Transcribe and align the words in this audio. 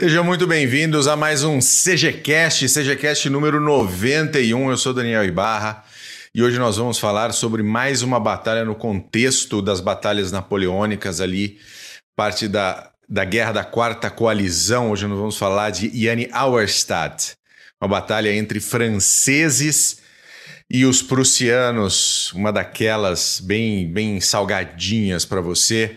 Sejam 0.00 0.24
muito 0.24 0.46
bem-vindos 0.46 1.06
a 1.06 1.14
mais 1.14 1.44
um 1.44 1.58
CGCast, 1.58 2.66
CGCast 2.70 3.28
número 3.28 3.60
91. 3.60 4.70
Eu 4.70 4.76
sou 4.78 4.94
Daniel 4.94 5.22
Ibarra 5.26 5.84
e 6.34 6.42
hoje 6.42 6.58
nós 6.58 6.78
vamos 6.78 6.98
falar 6.98 7.34
sobre 7.34 7.62
mais 7.62 8.00
uma 8.00 8.18
batalha 8.18 8.64
no 8.64 8.74
contexto 8.74 9.60
das 9.60 9.78
batalhas 9.78 10.32
napoleônicas 10.32 11.20
ali, 11.20 11.58
parte 12.16 12.48
da, 12.48 12.90
da 13.06 13.26
Guerra 13.26 13.52
da 13.52 13.62
Quarta 13.62 14.08
Coalizão. 14.08 14.90
Hoje 14.90 15.06
nós 15.06 15.18
vamos 15.18 15.36
falar 15.36 15.68
de 15.68 15.90
Yanni 15.94 16.30
Auerstadt, 16.32 17.34
uma 17.78 17.88
batalha 17.88 18.34
entre 18.34 18.58
franceses 18.58 19.98
e 20.70 20.86
os 20.86 21.02
prussianos, 21.02 22.32
uma 22.32 22.50
daquelas 22.50 23.38
bem, 23.38 23.86
bem 23.86 24.18
salgadinhas 24.18 25.26
para 25.26 25.42
você. 25.42 25.94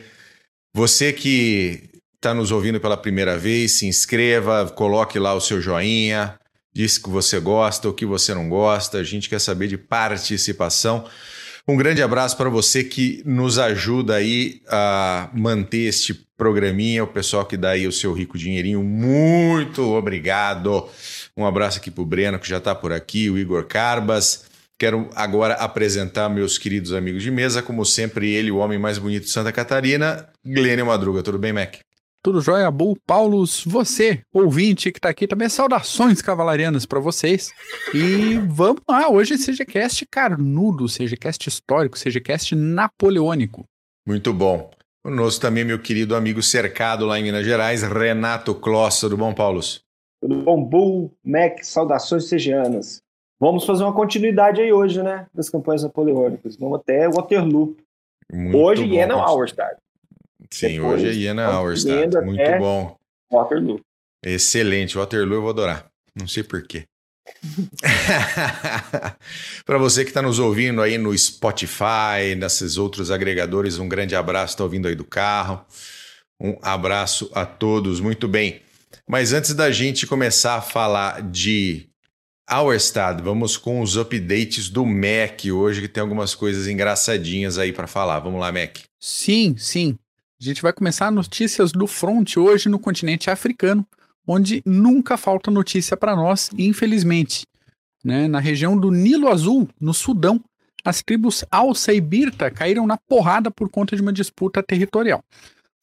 Você 0.76 1.14
que 1.14 1.93
está 2.24 2.34
nos 2.34 2.52
ouvindo 2.52 2.80
pela 2.80 2.96
primeira 2.96 3.38
vez, 3.38 3.74
se 3.74 3.86
inscreva, 3.86 4.72
coloque 4.74 5.20
lá 5.20 5.34
o 5.34 5.42
seu 5.42 5.60
joinha, 5.60 6.40
diz 6.74 6.98
que 6.98 7.10
você 7.10 7.38
gosta, 7.38 7.90
o 7.90 7.94
que 7.94 8.06
você 8.06 8.34
não 8.34 8.48
gosta. 8.48 8.98
A 8.98 9.04
gente 9.04 9.28
quer 9.28 9.40
saber 9.40 9.68
de 9.68 9.78
participação. 9.78 11.04
Um 11.68 11.76
grande 11.76 12.02
abraço 12.02 12.38
para 12.38 12.50
você 12.50 12.82
que 12.82 13.22
nos 13.26 13.60
ajuda 13.60 14.16
aí 14.16 14.62
a 14.70 15.30
manter 15.34 15.90
este 15.90 16.14
programinha, 16.38 17.04
o 17.04 17.08
pessoal 17.08 17.46
que 17.46 17.58
dá 17.58 17.72
aí 17.72 17.86
o 17.86 17.92
seu 17.92 18.14
rico 18.14 18.38
dinheirinho. 18.38 18.82
Muito 18.82 19.82
obrigado. 19.94 20.88
Um 21.36 21.46
abraço 21.46 21.80
aqui 21.80 21.92
para 21.92 22.04
o 22.04 22.06
Breno, 22.06 22.40
que 22.40 22.48
já 22.48 22.58
está 22.58 22.74
por 22.74 22.94
aqui, 22.94 23.30
o 23.30 23.38
Igor 23.38 23.66
Carbas. 23.66 24.46
Quero 24.80 25.10
agora 25.14 25.56
apresentar 25.56 26.30
meus 26.30 26.58
queridos 26.58 26.94
amigos 26.94 27.22
de 27.22 27.32
mesa, 27.32 27.62
como 27.62 27.86
sempre, 27.86 28.32
ele, 28.32 28.50
o 28.50 28.58
homem 28.58 28.80
mais 28.80 28.98
bonito 28.98 29.26
de 29.26 29.30
Santa 29.30 29.52
Catarina, 29.52 30.28
Glênio 30.46 30.86
Madruga. 30.86 31.22
Tudo 31.22 31.38
bem, 31.38 31.52
Mac? 31.52 31.76
Tudo 32.24 32.40
jóia, 32.40 32.72
Bull? 32.72 32.98
Paulos, 33.06 33.66
você, 33.66 34.22
ouvinte 34.34 34.94
que 34.94 34.98
está 34.98 35.10
aqui, 35.10 35.28
também 35.28 35.50
saudações 35.50 36.22
cavalarianas 36.22 36.86
para 36.86 37.02
vocês. 37.02 37.52
E 37.94 38.38
vamos 38.48 38.82
lá, 38.90 39.10
hoje 39.10 39.38
CGCast 39.38 40.06
carnudo, 40.10 40.86
CGCast 40.86 41.50
histórico, 41.50 42.00
CGCast 42.00 42.56
napoleônico. 42.56 43.66
Muito 44.08 44.34
bom. 44.34 44.72
Conosco 45.04 45.42
também 45.42 45.66
meu 45.66 45.78
querido 45.80 46.16
amigo 46.16 46.42
cercado 46.42 47.06
lá 47.06 47.20
em 47.20 47.24
Minas 47.24 47.46
Gerais, 47.46 47.84
Renato 47.84 48.56
Kloss. 48.56 49.02
Tudo 49.02 49.18
bom, 49.18 49.34
Paulos? 49.34 49.84
Tudo 50.22 50.44
bom, 50.44 50.64
Bull, 50.64 51.14
Mac, 51.22 51.62
saudações 51.62 52.30
segianas. 52.30 53.04
Vamos 53.38 53.66
fazer 53.66 53.84
uma 53.84 53.94
continuidade 53.94 54.62
aí 54.62 54.72
hoje, 54.72 55.04
né, 55.04 55.28
das 55.34 55.50
campanhas 55.50 55.84
napoleônicas. 55.84 56.56
Vamos 56.56 56.80
até 56.80 57.10
Waterloo. 57.10 57.76
Muito 58.32 58.58
hoje, 58.58 58.86
bom. 58.86 58.94
Jena 58.94 59.16
Auerstadt. 59.16 59.83
Sim, 60.54 60.76
Depois, 60.76 61.02
hoje 61.02 61.10
é 61.10 61.14
Iena 61.14 61.46
Auerstadt. 61.46 61.96
seguindo 61.96 62.22
Muito 62.22 62.58
bom. 62.60 62.96
Waterloo. 63.32 63.80
Excelente. 64.24 64.96
Waterloo 64.96 65.38
eu 65.38 65.42
vou 65.42 65.50
adorar. 65.50 65.88
Não 66.16 66.28
sei 66.28 66.44
porquê. 66.44 66.84
Para 69.66 69.78
você 69.80 70.04
que 70.04 70.12
está 70.12 70.22
nos 70.22 70.38
ouvindo 70.38 70.80
aí 70.82 71.00
no 71.00 71.18
Spotify, 71.18 72.36
nesses 72.38 72.78
outros 72.78 73.10
agregadores, 73.10 73.80
um 73.80 73.90
grande 73.90 74.16
abraço. 74.16 74.54
Está 74.54 74.64
ouvindo 74.64 74.88
aí 74.88 74.94
do 74.94 75.04
carro. 75.04 75.66
Um 76.40 76.56
abraço 76.62 77.32
a 77.34 77.48
todos. 77.48 78.00
Muito 78.00 78.28
bem. 78.28 78.62
Mas 79.10 79.34
antes 79.34 79.56
da 79.56 79.72
gente 79.72 80.06
começar 80.06 80.58
a 80.58 80.62
falar 80.62 81.24
de 81.24 81.90
Auerstadt, 82.48 83.24
vamos 83.24 83.58
com 83.58 83.82
os 83.82 83.98
updates 83.98 84.70
do 84.70 84.86
Mac 84.86 85.46
hoje, 85.52 85.82
que 85.82 85.88
tem 85.88 86.02
algumas 86.02 86.36
coisas 86.36 86.68
engraçadinhas 86.68 87.58
aí 87.58 87.74
para 87.74 87.88
falar. 87.88 88.20
Vamos 88.20 88.40
lá, 88.40 88.52
Mac. 88.52 88.78
Sim, 89.00 89.56
sim. 89.58 89.98
A 90.44 90.46
gente 90.46 90.62
vai 90.62 90.74
começar 90.74 91.10
notícias 91.10 91.72
do 91.72 91.88
front 91.88 92.36
hoje 92.36 92.68
no 92.68 92.78
continente 92.78 93.30
africano, 93.30 93.88
onde 94.28 94.62
nunca 94.66 95.16
falta 95.16 95.50
notícia 95.50 95.96
para 95.96 96.18
nós, 96.18 96.50
infelizmente. 96.58 97.48
Né? 98.04 98.28
Na 98.28 98.42
região 98.42 98.78
do 98.78 98.92
Nilo 98.92 99.30
Azul, 99.30 99.70
no 99.80 99.94
Sudão, 99.94 100.44
as 100.84 101.02
tribos 101.02 101.46
Alça 101.50 101.94
e 101.94 102.02
Birta 102.02 102.52
caíram 102.52 102.86
na 102.86 102.98
porrada 103.08 103.50
por 103.50 103.70
conta 103.70 103.96
de 103.96 104.02
uma 104.02 104.12
disputa 104.12 104.62
territorial. 104.62 105.24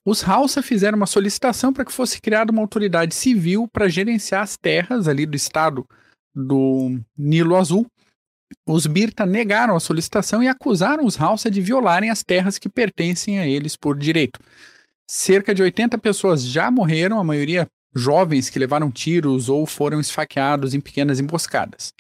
Os 0.04 0.22
Hausa 0.28 0.60
fizeram 0.60 0.98
uma 0.98 1.06
solicitação 1.06 1.72
para 1.72 1.86
que 1.86 1.92
fosse 1.92 2.20
criada 2.20 2.52
uma 2.52 2.60
autoridade 2.60 3.14
civil 3.14 3.66
para 3.66 3.88
gerenciar 3.88 4.42
as 4.42 4.58
terras 4.58 5.08
ali 5.08 5.24
do 5.24 5.36
estado 5.36 5.86
do 6.34 7.00
Nilo 7.16 7.56
Azul. 7.56 7.86
Os 8.66 8.86
Birta 8.86 9.26
negaram 9.26 9.76
a 9.76 9.80
solicitação 9.80 10.42
e 10.42 10.48
acusaram 10.48 11.04
os 11.04 11.20
Hausa 11.20 11.50
de 11.50 11.60
violarem 11.60 12.10
as 12.10 12.22
terras 12.22 12.58
que 12.58 12.68
pertencem 12.68 13.38
a 13.38 13.46
eles 13.46 13.76
por 13.76 13.96
direito. 13.96 14.40
Cerca 15.06 15.54
de 15.54 15.62
80 15.62 15.98
pessoas 15.98 16.44
já 16.44 16.70
morreram, 16.70 17.18
a 17.18 17.24
maioria 17.24 17.68
jovens 17.94 18.48
que 18.48 18.58
levaram 18.58 18.90
tiros 18.90 19.48
ou 19.48 19.66
foram 19.66 20.00
esfaqueados 20.00 20.74
em 20.74 20.80
pequenas 20.80 21.18
emboscadas. 21.18 21.92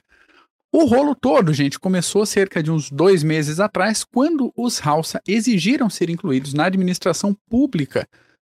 O 0.72 0.84
rolo 0.84 1.16
todo, 1.16 1.52
gente, 1.52 1.80
começou 1.80 2.24
cerca 2.24 2.62
de 2.62 2.70
uns 2.70 2.90
dois 2.90 3.24
meses 3.24 3.58
atrás, 3.58 4.04
quando 4.04 4.52
os 4.56 4.80
Hausa 4.86 5.20
exigiram 5.26 5.90
ser 5.90 6.08
incluídos 6.08 6.54
na 6.54 6.66
administração 6.66 7.36
pública 7.48 8.06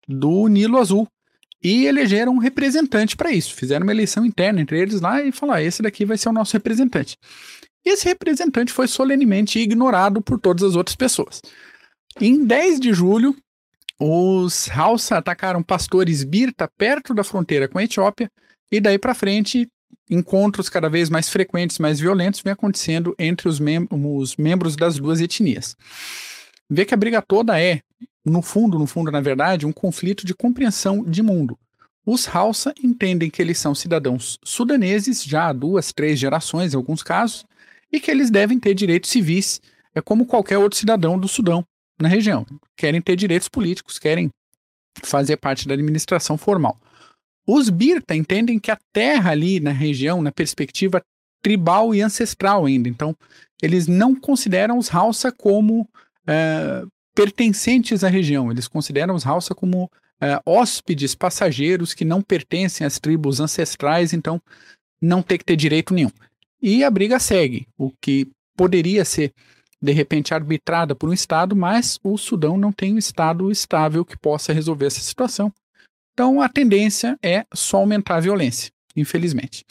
do 0.08 0.48
Nilo 0.48 0.78
Azul 0.78 1.08
e 1.64 1.86
elegeram 1.86 2.34
um 2.34 2.38
representante 2.38 3.16
para 3.18 3.32
isso. 3.32 3.56
Fizeram 3.56 3.84
uma 3.84 3.92
eleição 3.92 4.24
interna 4.24 4.62
entre 4.62 4.80
eles 4.80 5.02
lá 5.02 5.24
e 5.24 5.32
falaram: 5.32 5.60
ah, 5.60 5.64
esse 5.64 5.82
daqui 5.82 6.06
vai 6.06 6.18
ser 6.18 6.30
o 6.30 6.34
nosso 6.34 6.54
representante. 6.54 7.18
E 7.86 7.90
esse 7.90 8.06
representante 8.06 8.72
foi 8.72 8.88
solenemente 8.88 9.60
ignorado 9.60 10.22
por 10.22 10.40
todas 10.40 10.64
as 10.64 10.76
outras 10.76 10.96
pessoas. 10.96 11.42
Em 12.20 12.46
10 12.46 12.80
de 12.80 12.94
julho, 12.94 13.36
os 14.00 14.70
Hausa 14.70 15.18
atacaram 15.18 15.64
pastores 15.64 16.24
Birta 16.24 16.68
perto 16.78 17.14
da 17.14 17.24
fronteira 17.24 17.68
com 17.68 17.78
a 17.78 17.84
Etiópia, 17.84 18.30
e 18.72 18.80
daí 18.80 18.98
para 18.98 19.14
frente, 19.14 19.70
encontros 20.10 20.70
cada 20.70 20.90
vez 20.90 21.10
mais 21.10 21.30
frequentes, 21.30 21.80
mais 21.80 22.00
violentos, 22.00 22.42
vem 22.42 22.54
acontecendo 22.54 23.16
entre 23.18 23.48
os, 23.48 23.60
mem 23.60 23.88
os 23.92 24.36
membros 24.36 24.76
das 24.76 24.98
duas 24.98 25.22
etnias. 25.22 25.76
Vê 26.70 26.86
que 26.86 26.94
a 26.94 26.98
briga 26.98 27.22
toda 27.22 27.62
é, 27.62 27.82
no 28.24 28.42
fundo, 28.42 28.78
no 28.78 28.88
fundo, 28.88 29.12
na 29.12 29.22
verdade, 29.22 29.66
um 29.66 29.72
conflito 29.72 30.26
de 30.26 30.34
compreensão 30.34 31.04
de 31.04 31.22
mundo. 31.22 31.58
Os 32.06 32.28
Hausa 32.28 32.74
entendem 32.84 33.30
que 33.30 33.42
eles 33.42 33.60
são 33.60 33.76
cidadãos 33.76 34.40
sudaneses 34.44 35.24
já 35.24 35.50
há 35.50 35.54
duas, 35.54 35.94
três 35.94 36.18
gerações, 36.20 36.74
em 36.74 36.78
alguns 36.78 37.04
casos, 37.04 37.46
e 37.92 38.00
que 38.00 38.10
eles 38.10 38.30
devem 38.30 38.60
ter 38.60 38.74
direitos 38.74 39.10
civis, 39.10 39.62
é 39.94 40.02
como 40.02 40.26
qualquer 40.26 40.58
outro 40.58 40.78
cidadão 40.78 41.20
do 41.20 41.28
Sudão 41.28 41.66
na 42.00 42.08
região. 42.08 42.46
Querem 42.78 43.02
ter 43.02 43.16
direitos 43.16 43.50
políticos, 43.50 44.00
querem 44.00 44.30
fazer 45.04 45.38
parte 45.38 45.68
da 45.68 45.74
administração 45.74 46.38
formal. 46.38 46.78
Os 47.46 47.70
Birta 47.70 48.16
entendem 48.16 48.60
que 48.60 48.72
a 48.72 48.78
terra 48.94 49.32
ali 49.32 49.60
na 49.60 49.72
região, 49.72 50.22
na 50.22 50.32
perspectiva 50.32 51.02
tribal 51.42 51.94
e 51.94 52.02
ancestral 52.02 52.66
ainda, 52.66 52.88
então 52.88 53.16
eles 53.62 53.88
não 53.88 54.16
consideram 54.16 54.78
os 54.78 54.94
Hausa 54.94 55.32
como 55.32 55.90
eh, 56.28 56.84
pertencentes 57.16 58.04
à 58.04 58.10
região, 58.10 58.52
eles 58.52 58.68
consideram 58.68 59.16
os 59.16 59.26
Hausa 59.26 59.56
como 59.56 59.90
eh, 60.22 60.40
hóspedes, 60.46 61.16
passageiros 61.16 61.96
que 61.96 62.06
não 62.06 62.22
pertencem 62.22 62.86
às 62.86 63.00
tribos 63.00 63.40
ancestrais, 63.40 64.14
então 64.14 64.40
não 65.02 65.24
tem 65.24 65.38
que 65.38 65.46
ter 65.46 65.56
direito 65.56 65.96
nenhum. 65.96 66.12
E 66.62 66.84
a 66.84 66.92
briga 66.92 67.20
segue, 67.20 67.68
o 67.78 67.92
que 68.02 68.28
poderia 68.56 69.04
ser 69.04 69.34
de 69.82 69.92
repente 69.92 70.34
arbitrada 70.34 70.94
por 70.94 71.10
um 71.10 71.14
Estado, 71.14 71.56
mas 71.56 72.00
o 72.04 72.18
Sudão 72.18 72.58
não 72.58 72.72
tem 72.72 72.94
um 72.94 73.00
Estado 73.00 73.50
estável 73.50 74.06
que 74.06 74.18
possa 74.18 74.54
resolver 74.54 74.86
essa 74.86 75.02
situação. 75.02 75.52
Então 76.14 76.40
a 76.40 76.48
tendência 76.48 77.18
é 77.24 77.46
só 77.54 77.78
aumentar 77.78 78.18
a 78.18 78.20
violência, 78.20 78.72
infelizmente. 78.96 79.66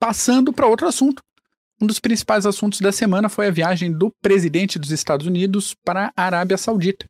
Passando 0.00 0.52
para 0.52 0.66
outro 0.66 0.88
assunto, 0.88 1.22
um 1.80 1.86
dos 1.86 2.00
principais 2.00 2.44
assuntos 2.44 2.80
da 2.80 2.90
semana 2.90 3.28
foi 3.28 3.46
a 3.46 3.52
viagem 3.52 3.92
do 3.92 4.10
presidente 4.20 4.78
dos 4.78 4.90
Estados 4.90 5.26
Unidos 5.26 5.74
para 5.84 6.12
a 6.16 6.24
Arábia 6.24 6.58
Saudita. 6.58 7.06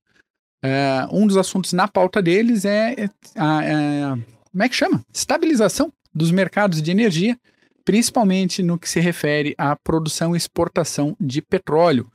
É, 0.62 1.06
um 1.10 1.26
dos 1.26 1.38
assuntos 1.38 1.72
na 1.72 1.88
pauta 1.88 2.20
deles 2.20 2.66
é 2.66 3.08
a, 3.34 3.60
a, 3.60 4.16
como 4.50 4.62
é 4.62 4.68
que 4.68 4.76
chama? 4.76 5.02
Estabilização 5.12 5.90
dos 6.14 6.30
mercados 6.30 6.82
de 6.82 6.90
energia, 6.90 7.38
principalmente 7.84 8.62
no 8.62 8.78
que 8.78 8.88
se 8.88 9.00
refere 9.00 9.54
à 9.58 9.76
produção 9.76 10.34
e 10.34 10.38
exportação 10.38 11.16
de 11.20 11.42
petróleo. 11.42 12.10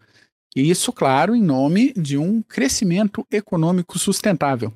E 0.56 0.70
isso, 0.70 0.94
claro, 0.94 1.36
em 1.36 1.42
nome 1.42 1.94
de 1.94 2.18
um 2.18 2.42
crescimento 2.42 3.26
econômico 3.30 4.00
sustentável. 4.00 4.74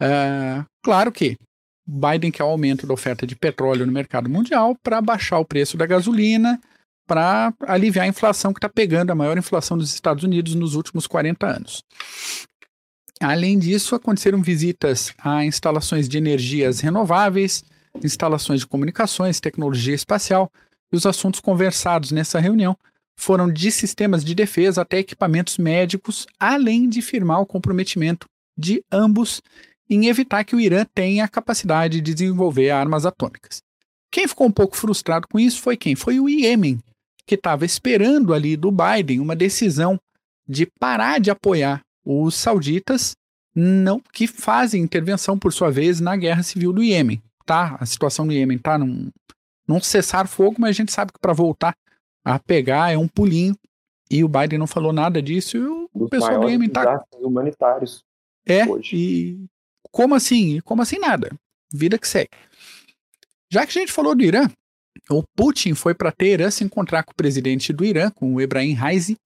É, 0.00 0.64
claro 0.82 1.12
que 1.12 1.36
Biden 1.86 2.32
quer 2.32 2.44
o 2.44 2.48
aumento 2.48 2.86
da 2.86 2.94
oferta 2.94 3.26
de 3.26 3.36
petróleo 3.36 3.86
no 3.86 3.92
mercado 3.92 4.28
mundial 4.28 4.74
para 4.82 5.00
baixar 5.00 5.38
o 5.38 5.44
preço 5.44 5.76
da 5.76 5.86
gasolina, 5.86 6.60
para 7.06 7.52
aliviar 7.60 8.06
a 8.06 8.08
inflação 8.08 8.52
que 8.52 8.58
está 8.58 8.68
pegando 8.68 9.10
a 9.10 9.14
maior 9.14 9.36
inflação 9.36 9.76
dos 9.76 9.92
Estados 9.92 10.24
Unidos 10.24 10.54
nos 10.54 10.74
últimos 10.74 11.06
40 11.06 11.46
anos. 11.46 11.82
Além 13.20 13.58
disso, 13.58 13.94
aconteceram 13.94 14.42
visitas 14.42 15.14
a 15.18 15.44
instalações 15.44 16.08
de 16.08 16.18
energias 16.18 16.80
renováveis, 16.80 17.62
instalações 18.02 18.60
de 18.60 18.66
comunicações, 18.66 19.40
tecnologia 19.40 19.94
espacial, 19.94 20.50
e 20.92 20.96
os 20.96 21.06
assuntos 21.06 21.40
conversados 21.40 22.10
nessa 22.10 22.38
reunião 22.38 22.76
foram 23.16 23.52
de 23.52 23.70
sistemas 23.70 24.24
de 24.24 24.34
defesa 24.34 24.82
até 24.82 24.98
equipamentos 24.98 25.58
médicos, 25.58 26.26
além 26.38 26.88
de 26.88 27.00
firmar 27.00 27.40
o 27.40 27.46
comprometimento 27.46 28.26
de 28.56 28.82
ambos 28.90 29.40
em 29.88 30.06
evitar 30.06 30.44
que 30.44 30.56
o 30.56 30.60
Irã 30.60 30.84
tenha 30.94 31.24
a 31.24 31.28
capacidade 31.28 32.00
de 32.00 32.14
desenvolver 32.14 32.70
armas 32.70 33.04
atômicas. 33.04 33.62
Quem 34.10 34.26
ficou 34.28 34.46
um 34.46 34.52
pouco 34.52 34.76
frustrado 34.76 35.26
com 35.28 35.38
isso 35.38 35.60
foi 35.60 35.76
quem? 35.76 35.94
Foi 35.94 36.20
o 36.20 36.28
Iêmen, 36.28 36.80
que 37.26 37.34
estava 37.34 37.64
esperando 37.64 38.32
ali 38.32 38.56
do 38.56 38.70
Biden 38.70 39.20
uma 39.20 39.36
decisão 39.36 39.98
de 40.48 40.66
parar 40.78 41.20
de 41.20 41.30
apoiar 41.30 41.80
os 42.04 42.34
sauditas, 42.34 43.16
não 43.54 44.00
que 44.12 44.26
fazem 44.26 44.82
intervenção 44.82 45.38
por 45.38 45.52
sua 45.52 45.70
vez 45.70 46.00
na 46.00 46.16
guerra 46.16 46.42
civil 46.42 46.72
do 46.72 46.82
Iêmen. 46.82 47.22
Tá, 47.44 47.76
a 47.78 47.84
situação 47.84 48.26
do 48.26 48.32
Iêmen 48.32 48.58
tá 48.58 48.78
num, 48.78 49.10
num 49.68 49.80
cessar 49.80 50.26
fogo, 50.26 50.56
mas 50.58 50.70
a 50.70 50.72
gente 50.72 50.92
sabe 50.92 51.12
que 51.12 51.18
para 51.18 51.32
voltar 51.32 51.76
a 52.24 52.38
pegar 52.38 52.92
é 52.92 52.96
um 52.96 53.08
pulinho. 53.08 53.56
E 54.10 54.22
o 54.24 54.28
Biden 54.28 54.58
não 54.58 54.66
falou 54.66 54.92
nada 54.92 55.20
disso. 55.20 55.56
E 55.56 55.60
o 55.60 56.08
pessoal 56.08 56.40
do 56.40 56.48
Iêmen 56.48 56.68
tá 56.68 57.04
humanitários. 57.20 58.02
É, 58.46 58.66
hoje. 58.66 58.96
e 58.96 59.46
como 59.90 60.14
assim? 60.14 60.60
Como 60.60 60.82
assim 60.82 60.98
nada? 60.98 61.30
Vida 61.72 61.98
que 61.98 62.08
segue. 62.08 62.30
Já 63.50 63.66
que 63.66 63.78
a 63.78 63.80
gente 63.80 63.92
falou 63.92 64.14
do 64.14 64.22
Irã, 64.22 64.48
o 65.10 65.22
Putin 65.36 65.74
foi 65.74 65.94
para 65.94 66.12
Teherã 66.12 66.50
se 66.50 66.64
encontrar 66.64 67.02
com 67.02 67.12
o 67.12 67.16
presidente 67.16 67.72
do 67.72 67.84
Irã, 67.84 68.10
com 68.10 68.34
o 68.34 68.40
Ebrahim 68.40 68.72
Raisi, 68.72 69.18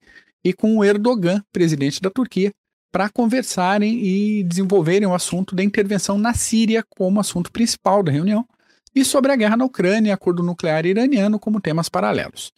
e 0.43 0.53
com 0.53 0.77
o 0.77 0.83
Erdogan, 0.83 1.43
presidente 1.51 2.01
da 2.01 2.09
Turquia, 2.09 2.51
para 2.91 3.09
conversarem 3.09 4.03
e 4.03 4.43
desenvolverem 4.43 5.07
o 5.07 5.13
assunto 5.13 5.55
da 5.55 5.63
intervenção 5.63 6.17
na 6.17 6.33
Síria 6.33 6.83
como 6.89 7.19
assunto 7.19 7.51
principal 7.51 8.01
da 8.01 8.11
reunião, 8.11 8.47
e 8.95 9.05
sobre 9.05 9.31
a 9.31 9.35
guerra 9.35 9.57
na 9.57 9.65
Ucrânia 9.65 10.09
e 10.09 10.11
acordo 10.11 10.43
nuclear 10.43 10.85
iraniano 10.85 11.39
como 11.39 11.61
temas 11.61 11.89
paralelos. 11.89 12.51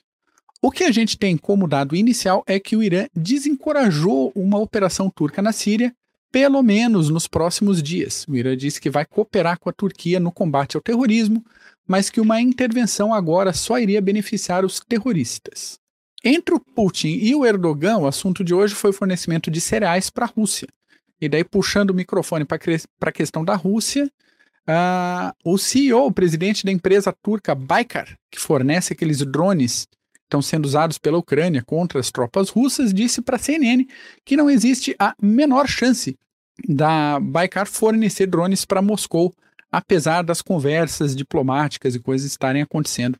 O 0.62 0.72
que 0.72 0.83
a 0.83 0.92
gente 0.92 1.18
tem 1.18 1.36
como 1.36 1.68
dado 1.68 1.95
inicial 1.95 2.44
é 2.45 2.60
que 2.60 2.75
o 2.75 2.83
Irã 2.83 3.07
desencorajou 3.16 4.31
uma 4.36 4.60
operação 4.60 5.10
turca 5.10 5.42
na 5.42 5.51
Síria, 5.51 5.94
pelo 6.31 6.62
menos 6.62 7.10
nos 7.10 7.27
próximos 7.27 7.81
dias. 7.81 8.25
O 8.27 8.36
Irã 8.36 8.56
disse 8.56 8.80
que 8.80 8.89
vai 8.89 9.06
cooperar 9.06 9.60
com 9.60 9.69
a 9.69 9.74
Turquia 9.74 10.19
no 10.19 10.31
combate 10.31 10.77
ao 10.77 10.81
terrorismo, 10.81 11.44
mas 11.88 12.10
que 12.10 12.22
uma 12.22 12.39
intervenção 12.39 13.13
agora 13.13 13.51
só 13.54 13.80
iria 13.80 14.01
beneficiar 14.01 14.63
os 14.63 14.80
terroristas. 14.80 15.81
Entre 16.24 16.54
o 16.54 16.60
Putin 16.60 17.08
e 17.08 17.34
o 17.34 17.46
Erdogan, 17.46 17.98
o 17.98 18.08
assunto 18.08 18.44
de 18.44 18.54
hoje 18.54 18.76
foi 18.76 18.92
o 18.92 18.94
fornecimento 18.94 19.50
de 19.50 19.60
cereais 19.60 20.10
para 20.10 20.26
a 20.26 20.30
Rússia. 20.30 20.68
E 21.20 21.28
daí, 21.28 21.44
puxando 21.44 21.90
o 21.90 21.96
microfone 21.96 22.46
para 22.46 22.58
a 23.02 23.12
questão 23.12 23.44
da 23.44 23.56
Rússia, 23.56 24.12
uh, 24.68 25.34
o 25.44 25.58
CEO, 25.58 26.06
o 26.06 26.12
presidente 26.12 26.64
da 26.64 26.72
empresa 26.72 27.16
turca 27.24 27.56
Baykar, 27.56 28.18
que 28.30 28.40
fornece 28.40 28.94
aqueles 28.94 29.20
drones 29.26 29.88
que 30.14 30.20
estão 30.24 30.42
sendo 30.42 30.66
usados 30.66 31.00
pela 31.00 31.18
Ucrânia 31.18 31.64
contra 31.64 32.00
as 32.00 32.12
tropas 32.12 32.50
russas, 32.50 32.94
disse 32.94 33.22
para 33.22 33.38
a 33.38 33.40
CNN 33.40 33.88
que 34.24 34.38
não 34.38 34.50
existe 34.50 34.96
a 35.00 35.16
menor 35.22 35.68
chance 35.68 36.18
da 36.68 37.20
Baykar 37.20 37.68
fornecer 37.68 38.28
drones 38.28 38.64
para 38.64 38.82
Moscou, 38.82 39.34
apesar 39.72 40.22
das 40.22 40.42
conversas 40.42 41.16
diplomáticas 41.16 41.96
e 41.96 42.00
coisas 42.00 42.28
estarem 42.28 42.62
acontecendo 42.62 43.18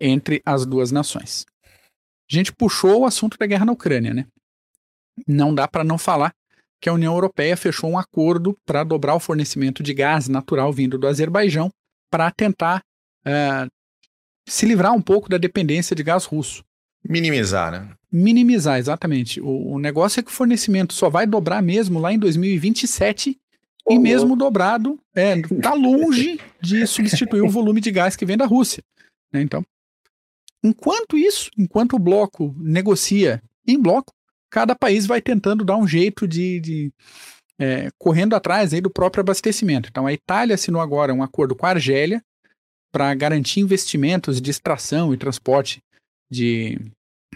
entre 0.00 0.40
as 0.46 0.64
duas 0.64 0.90
nações. 0.90 1.44
A 2.30 2.34
gente 2.34 2.52
puxou 2.52 3.00
o 3.00 3.06
assunto 3.06 3.38
da 3.38 3.46
guerra 3.46 3.64
na 3.64 3.72
Ucrânia, 3.72 4.12
né? 4.12 4.26
Não 5.26 5.54
dá 5.54 5.66
para 5.66 5.82
não 5.82 5.98
falar 5.98 6.32
que 6.80 6.88
a 6.88 6.92
União 6.92 7.12
Europeia 7.12 7.56
fechou 7.56 7.90
um 7.90 7.98
acordo 7.98 8.56
para 8.64 8.84
dobrar 8.84 9.14
o 9.14 9.20
fornecimento 9.20 9.82
de 9.82 9.92
gás 9.92 10.28
natural 10.28 10.72
vindo 10.72 10.98
do 10.98 11.08
Azerbaijão 11.08 11.70
para 12.10 12.30
tentar 12.30 12.82
uh, 13.26 13.68
se 14.48 14.66
livrar 14.66 14.92
um 14.92 15.02
pouco 15.02 15.28
da 15.28 15.38
dependência 15.38 15.96
de 15.96 16.02
gás 16.02 16.24
russo. 16.24 16.64
Minimizar, 17.04 17.72
né? 17.72 17.90
Minimizar, 18.10 18.78
exatamente. 18.78 19.40
O, 19.40 19.72
o 19.72 19.78
negócio 19.78 20.20
é 20.20 20.22
que 20.22 20.30
o 20.30 20.34
fornecimento 20.34 20.94
só 20.94 21.10
vai 21.10 21.26
dobrar 21.26 21.62
mesmo 21.62 21.98
lá 21.98 22.12
em 22.12 22.18
2027 22.18 23.38
oh, 23.84 23.92
e 23.92 23.98
mesmo 23.98 24.36
dobrado, 24.36 24.98
é, 25.14 25.40
tá 25.60 25.74
longe 25.74 26.40
de 26.60 26.86
substituir 26.86 27.42
o 27.42 27.50
volume 27.50 27.80
de 27.80 27.90
gás 27.90 28.16
que 28.16 28.24
vem 28.24 28.36
da 28.36 28.46
Rússia. 28.46 28.82
Né? 29.32 29.42
Então, 29.42 29.64
Enquanto 30.62 31.16
isso, 31.16 31.50
enquanto 31.56 31.94
o 31.94 31.98
bloco 31.98 32.54
negocia 32.58 33.42
em 33.66 33.80
bloco, 33.80 34.12
cada 34.50 34.74
país 34.74 35.06
vai 35.06 35.20
tentando 35.20 35.64
dar 35.64 35.76
um 35.76 35.86
jeito 35.86 36.26
de, 36.26 36.60
de 36.60 36.92
é, 37.58 37.90
correndo 37.98 38.34
atrás 38.34 38.72
aí 38.72 38.80
do 38.80 38.90
próprio 38.90 39.20
abastecimento. 39.20 39.88
Então 39.88 40.06
a 40.06 40.12
Itália 40.12 40.54
assinou 40.54 40.80
agora 40.80 41.14
um 41.14 41.22
acordo 41.22 41.54
com 41.54 41.66
a 41.66 41.70
Argélia 41.70 42.22
para 42.90 43.14
garantir 43.14 43.60
investimentos 43.60 44.40
de 44.40 44.50
extração 44.50 45.12
e 45.12 45.18
transporte 45.18 45.82
de, 46.30 46.78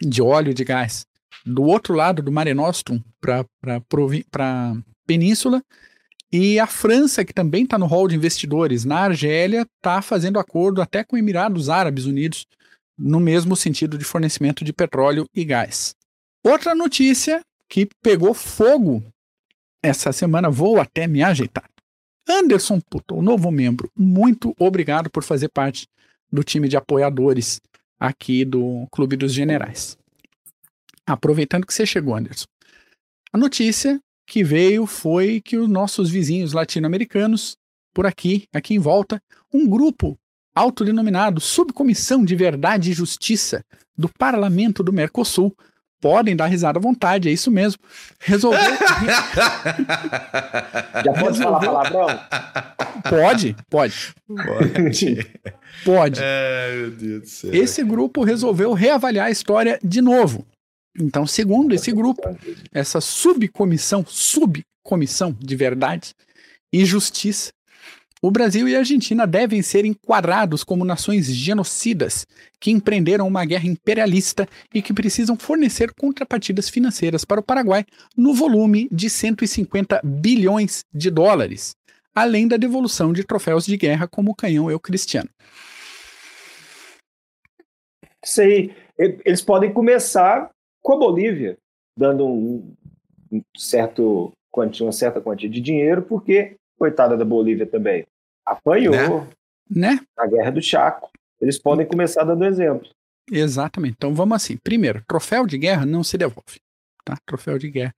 de 0.00 0.22
óleo 0.22 0.50
e 0.50 0.54
de 0.54 0.64
gás 0.64 1.06
do 1.44 1.62
outro 1.62 1.94
lado 1.94 2.22
do 2.22 2.32
Mare 2.32 2.54
Nostrum 2.54 3.02
para 3.20 3.46
a 3.66 4.76
península. 5.06 5.62
E 6.32 6.58
a 6.58 6.66
França, 6.66 7.24
que 7.24 7.32
também 7.32 7.64
está 7.64 7.76
no 7.76 7.86
hall 7.86 8.08
de 8.08 8.16
investidores 8.16 8.86
na 8.86 9.00
Argélia, 9.00 9.66
está 9.76 10.00
fazendo 10.00 10.38
acordo 10.38 10.80
até 10.80 11.04
com 11.04 11.16
Emirados 11.16 11.68
Árabes 11.68 12.06
Unidos 12.06 12.46
no 13.02 13.18
mesmo 13.18 13.56
sentido 13.56 13.98
de 13.98 14.04
fornecimento 14.04 14.64
de 14.64 14.72
petróleo 14.72 15.26
e 15.34 15.44
gás. 15.44 15.94
Outra 16.44 16.74
notícia 16.74 17.40
que 17.68 17.88
pegou 18.00 18.32
fogo 18.32 19.02
essa 19.82 20.12
semana, 20.12 20.48
vou 20.48 20.80
até 20.80 21.08
me 21.08 21.22
ajeitar. 21.22 21.68
Anderson 22.28 22.80
Puto, 22.80 23.16
o 23.16 23.22
novo 23.22 23.50
membro, 23.50 23.90
muito 23.96 24.54
obrigado 24.56 25.10
por 25.10 25.24
fazer 25.24 25.48
parte 25.48 25.88
do 26.30 26.44
time 26.44 26.68
de 26.68 26.76
apoiadores 26.76 27.60
aqui 27.98 28.44
do 28.44 28.86
Clube 28.92 29.16
dos 29.16 29.32
Generais. 29.32 29.98
Aproveitando 31.04 31.66
que 31.66 31.74
você 31.74 31.84
chegou, 31.84 32.14
Anderson. 32.14 32.46
A 33.32 33.38
notícia 33.38 34.00
que 34.26 34.44
veio 34.44 34.86
foi 34.86 35.40
que 35.40 35.56
os 35.56 35.68
nossos 35.68 36.08
vizinhos 36.08 36.52
latino-americanos, 36.52 37.56
por 37.92 38.06
aqui, 38.06 38.46
aqui 38.52 38.74
em 38.74 38.78
volta, 38.78 39.20
um 39.52 39.68
grupo 39.68 40.16
autodenominado 40.54 41.40
Subcomissão 41.40 42.24
de 42.24 42.36
Verdade 42.36 42.90
e 42.90 42.94
Justiça 42.94 43.64
do 43.96 44.08
Parlamento 44.08 44.82
do 44.82 44.92
Mercosul. 44.92 45.56
Podem 46.00 46.34
dar 46.34 46.46
risada 46.46 46.80
à 46.80 46.82
vontade, 46.82 47.28
é 47.28 47.32
isso 47.32 47.48
mesmo. 47.50 47.80
Resolveu. 48.18 48.60
Já 51.04 51.12
pode 51.20 51.38
falar 51.38 51.60
palavrão? 51.60 52.06
Pode, 53.08 53.56
pode. 53.70 54.14
Pode. 54.26 55.26
Pode. 55.84 56.20
Ai, 56.20 56.76
meu 56.76 56.90
Deus 56.90 57.22
do 57.22 57.28
céu. 57.28 57.54
Esse 57.54 57.82
grupo 57.82 58.22
resolveu 58.22 58.72
reavaliar 58.72 59.26
a 59.26 59.30
história 59.30 59.80
de 59.82 60.00
novo. 60.00 60.46
Então, 60.98 61.26
segundo 61.26 61.74
esse 61.74 61.90
grupo, 61.92 62.22
essa 62.72 63.00
subcomissão, 63.00 64.04
subcomissão 64.06 65.34
de 65.40 65.56
verdade 65.56 66.14
e 66.72 66.84
justiça 66.84 67.50
o 68.24 68.30
Brasil 68.30 68.68
e 68.68 68.76
a 68.76 68.78
Argentina 68.78 69.26
devem 69.26 69.62
ser 69.62 69.84
enquadrados 69.84 70.62
como 70.62 70.84
nações 70.84 71.26
genocidas 71.26 72.24
que 72.60 72.70
empreenderam 72.70 73.26
uma 73.26 73.44
guerra 73.44 73.66
imperialista 73.66 74.46
e 74.72 74.80
que 74.80 74.94
precisam 74.94 75.36
fornecer 75.36 75.92
contrapartidas 75.92 76.68
financeiras 76.68 77.24
para 77.24 77.40
o 77.40 77.42
Paraguai 77.42 77.84
no 78.16 78.32
volume 78.32 78.88
de 78.92 79.10
150 79.10 80.00
bilhões 80.04 80.84
de 80.94 81.10
dólares, 81.10 81.74
além 82.14 82.46
da 82.46 82.56
devolução 82.56 83.12
de 83.12 83.24
troféus 83.24 83.66
de 83.66 83.76
guerra 83.76 84.06
como 84.06 84.30
o 84.30 84.36
canhão 84.36 84.70
Eu 84.70 84.78
Cristiano. 84.78 85.28
Isso 88.24 88.40
aí, 88.40 88.72
eles 88.96 89.42
podem 89.42 89.72
começar 89.72 90.48
com 90.80 90.94
a 90.94 90.98
Bolívia, 90.98 91.58
dando 91.98 92.24
um, 92.24 92.72
um 93.32 93.42
certo 93.56 94.32
uma 94.54 94.92
certa 94.92 95.20
quantia 95.20 95.48
de 95.48 95.60
dinheiro, 95.60 96.02
porque 96.02 96.54
coitada 96.78 97.16
da 97.16 97.24
Bolívia 97.24 97.66
também 97.66 98.04
apanhou 98.46 98.94
né? 98.94 99.28
né? 99.94 100.00
na 100.16 100.26
Guerra 100.26 100.50
do 100.50 100.62
Chaco. 100.62 101.10
Eles 101.40 101.58
podem 101.58 101.86
começar 101.86 102.24
dando 102.24 102.44
exemplo. 102.44 102.88
Exatamente. 103.30 103.94
Então 103.96 104.14
vamos 104.14 104.36
assim. 104.36 104.56
Primeiro, 104.56 105.02
troféu 105.06 105.46
de 105.46 105.58
guerra 105.58 105.86
não 105.86 106.04
se 106.04 106.16
devolve. 106.16 106.60
Tá? 107.04 107.16
Troféu 107.26 107.58
de 107.58 107.70
guerra. 107.70 107.94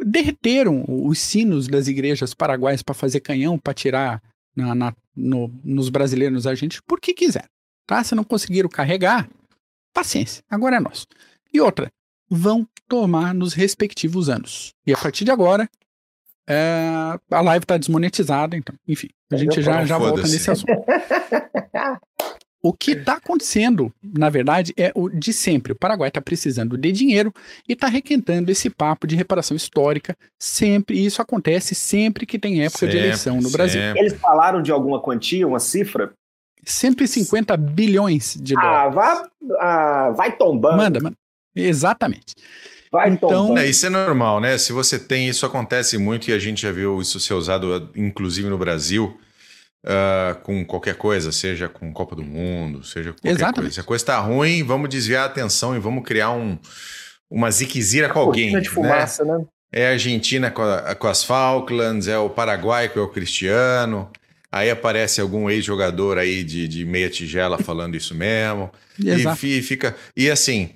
Derreteram 0.00 0.84
os 0.86 1.18
sinos 1.18 1.66
das 1.66 1.88
igrejas 1.88 2.32
paraguaias 2.32 2.82
para 2.82 2.94
fazer 2.94 3.20
canhão, 3.20 3.58
para 3.58 3.74
tirar 3.74 4.22
na, 4.54 4.74
na, 4.74 4.94
no, 5.14 5.48
nos 5.64 5.88
brasileiros, 5.88 6.34
nos 6.34 6.46
argentinos, 6.46 6.82
porque 6.86 7.12
quiser. 7.12 7.46
Tá? 7.86 8.02
Se 8.04 8.14
não 8.14 8.24
conseguiram 8.24 8.68
carregar, 8.68 9.28
paciência. 9.92 10.42
Agora 10.48 10.76
é 10.76 10.80
nosso. 10.80 11.06
E 11.52 11.60
outra, 11.60 11.90
vão 12.28 12.66
tomar 12.86 13.34
nos 13.34 13.54
respectivos 13.54 14.28
anos. 14.28 14.70
E 14.86 14.92
a 14.92 14.96
partir 14.96 15.24
de 15.24 15.30
agora, 15.30 15.68
é, 16.48 17.18
a 17.30 17.40
live 17.40 17.64
está 17.64 17.76
desmonetizada, 17.76 18.56
então, 18.56 18.74
enfim, 18.86 19.08
a 19.30 19.36
gente 19.36 19.60
já, 19.60 19.84
já 19.84 19.98
volta 19.98 20.22
nesse 20.22 20.50
assunto. 20.50 20.72
O 22.60 22.72
que 22.72 22.90
está 22.90 23.14
acontecendo, 23.14 23.92
na 24.02 24.28
verdade, 24.28 24.74
é 24.76 24.90
o 24.94 25.08
de 25.08 25.32
sempre. 25.32 25.72
O 25.72 25.76
Paraguai 25.76 26.08
está 26.08 26.20
precisando 26.20 26.76
de 26.76 26.90
dinheiro 26.90 27.32
e 27.68 27.72
está 27.72 27.86
requentando 27.86 28.50
esse 28.50 28.68
papo 28.68 29.06
de 29.06 29.14
reparação 29.14 29.56
histórica 29.56 30.16
sempre. 30.36 30.98
E 30.98 31.06
isso 31.06 31.22
acontece 31.22 31.74
sempre 31.74 32.26
que 32.26 32.36
tem 32.36 32.62
época 32.62 32.80
sempre, 32.80 32.98
de 32.98 33.04
eleição 33.04 33.36
no 33.36 33.42
sempre. 33.42 33.56
Brasil. 33.56 33.80
Eles 33.96 34.14
falaram 34.14 34.60
de 34.60 34.72
alguma 34.72 35.00
quantia, 35.00 35.46
uma 35.46 35.60
cifra? 35.60 36.12
150 36.64 37.56
bilhões 37.56 38.36
de 38.40 38.56
ah, 38.58 38.60
dólares. 38.60 38.94
Vá, 38.94 39.30
ah, 39.60 40.10
vai 40.16 40.36
tombando. 40.36 40.76
Manda, 40.78 41.00
manda. 41.00 41.16
Exatamente. 41.54 42.34
Vai 42.90 43.10
Então- 43.10 43.28
tomando. 43.28 43.58
É, 43.58 43.66
isso 43.66 43.84
é 43.86 43.90
normal, 43.90 44.40
né? 44.40 44.56
Se 44.58 44.72
você 44.72 44.98
tem, 44.98 45.28
isso 45.28 45.44
acontece 45.44 45.98
muito 45.98 46.28
e 46.30 46.32
a 46.32 46.38
gente 46.38 46.62
já 46.62 46.72
viu 46.72 47.00
isso 47.00 47.20
ser 47.20 47.34
usado, 47.34 47.90
inclusive 47.94 48.48
no 48.48 48.56
Brasil, 48.58 49.18
ah, 49.86 50.36
com 50.42 50.64
qualquer 50.64 50.94
coisa, 50.96 51.30
seja 51.32 51.68
com 51.68 51.92
Copa 51.92 52.16
do 52.16 52.22
Mundo, 52.24 52.82
seja 52.84 53.10
com 53.12 53.18
qualquer 53.18 53.30
Exatamente. 53.30 53.60
coisa. 53.60 53.74
Se 53.74 53.80
a 53.80 53.84
coisa 53.84 54.04
tá 54.06 54.18
ruim, 54.18 54.62
vamos 54.64 54.88
desviar 54.88 55.22
a 55.24 55.26
atenção 55.26 55.76
e 55.76 55.78
vamos 55.78 56.02
criar 56.04 56.30
um, 56.32 56.58
uma 57.30 57.50
ziquezira 57.50 58.08
com 58.08 58.18
alguém. 58.18 58.48
De 58.50 58.54
né? 58.56 58.64
fumaça, 58.64 59.24
né? 59.24 59.44
É 59.72 59.88
a 59.88 59.90
Argentina 59.90 60.50
com, 60.50 60.62
a- 60.62 60.94
com 60.94 61.06
as 61.08 61.22
Falklands, 61.22 62.08
é 62.08 62.18
o 62.18 62.30
Paraguai 62.30 62.88
com 62.88 63.00
o 63.00 63.08
Cristiano. 63.08 64.10
Aí 64.50 64.70
aparece 64.70 65.20
algum 65.20 65.50
ex-jogador 65.50 66.16
aí 66.16 66.42
de, 66.42 66.66
de 66.66 66.86
meia 66.86 67.10
tigela 67.10 67.58
falando 67.58 67.94
isso 67.96 68.14
mesmo. 68.14 68.70
E, 69.44 69.62
fica. 69.62 69.94
E 70.16 70.28
assim, 70.30 70.70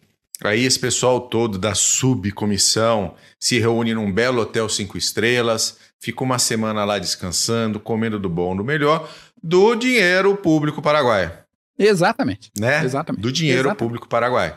aí 0.45 0.65
esse 0.65 0.79
pessoal 0.79 1.21
todo 1.21 1.59
da 1.59 1.75
subcomissão 1.75 3.15
se 3.39 3.59
reúne 3.59 3.95
num 3.95 4.11
belo 4.13 4.41
hotel 4.43 4.69
cinco 4.69 4.97
estrelas, 4.99 5.77
fica 6.01 6.23
uma 6.25 6.39
semana 6.39 6.85
lá 6.85 6.99
descansando, 6.99 7.79
comendo 7.81 8.19
do 8.19 8.29
bom, 8.29 8.57
do 8.57 8.65
melhor, 8.65 9.09
do 9.43 9.75
dinheiro 9.75 10.37
público 10.37 10.81
paraguaio, 10.83 11.33
Exatamente. 11.79 12.51
né? 12.59 12.85
Exatamente. 12.85 13.21
Do 13.23 13.31
dinheiro 13.33 13.61
Exatamente. 13.61 13.79
público 13.79 14.09
paraguaio. 14.09 14.55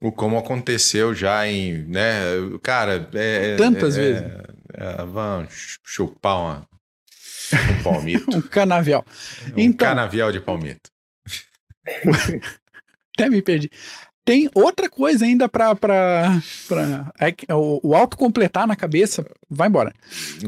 O 0.00 0.12
como 0.12 0.38
aconteceu 0.38 1.14
já 1.14 1.46
em, 1.48 1.84
né? 1.88 2.22
Cara, 2.62 3.08
é, 3.14 3.56
Tantas 3.56 3.96
é- 3.98 4.00
vezes. 4.00 4.22
é, 4.72 5.04
vamos 5.04 5.78
chupar 5.84 6.38
uma, 6.38 6.68
um 7.78 7.82
palmito, 7.82 8.24
Um 8.36 8.40
canavial. 8.40 9.04
um 9.48 9.52
Então- 9.60 9.88
canavial 9.88 10.30
de 10.30 10.40
palmito. 10.40 10.90
Até 13.16 13.28
me 13.28 13.42
perdi. 13.42 13.70
Tem 14.24 14.48
outra 14.54 14.88
coisa 14.88 15.26
ainda 15.26 15.48
pra. 15.48 15.74
pra, 15.74 16.42
pra 16.66 17.12
é 17.18 17.30
que 17.30 17.46
o, 17.52 17.80
o 17.82 17.94
autocompletar 17.94 18.66
na 18.66 18.74
cabeça. 18.74 19.24
Vai 19.50 19.68
embora. 19.68 19.92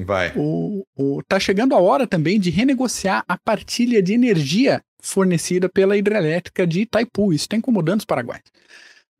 Vai. 0.05 0.33
O, 0.35 0.87
o, 0.97 1.23
tá 1.23 1.39
chegando 1.39 1.75
a 1.75 1.79
hora 1.79 2.07
também 2.07 2.41
de 2.41 2.49
renegociar 2.49 3.23
a 3.29 3.37
partilha 3.37 4.03
de 4.03 4.15
energia 4.15 4.83
fornecida 5.03 5.69
pela 5.69 5.97
hidrelétrica 5.97 6.67
de 6.67 6.83
Itaipu. 6.83 7.35
Isso 7.35 7.45
está 7.45 7.57
incomodando 7.57 8.01
os 8.01 8.07
paraguaios. 8.07 8.45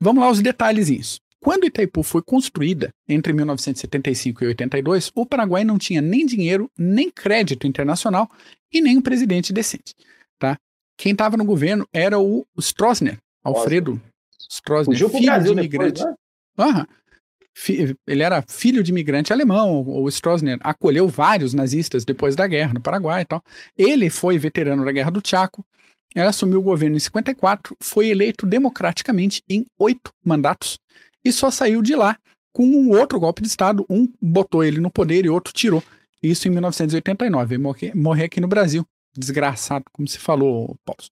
Vamos 0.01 0.23
lá 0.23 0.31
os 0.31 0.41
detalhezinhos. 0.41 1.21
Quando 1.39 1.67
Itaipu 1.67 2.03
foi 2.03 2.23
construída 2.23 2.89
entre 3.07 3.33
1975 3.35 4.43
e 4.43 4.47
82, 4.49 5.13
o 5.15 5.27
Paraguai 5.27 5.65
não 5.65 5.79
tinha 5.79 6.01
nem 6.01 6.25
dinheiro, 6.25 6.69
nem 6.77 7.11
crédito 7.11 7.67
internacional 7.67 8.29
e 8.73 8.81
nem 8.81 8.97
um 8.97 9.03
presidente 9.03 9.53
decente. 9.53 9.95
Tá? 10.39 10.57
Quem 10.97 11.13
estava 11.13 11.37
no 11.37 11.45
governo 11.45 11.87
era 11.93 12.19
o 12.19 12.45
Stroessner, 12.59 13.19
Alfredo 13.45 14.01
Stroessner, 14.51 14.95
Fugiu 14.95 15.09
pro 15.11 15.19
filho 15.19 15.31
Brasil 15.33 15.55
de 15.55 15.69
depois, 15.69 15.89
imigrante. 15.93 16.17
né? 16.59 16.87
Fi- 17.55 17.97
Ele 18.07 18.23
era 18.23 18.43
filho 18.47 18.83
de 18.83 18.91
imigrante 18.91 19.33
alemão. 19.33 19.83
O 19.87 20.09
Stroessner 20.09 20.59
acolheu 20.63 21.09
vários 21.09 21.55
nazistas 21.55 22.05
depois 22.05 22.37
da 22.37 22.47
guerra 22.47 22.75
no 22.75 22.81
Paraguai 22.81 23.23
e 23.23 23.25
tal. 23.25 23.43
Ele 23.77 24.11
foi 24.11 24.39
veterano 24.39 24.85
da 24.85 24.93
Guerra 24.93 25.11
do 25.11 25.23
Chaco. 25.27 25.65
Ele 26.15 26.27
assumiu 26.27 26.61
o 26.61 26.63
governo 26.63 26.97
em 26.97 27.01
54, 27.01 27.77
foi 27.83 28.09
eleito 28.09 28.47
democraticamente 28.47 29.43
em 29.49 29.67
oito 29.79 30.11
mandatos 30.25 30.79
e 31.25 31.31
só 31.33 31.51
saiu 31.51 31.83
de 31.83 31.95
lá 31.95 32.17
com 32.55 32.65
um 32.65 32.91
outro 32.91 33.19
golpe 33.21 33.43
de 33.43 33.49
Estado. 33.49 33.85
Um 33.91 34.11
botou 34.21 34.65
ele 34.65 34.81
no 34.81 34.91
poder 34.91 35.25
e 35.27 35.29
outro 35.29 35.53
tirou. 35.53 35.83
Isso 36.23 36.49
em 36.49 36.51
1989. 36.51 37.55
Ele 37.55 37.63
morre- 37.63 37.93
morreu 37.95 38.25
aqui 38.27 38.41
no 38.41 38.49
Brasil. 38.49 38.85
Desgraçado, 39.17 39.85
como 39.93 40.07
se 40.09 40.19
falou, 40.19 40.77
Paulo. 40.85 41.03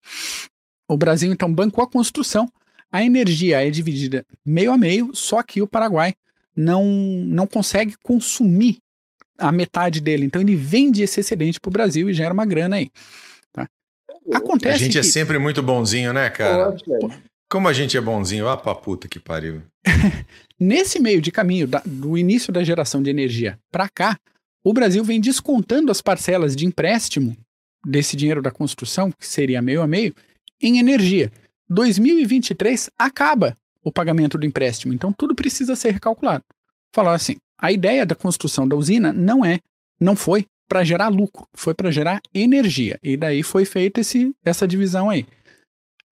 O 0.89 0.97
Brasil, 0.97 1.33
então, 1.33 1.53
bancou 1.53 1.83
a 1.85 1.89
construção 1.91 2.51
a 2.95 3.03
energia 3.05 3.67
é 3.67 3.69
dividida 3.71 4.25
meio 4.47 4.71
a 4.71 4.79
meio, 4.79 5.11
só 5.13 5.43
que 5.43 5.61
o 5.61 5.67
Paraguai 5.67 6.15
não, 6.57 6.85
não 7.27 7.45
consegue 7.45 7.97
consumir 8.05 8.79
a 9.37 9.51
metade 9.51 10.01
dele. 10.01 10.25
Então 10.27 10.41
ele 10.41 10.55
vende 10.55 11.03
esse 11.03 11.19
excedente 11.19 11.59
para 11.59 11.69
o 11.69 11.73
Brasil 11.73 12.09
e 12.09 12.15
gera 12.15 12.33
uma 12.33 12.47
grana 12.47 12.77
aí. 12.77 12.89
tá? 13.53 13.69
A 14.33 14.39
Acontece 14.39 14.79
gente 14.79 14.93
que 14.93 14.99
é 14.99 15.03
sempre 15.03 15.41
muito 15.41 15.61
bonzinho, 15.61 16.13
né, 16.13 16.31
cara? 16.31 16.77
Como 17.51 17.67
a 17.67 17.73
gente 17.73 17.97
é 17.97 18.01
bonzinho, 18.01 18.49
ah, 18.49 18.57
pra 18.57 18.77
puta 18.77 19.09
que 19.09 19.19
pariu. 19.19 19.61
nesse 20.59 21.01
meio 21.01 21.21
de 21.21 21.33
caminho 21.33 21.67
da- 21.67 21.83
do 21.85 22.17
início 22.17 22.53
da 22.53 22.63
geração 22.63 23.03
de 23.03 23.11
energia 23.11 23.59
para 23.73 23.89
cá, 23.89 24.17
o 24.63 24.73
Brasil 24.73 25.03
vem 25.03 25.21
descontando 25.21 25.91
as 25.91 26.01
parcelas 26.01 26.55
de 26.55 26.65
empréstimo 26.65 27.37
desse 27.85 28.15
dinheiro 28.17 28.41
da 28.41 28.53
construção, 28.53 29.11
que 29.11 29.27
seria 29.27 29.61
meio 29.61 29.83
a 29.83 29.87
meio, 29.89 30.15
em 30.63 30.79
energia. 30.79 31.33
2023 31.69 32.91
acaba 32.99 33.57
o 33.83 33.93
pagamento 33.93 34.39
do 34.39 34.47
empréstimo, 34.47 34.95
então 34.95 35.13
tudo 35.13 35.35
precisa 35.35 35.77
ser 35.77 35.93
recalculado. 35.93 36.45
Falar 36.95 37.15
assim, 37.15 37.37
a 37.59 37.71
ideia 37.71 38.07
da 38.07 38.15
construção 38.15 38.67
da 38.67 38.77
usina 38.77 39.13
não 39.13 39.45
é, 39.45 39.59
não 40.01 40.17
foi 40.17 40.47
para 40.69 40.85
gerar 40.85 41.09
lucro, 41.09 41.47
foi 41.55 41.75
para 41.75 41.91
gerar 41.91 42.21
energia. 42.33 42.99
E 43.03 43.17
daí 43.17 43.43
foi 43.43 43.65
feita 43.65 44.01
esse, 44.01 44.35
essa 44.45 44.67
divisão 44.67 45.11
aí. 45.11 45.27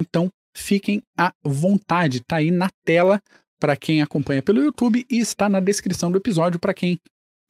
Então, 0.00 0.30
fiquem 0.54 1.02
à 1.16 1.32
vontade, 1.42 2.20
tá 2.20 2.36
aí 2.36 2.50
na 2.50 2.68
tela 2.84 3.18
para 3.58 3.74
quem 3.76 4.02
acompanha 4.02 4.42
pelo 4.42 4.62
YouTube 4.62 5.06
e 5.08 5.18
está 5.18 5.48
na 5.48 5.60
descrição 5.60 6.10
do 6.10 6.18
episódio 6.18 6.58
para 6.58 6.74
quem 6.74 6.98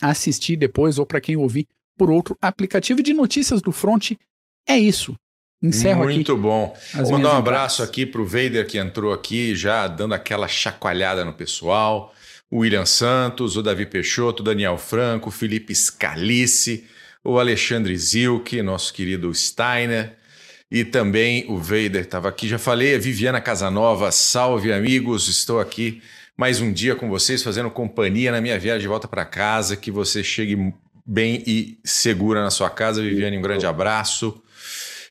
assistir 0.01 0.57
depois 0.57 0.99
ou 0.99 1.07
para 1.07 1.21
quem 1.21 1.37
ouvir 1.37 1.67
por 1.97 2.11
outro 2.11 2.37
aplicativo 2.41 3.01
E 3.01 3.03
de 3.03 3.15
notícias 3.15 3.63
do 3.63 3.73
Front. 3.73 4.13
É 4.69 4.79
isso. 4.79 5.17
Encerro 5.63 6.03
aqui. 6.03 6.15
muito 6.15 6.37
bom. 6.37 6.77
as 6.95 7.09
Vou 7.09 7.19
mandar 7.19 7.35
um 7.35 7.39
abraço 7.39 7.77
entradas. 7.77 7.91
aqui 7.91 8.07
pro 8.07 8.27
Vader 8.27 8.67
que 8.67 8.79
entrou 8.79 9.13
aqui, 9.13 9.55
já 9.55 9.87
dando 9.87 10.15
aquela 10.15 10.49
chacoalhada 10.49 11.25
no 11.25 11.33
pessoal. 11.33 12.13
O 12.51 12.59
William 12.59 12.85
Santos, 12.85 13.57
o 13.57 13.63
Davi 13.63 13.87
Peixoto, 13.87 14.43
o 14.43 14.45
Daniel 14.45 14.77
Franco, 14.77 15.29
o 15.29 15.33
Felipe 15.33 15.75
Scalice, 15.75 16.85
o 17.25 17.39
Alexandre 17.39 17.97
Zilke, 17.97 18.61
nosso 18.61 18.93
querido 18.93 19.33
Steiner. 19.33 20.17
E 20.71 20.85
também 20.85 21.45
o 21.49 21.59
Vader 21.59 22.03
estava 22.03 22.29
aqui. 22.29 22.49
Já 22.49 22.59
falei, 22.59 22.95
a 22.95 22.99
Viviana 22.99 23.41
Casanova, 23.41 24.11
salve 24.11 24.73
amigos, 24.73 25.29
estou 25.29 25.61
aqui 25.61 26.03
mais 26.37 26.61
um 26.61 26.73
dia 26.73 26.97
com 26.97 27.09
vocês, 27.09 27.43
fazendo 27.43 27.71
companhia 27.71 28.33
na 28.33 28.41
minha 28.41 28.59
viagem 28.59 28.81
de 28.81 28.89
volta 28.89 29.07
para 29.07 29.25
casa. 29.25 29.77
Que 29.77 29.91
você 29.91 30.25
chegue 30.25 30.75
bem 31.07 31.43
e 31.47 31.79
segura 31.85 32.43
na 32.43 32.51
sua 32.51 32.71
casa. 32.71 33.03
Viviane, 33.03 33.39
um 33.39 33.43
grande 33.43 33.67
abraço. 33.67 34.43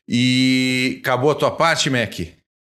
E 0.08 0.98
acabou 1.00 1.30
a 1.30 1.34
tua 1.34 1.50
parte, 1.50 1.88
Mac? 1.88 2.14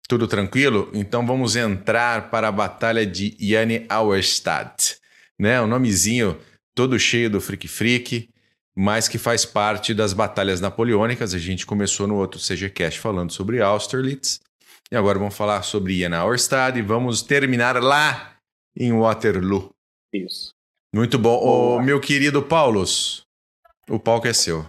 Tudo 0.07 0.27
tranquilo? 0.27 0.91
Então 0.93 1.25
vamos 1.25 1.55
entrar 1.55 2.29
para 2.29 2.47
a 2.47 2.51
batalha 2.51 3.05
de 3.05 3.35
Yanni 3.39 3.85
Auerstadt, 3.89 4.97
né? 5.39 5.61
Um 5.61 5.67
nomezinho 5.67 6.39
todo 6.75 6.99
cheio 6.99 7.29
do 7.29 7.41
Freak 7.41 7.67
Freak, 7.67 8.29
mas 8.75 9.07
que 9.07 9.17
faz 9.17 9.45
parte 9.45 9.93
das 9.93 10.13
batalhas 10.13 10.61
napoleônicas. 10.61 11.33
A 11.33 11.39
gente 11.39 11.65
começou 11.65 12.05
no 12.05 12.15
outro 12.15 12.39
CGCast 12.39 12.99
falando 12.99 13.31
sobre 13.31 13.61
Austerlitz. 13.61 14.39
E 14.91 14.95
agora 14.95 15.17
vamos 15.17 15.35
falar 15.35 15.63
sobre 15.63 16.01
Yanni 16.01 16.15
Auerstadt 16.15 16.77
e 16.77 16.81
vamos 16.83 17.23
terminar 17.23 17.81
lá 17.81 18.35
em 18.77 18.91
Waterloo. 18.91 19.73
Isso. 20.13 20.53
Muito 20.93 21.17
bom. 21.17 21.35
Ô, 21.39 21.81
meu 21.81 21.99
querido 21.99 22.43
Paulos, 22.43 23.25
o 23.89 23.99
palco 23.99 24.27
é 24.27 24.33
seu. 24.33 24.65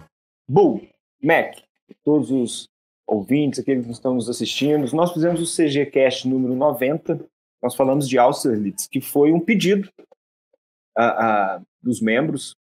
Bull, 0.49 0.87
Mac, 1.21 1.57
todos 2.03 2.31
os 2.31 2.69
ouvintes, 3.05 3.59
aqueles 3.59 3.85
que 3.85 3.91
estão 3.91 4.15
nos 4.15 4.29
assistindo, 4.29 4.93
nós 4.95 5.13
fizemos 5.13 5.41
o 5.41 5.55
CGCast 5.55 6.27
número 6.27 6.55
90, 6.55 7.25
nós 7.61 7.75
falamos 7.75 8.07
de 8.07 8.17
Austerlitz, 8.17 8.87
que 8.87 8.99
foi 8.99 9.31
um 9.31 9.39
pedido 9.39 9.89
uh, 10.97 11.59
uh, 11.59 11.65
dos 11.81 12.01
membros. 12.01 12.55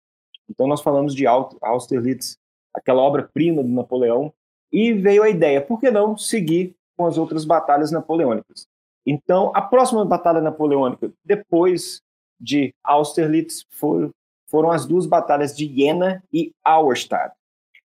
Então 0.48 0.66
nós 0.66 0.80
falamos 0.80 1.14
de 1.14 1.26
Austerlitz, 1.26 2.38
aquela 2.72 3.02
obra-prima 3.02 3.62
do 3.62 3.68
Napoleão, 3.68 4.32
e 4.72 4.92
veio 4.92 5.22
a 5.22 5.28
ideia, 5.28 5.60
por 5.60 5.80
que 5.80 5.90
não 5.90 6.16
seguir 6.16 6.74
com 6.96 7.06
as 7.06 7.18
outras 7.18 7.44
batalhas 7.44 7.90
napoleônicas? 7.90 8.66
Então, 9.04 9.52
a 9.54 9.62
próxima 9.62 10.04
batalha 10.04 10.40
napoleônica, 10.40 11.12
depois 11.24 12.02
de 12.40 12.74
Austerlitz, 12.82 13.64
for, 13.70 14.10
foram 14.48 14.70
as 14.70 14.84
duas 14.84 15.06
batalhas 15.06 15.56
de 15.56 15.66
Jena 15.72 16.22
e 16.32 16.52
Auerstadt. 16.64 17.34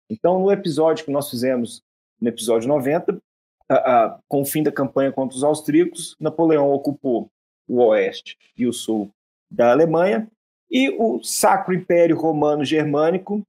Então, 0.08 0.40
no 0.40 0.50
episódio 0.50 1.04
que 1.04 1.10
nós 1.10 1.28
fizemos, 1.28 1.82
no 2.20 2.28
episódio 2.28 2.68
90, 2.68 3.12
uh, 3.12 3.16
uh, 3.16 4.18
com 4.28 4.42
o 4.42 4.46
fim 4.46 4.62
da 4.62 4.72
campanha 4.72 5.12
contra 5.12 5.36
os 5.36 5.44
austríacos, 5.44 6.16
Napoleão 6.18 6.70
ocupou 6.70 7.30
o 7.68 7.82
oeste 7.84 8.36
e 8.56 8.66
o 8.66 8.72
sul 8.72 9.10
da 9.50 9.70
Alemanha, 9.70 10.28
e 10.70 10.90
o 10.98 11.22
Sacro 11.22 11.74
Império 11.74 12.16
Romano 12.16 12.64
Germânico 12.64 13.42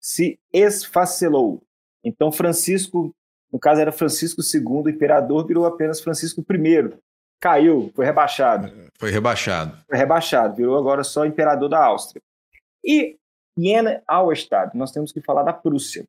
se 0.00 0.38
esfacelou. 0.52 1.62
Então, 2.04 2.30
Francisco, 2.30 3.14
no 3.52 3.58
caso 3.58 3.80
era 3.80 3.92
Francisco 3.92 4.40
II, 4.40 4.92
imperador, 4.92 5.46
virou 5.46 5.66
apenas 5.66 6.00
Francisco 6.00 6.44
I. 6.48 6.96
Caiu, 7.40 7.90
foi 7.94 8.04
rebaixado. 8.04 8.72
Foi 8.98 9.10
rebaixado. 9.10 9.76
Foi 9.86 9.96
rebaixado, 9.96 10.56
virou 10.56 10.76
agora 10.76 11.04
só 11.04 11.26
imperador 11.26 11.68
da 11.68 11.84
Áustria. 11.84 12.22
E 12.84 13.16
Jena 13.56 14.02
Auerstadt, 14.06 14.76
nós 14.76 14.92
temos 14.92 15.12
que 15.12 15.20
falar 15.20 15.42
da 15.42 15.52
Prússia, 15.52 16.04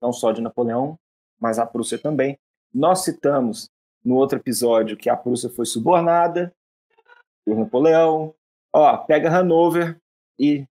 não 0.00 0.12
só 0.12 0.32
de 0.32 0.40
Napoleão, 0.40 0.98
mas 1.38 1.58
a 1.58 1.66
Prússia 1.66 1.98
também. 1.98 2.38
Nós 2.72 3.04
citamos 3.04 3.70
no 4.04 4.16
outro 4.16 4.38
episódio 4.38 4.96
que 4.96 5.08
a 5.08 5.16
Prússia 5.16 5.48
foi 5.48 5.64
subornada 5.66 6.52
por 7.44 7.58
Napoleão. 7.58 8.34
Ó, 8.72 8.96
pega 8.98 9.30
Hanover 9.30 9.98
e 10.38 10.66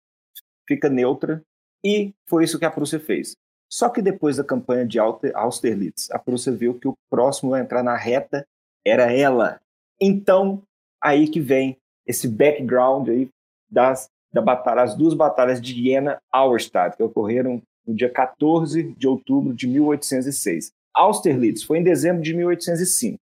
fica 0.66 0.88
neutra. 0.88 1.42
E 1.82 2.12
foi 2.26 2.44
isso 2.44 2.58
que 2.58 2.64
a 2.64 2.70
Prússia 2.70 3.00
fez. 3.00 3.34
Só 3.70 3.88
que 3.88 4.02
depois 4.02 4.36
da 4.36 4.44
campanha 4.44 4.86
de 4.86 4.98
Austerlitz, 4.98 6.10
a 6.10 6.18
Prússia 6.18 6.52
viu 6.52 6.78
que 6.78 6.88
o 6.88 6.94
próximo 7.10 7.54
a 7.54 7.60
entrar 7.60 7.82
na 7.82 7.96
reta 7.96 8.46
era 8.84 9.12
ela. 9.12 9.60
Então, 10.00 10.62
aí 11.00 11.28
que 11.28 11.40
vem 11.40 11.76
esse 12.06 12.26
background 12.28 13.08
aí 13.08 13.28
das 13.70 14.08
da 14.32 14.42
batalha, 14.42 14.82
as 14.82 14.94
duas 14.94 15.14
batalhas 15.14 15.60
de 15.60 15.82
Jena-Auerstadt, 15.82 16.96
que 16.96 17.02
ocorreram 17.02 17.62
no 17.86 17.94
dia 17.94 18.10
14 18.10 18.94
de 18.94 19.08
outubro 19.08 19.54
de 19.54 19.66
1806. 19.66 20.70
Austerlitz 20.94 21.62
foi 21.62 21.78
em 21.78 21.82
dezembro 21.82 22.22
de 22.22 22.34
1805. 22.34 23.18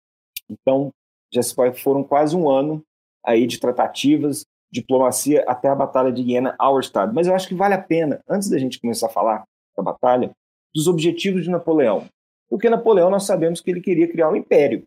Então, 0.51 0.91
já 1.33 1.41
foram 1.75 2.03
quase 2.03 2.37
um 2.37 2.49
ano 2.49 2.83
aí 3.25 3.47
de 3.47 3.59
tratativas, 3.59 4.45
diplomacia 4.71 5.45
até 5.47 5.69
a 5.69 5.75
batalha 5.75 6.13
de 6.13 6.25
Jena-Auerstadt. 6.25 7.15
Mas 7.15 7.27
eu 7.27 7.35
acho 7.35 7.49
que 7.49 7.55
vale 7.55 7.75
a 7.75 7.83
pena, 7.83 8.21
antes 8.29 8.49
da 8.49 8.59
gente 8.59 8.81
começar 8.81 9.07
a 9.07 9.11
falar 9.11 9.45
da 9.77 9.83
batalha, 9.83 10.31
dos 10.75 10.87
objetivos 10.87 11.45
de 11.45 11.51
Napoleão. 11.51 12.07
Porque 12.49 12.71
Napoleão 12.71 13.11
nós 13.11 13.25
sabemos 13.25 13.61
que 13.61 13.71
ele 13.71 13.81
queria 13.81 14.11
criar 14.11 14.31
um 14.31 14.37
império. 14.37 14.87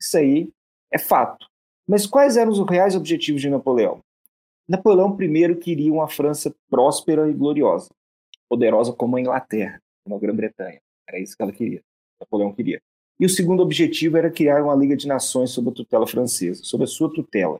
Isso 0.00 0.16
aí 0.16 0.48
é 0.92 0.98
fato. 0.98 1.46
Mas 1.88 2.06
quais 2.06 2.36
eram 2.36 2.52
os 2.52 2.60
reais 2.68 2.94
objetivos 2.94 3.40
de 3.40 3.50
Napoleão? 3.50 4.00
Napoleão 4.68 5.16
I 5.20 5.54
queria 5.56 5.92
uma 5.92 6.08
França 6.08 6.54
próspera 6.70 7.28
e 7.28 7.34
gloriosa, 7.34 7.90
poderosa 8.48 8.92
como 8.92 9.16
a 9.16 9.20
Inglaterra, 9.20 9.80
como 10.04 10.16
a 10.16 10.18
Grã-Bretanha. 10.18 10.80
Era 11.08 11.18
isso 11.18 11.36
que 11.36 11.42
ela 11.42 11.52
queria. 11.52 11.82
Napoleão 12.20 12.52
queria. 12.52 12.80
E 13.18 13.26
o 13.26 13.28
segundo 13.28 13.62
objetivo 13.62 14.16
era 14.16 14.30
criar 14.30 14.62
uma 14.62 14.74
Liga 14.74 14.96
de 14.96 15.06
Nações 15.06 15.50
sob 15.50 15.70
a 15.70 15.72
tutela 15.72 16.06
francesa, 16.06 16.62
sob 16.64 16.84
a 16.84 16.86
sua 16.86 17.12
tutela. 17.12 17.58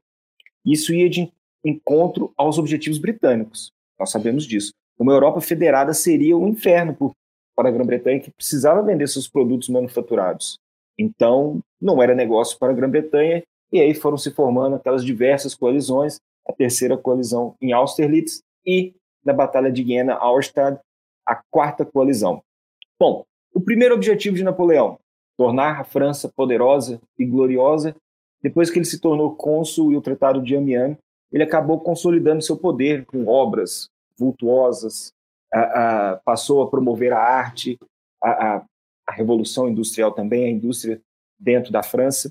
Isso 0.64 0.94
ia 0.94 1.10
de 1.10 1.30
encontro 1.64 2.32
aos 2.36 2.58
objetivos 2.58 2.98
britânicos. 2.98 3.72
Nós 3.98 4.10
sabemos 4.10 4.44
disso. 4.44 4.72
Uma 4.98 5.12
Europa 5.12 5.40
federada 5.40 5.92
seria 5.92 6.36
um 6.36 6.48
inferno 6.48 6.96
para 7.54 7.68
a 7.68 7.72
Grã-Bretanha, 7.72 8.20
que 8.20 8.30
precisava 8.30 8.82
vender 8.82 9.08
seus 9.08 9.28
produtos 9.28 9.68
manufaturados. 9.68 10.58
Então, 10.98 11.60
não 11.80 12.02
era 12.02 12.14
negócio 12.14 12.58
para 12.58 12.72
a 12.72 12.74
Grã-Bretanha, 12.74 13.42
e 13.72 13.80
aí 13.80 13.94
foram 13.94 14.16
se 14.16 14.30
formando 14.30 14.76
aquelas 14.76 15.04
diversas 15.04 15.54
coalizões 15.54 16.20
a 16.46 16.52
terceira 16.52 16.96
coalizão 16.96 17.56
em 17.60 17.72
Austerlitz, 17.72 18.42
e 18.64 18.94
na 19.24 19.32
Batalha 19.32 19.70
de 19.70 19.84
Jena, 19.84 20.14
Auerstadt, 20.14 20.80
a 21.26 21.36
quarta 21.50 21.84
coalizão. 21.84 22.42
Bom, 22.98 23.24
o 23.54 23.60
primeiro 23.60 23.94
objetivo 23.94 24.36
de 24.36 24.44
Napoleão, 24.44 24.98
tornar 25.36 25.80
a 25.80 25.84
França 25.84 26.28
poderosa 26.28 27.00
e 27.18 27.24
gloriosa. 27.24 27.94
Depois 28.42 28.70
que 28.70 28.78
ele 28.78 28.84
se 28.84 29.00
tornou 29.00 29.34
cônsul 29.34 29.92
e 29.92 29.96
o 29.96 30.02
Tratado 30.02 30.42
de 30.42 30.56
Amiens, 30.56 30.96
ele 31.30 31.42
acabou 31.42 31.80
consolidando 31.80 32.42
seu 32.42 32.56
poder 32.56 33.06
com 33.06 33.26
obras 33.26 33.88
vultuosas, 34.18 35.12
a, 35.52 35.60
a, 36.12 36.16
passou 36.18 36.62
a 36.62 36.70
promover 36.70 37.12
a 37.12 37.18
arte, 37.18 37.78
a, 38.22 38.64
a 39.06 39.12
Revolução 39.12 39.68
Industrial 39.68 40.12
também, 40.12 40.44
a 40.44 40.50
indústria 40.50 41.00
dentro 41.38 41.72
da 41.72 41.82
França, 41.82 42.30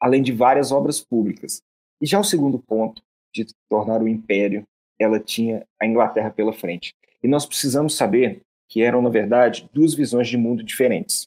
além 0.00 0.22
de 0.22 0.32
várias 0.32 0.70
obras 0.72 1.00
públicas. 1.00 1.62
E 2.00 2.06
já 2.06 2.18
o 2.18 2.24
segundo 2.24 2.58
ponto, 2.58 3.02
de 3.32 3.46
tornar 3.68 4.02
o 4.02 4.08
império, 4.08 4.64
ela 4.98 5.18
tinha 5.18 5.66
a 5.80 5.86
Inglaterra 5.86 6.30
pela 6.30 6.52
frente. 6.52 6.94
E 7.22 7.28
nós 7.28 7.46
precisamos 7.46 7.96
saber 7.96 8.42
que 8.68 8.82
eram, 8.82 9.02
na 9.02 9.10
verdade, 9.10 9.68
duas 9.72 9.94
visões 9.94 10.28
de 10.28 10.36
mundo 10.36 10.62
diferentes. 10.62 11.26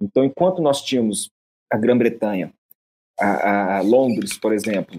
Então, 0.00 0.24
enquanto 0.24 0.62
nós 0.62 0.82
tínhamos 0.82 1.30
a 1.70 1.76
Grã-Bretanha, 1.76 2.52
a, 3.18 3.78
a, 3.78 3.80
Londres, 3.82 4.38
por 4.38 4.52
exemplo, 4.52 4.98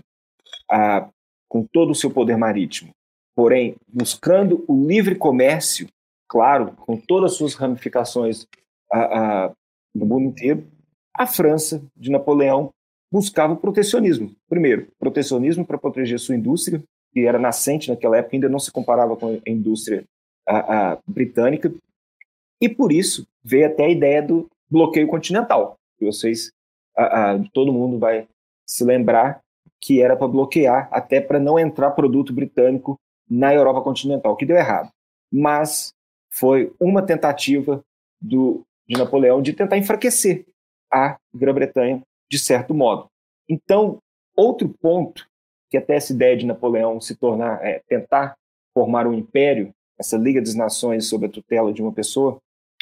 a, 0.70 1.10
com 1.50 1.66
todo 1.66 1.92
o 1.92 1.96
seu 1.96 2.12
poder 2.12 2.38
marítimo, 2.38 2.92
porém, 3.36 3.76
buscando 3.88 4.64
o 4.68 4.88
livre 4.88 5.16
comércio, 5.16 5.88
claro, 6.28 6.74
com 6.74 6.96
todas 6.96 7.32
as 7.32 7.38
suas 7.38 7.56
ramificações 7.56 8.46
no 9.96 10.06
mundo 10.06 10.26
inteiro, 10.26 10.68
a 11.18 11.26
França 11.26 11.82
de 11.96 12.12
Napoleão 12.12 12.72
buscava 13.12 13.54
o 13.54 13.58
protecionismo. 13.58 14.34
Primeiro, 14.47 14.88
protecionismo 14.97 15.65
para 15.65 15.78
proteger 15.78 16.19
sua 16.19 16.36
indústria, 16.36 16.82
que 17.12 17.26
era 17.26 17.38
nascente 17.38 17.89
naquela 17.89 18.17
época, 18.17 18.36
ainda 18.36 18.47
não 18.47 18.60
se 18.60 18.71
comparava 18.71 19.15
com 19.17 19.39
a 19.45 19.50
indústria 19.50 20.04
a, 20.47 20.93
a 20.93 20.97
britânica, 21.06 21.74
e 22.62 22.69
por 22.69 22.91
isso 22.91 23.28
veio 23.43 23.65
até 23.65 23.86
a 23.86 23.89
ideia 23.89 24.21
do 24.21 24.47
bloqueio 24.69 25.08
continental, 25.08 25.76
que 25.97 26.06
vocês, 26.06 26.52
a, 26.95 27.39
todo 27.54 27.74
mundo 27.74 28.00
vai 28.00 28.28
se 28.65 28.84
lembrar 28.84 29.41
que 29.82 30.02
era 30.02 30.15
para 30.15 30.28
bloquear, 30.28 30.88
até 30.91 31.19
para 31.19 31.39
não 31.39 31.58
entrar 31.58 31.91
produto 31.91 32.32
britânico 32.32 33.00
na 33.30 33.54
Europa 33.54 33.82
continental, 33.82 34.36
que 34.38 34.45
deu 34.45 34.56
errado. 34.56 34.89
Mas 35.32 35.91
foi 36.32 36.71
uma 36.80 37.02
tentativa 37.02 37.84
do, 38.21 38.62
de 38.88 38.97
Napoleão 38.97 39.41
de 39.41 39.54
tentar 39.54 39.78
enfraquecer 39.78 40.45
a 40.91 41.17
Grã-Bretanha 41.34 42.02
de 42.32 42.39
certo 42.39 42.74
modo. 42.74 43.08
Então, 43.50 44.00
outro 44.36 44.70
ponto 44.82 45.28
que 45.70 45.78
até 45.78 45.96
essa 45.96 46.13
ideia 46.13 46.38
de 46.38 46.46
Napoleão 46.46 47.02
se 47.02 47.15
tornar, 47.15 47.63
é, 47.65 47.82
tentar 47.88 48.36
formar 48.74 49.06
um 49.06 49.13
império, 49.13 49.74
essa 50.00 50.17
Liga 50.17 50.41
das 50.41 50.56
Nações 50.56 51.08
sob 51.08 51.26
a 51.26 51.30
tutela 51.30 51.74
de 51.74 51.82
uma 51.82 51.91
pessoa, 51.91 52.38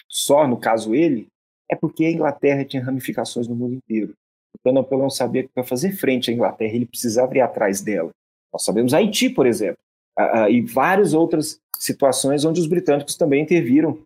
só 0.07 0.47
no 0.47 0.57
caso 0.57 0.93
ele, 0.93 1.27
é 1.69 1.75
porque 1.75 2.05
a 2.05 2.11
Inglaterra 2.11 2.63
tinha 2.63 2.83
ramificações 2.83 3.47
no 3.47 3.55
mundo 3.55 3.75
inteiro. 3.75 4.13
Então 4.59 4.71
Napoleão 4.71 5.09
sabia 5.09 5.43
que 5.43 5.49
para 5.53 5.63
fazer 5.63 5.93
frente 5.93 6.29
à 6.29 6.33
Inglaterra 6.33 6.73
ele 6.73 6.85
precisava 6.85 7.35
ir 7.35 7.41
atrás 7.41 7.81
dela. 7.81 8.11
Nós 8.53 8.63
sabemos 8.63 8.93
Haiti, 8.93 9.29
por 9.29 9.45
exemplo, 9.45 9.79
e 10.49 10.61
várias 10.61 11.13
outras 11.13 11.59
situações 11.77 12.43
onde 12.45 12.59
os 12.59 12.67
britânicos 12.67 13.15
também 13.15 13.43
interviram, 13.43 13.99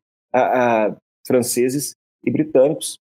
franceses 1.25 1.95
e 2.23 2.29
britânicos, 2.32 2.99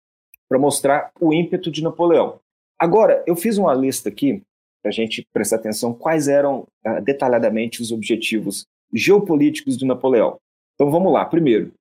para 0.50 0.58
mostrar 0.58 1.12
o 1.22 1.32
ímpeto 1.32 1.70
de 1.70 1.84
Napoleão. 1.84 2.40
Agora, 2.78 3.24
eu 3.28 3.36
fiz 3.36 3.58
uma 3.58 3.74
lista 3.74 4.10
aqui 4.10 4.42
para 4.82 4.90
a 4.90 4.94
gente 4.94 5.26
prestar 5.32 5.58
atenção 5.58 5.94
quais 5.94 6.28
eram 6.28 6.66
uh, 6.86 7.02
detalhadamente 7.04 7.82
os 7.82 7.92
objetivos 7.92 8.66
geopolíticos 8.94 9.78
de 9.78 9.86
Napoleão. 9.86 10.38
Então 10.74 10.90
vamos 10.90 11.12
lá. 11.12 11.26
Primeiro, 11.26 11.72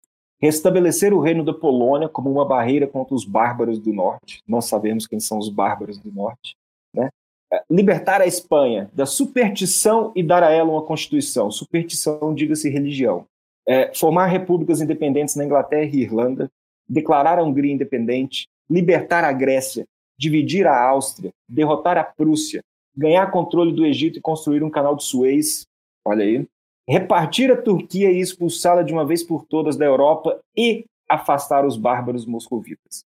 restabelecer 0.40 1.14
o 1.14 1.20
reino 1.20 1.44
da 1.44 1.54
Polônia 1.54 2.08
como 2.08 2.30
uma 2.30 2.44
barreira 2.44 2.86
contra 2.86 3.14
os 3.14 3.24
bárbaros 3.24 3.78
do 3.78 3.92
norte. 3.92 4.42
Nós 4.46 4.66
sabemos 4.66 5.06
quem 5.06 5.20
são 5.20 5.38
os 5.38 5.48
bárbaros 5.48 5.98
do 5.98 6.12
norte. 6.12 6.56
Né? 6.94 7.08
É, 7.52 7.62
libertar 7.70 8.20
a 8.20 8.26
Espanha 8.26 8.90
da 8.92 9.06
superstição 9.06 10.12
e 10.14 10.22
dar 10.22 10.42
a 10.42 10.50
ela 10.50 10.70
uma 10.70 10.84
constituição. 10.84 11.50
Superstição, 11.50 12.34
diga-se 12.34 12.68
religião. 12.68 13.24
É, 13.66 13.92
formar 13.94 14.26
repúblicas 14.26 14.80
independentes 14.80 15.36
na 15.36 15.44
Inglaterra 15.44 15.90
e 15.92 16.00
Irlanda, 16.00 16.50
declarar 16.88 17.38
a 17.38 17.42
Hungria 17.42 17.72
independente, 17.72 18.48
libertar 18.70 19.24
a 19.24 19.32
Grécia, 19.32 19.84
dividir 20.18 20.66
a 20.66 20.80
Áustria, 20.88 21.30
derrotar 21.48 21.96
a 21.96 22.04
Prússia, 22.04 22.62
ganhar 22.96 23.30
controle 23.30 23.72
do 23.72 23.86
Egito 23.86 24.18
e 24.18 24.22
construir 24.22 24.62
um 24.62 24.70
canal 24.70 24.96
de 24.96 25.04
Suez. 25.04 25.66
Olha 26.06 26.24
aí 26.24 26.46
repartir 26.88 27.50
a 27.52 27.56
Turquia 27.56 28.10
e 28.10 28.18
expulsá-la 28.18 28.82
de 28.82 28.94
uma 28.94 29.04
vez 29.04 29.22
por 29.22 29.44
todas 29.44 29.76
da 29.76 29.84
Europa 29.84 30.40
e 30.56 30.86
afastar 31.06 31.66
os 31.66 31.76
bárbaros 31.76 32.24
moscovitas. 32.24 33.04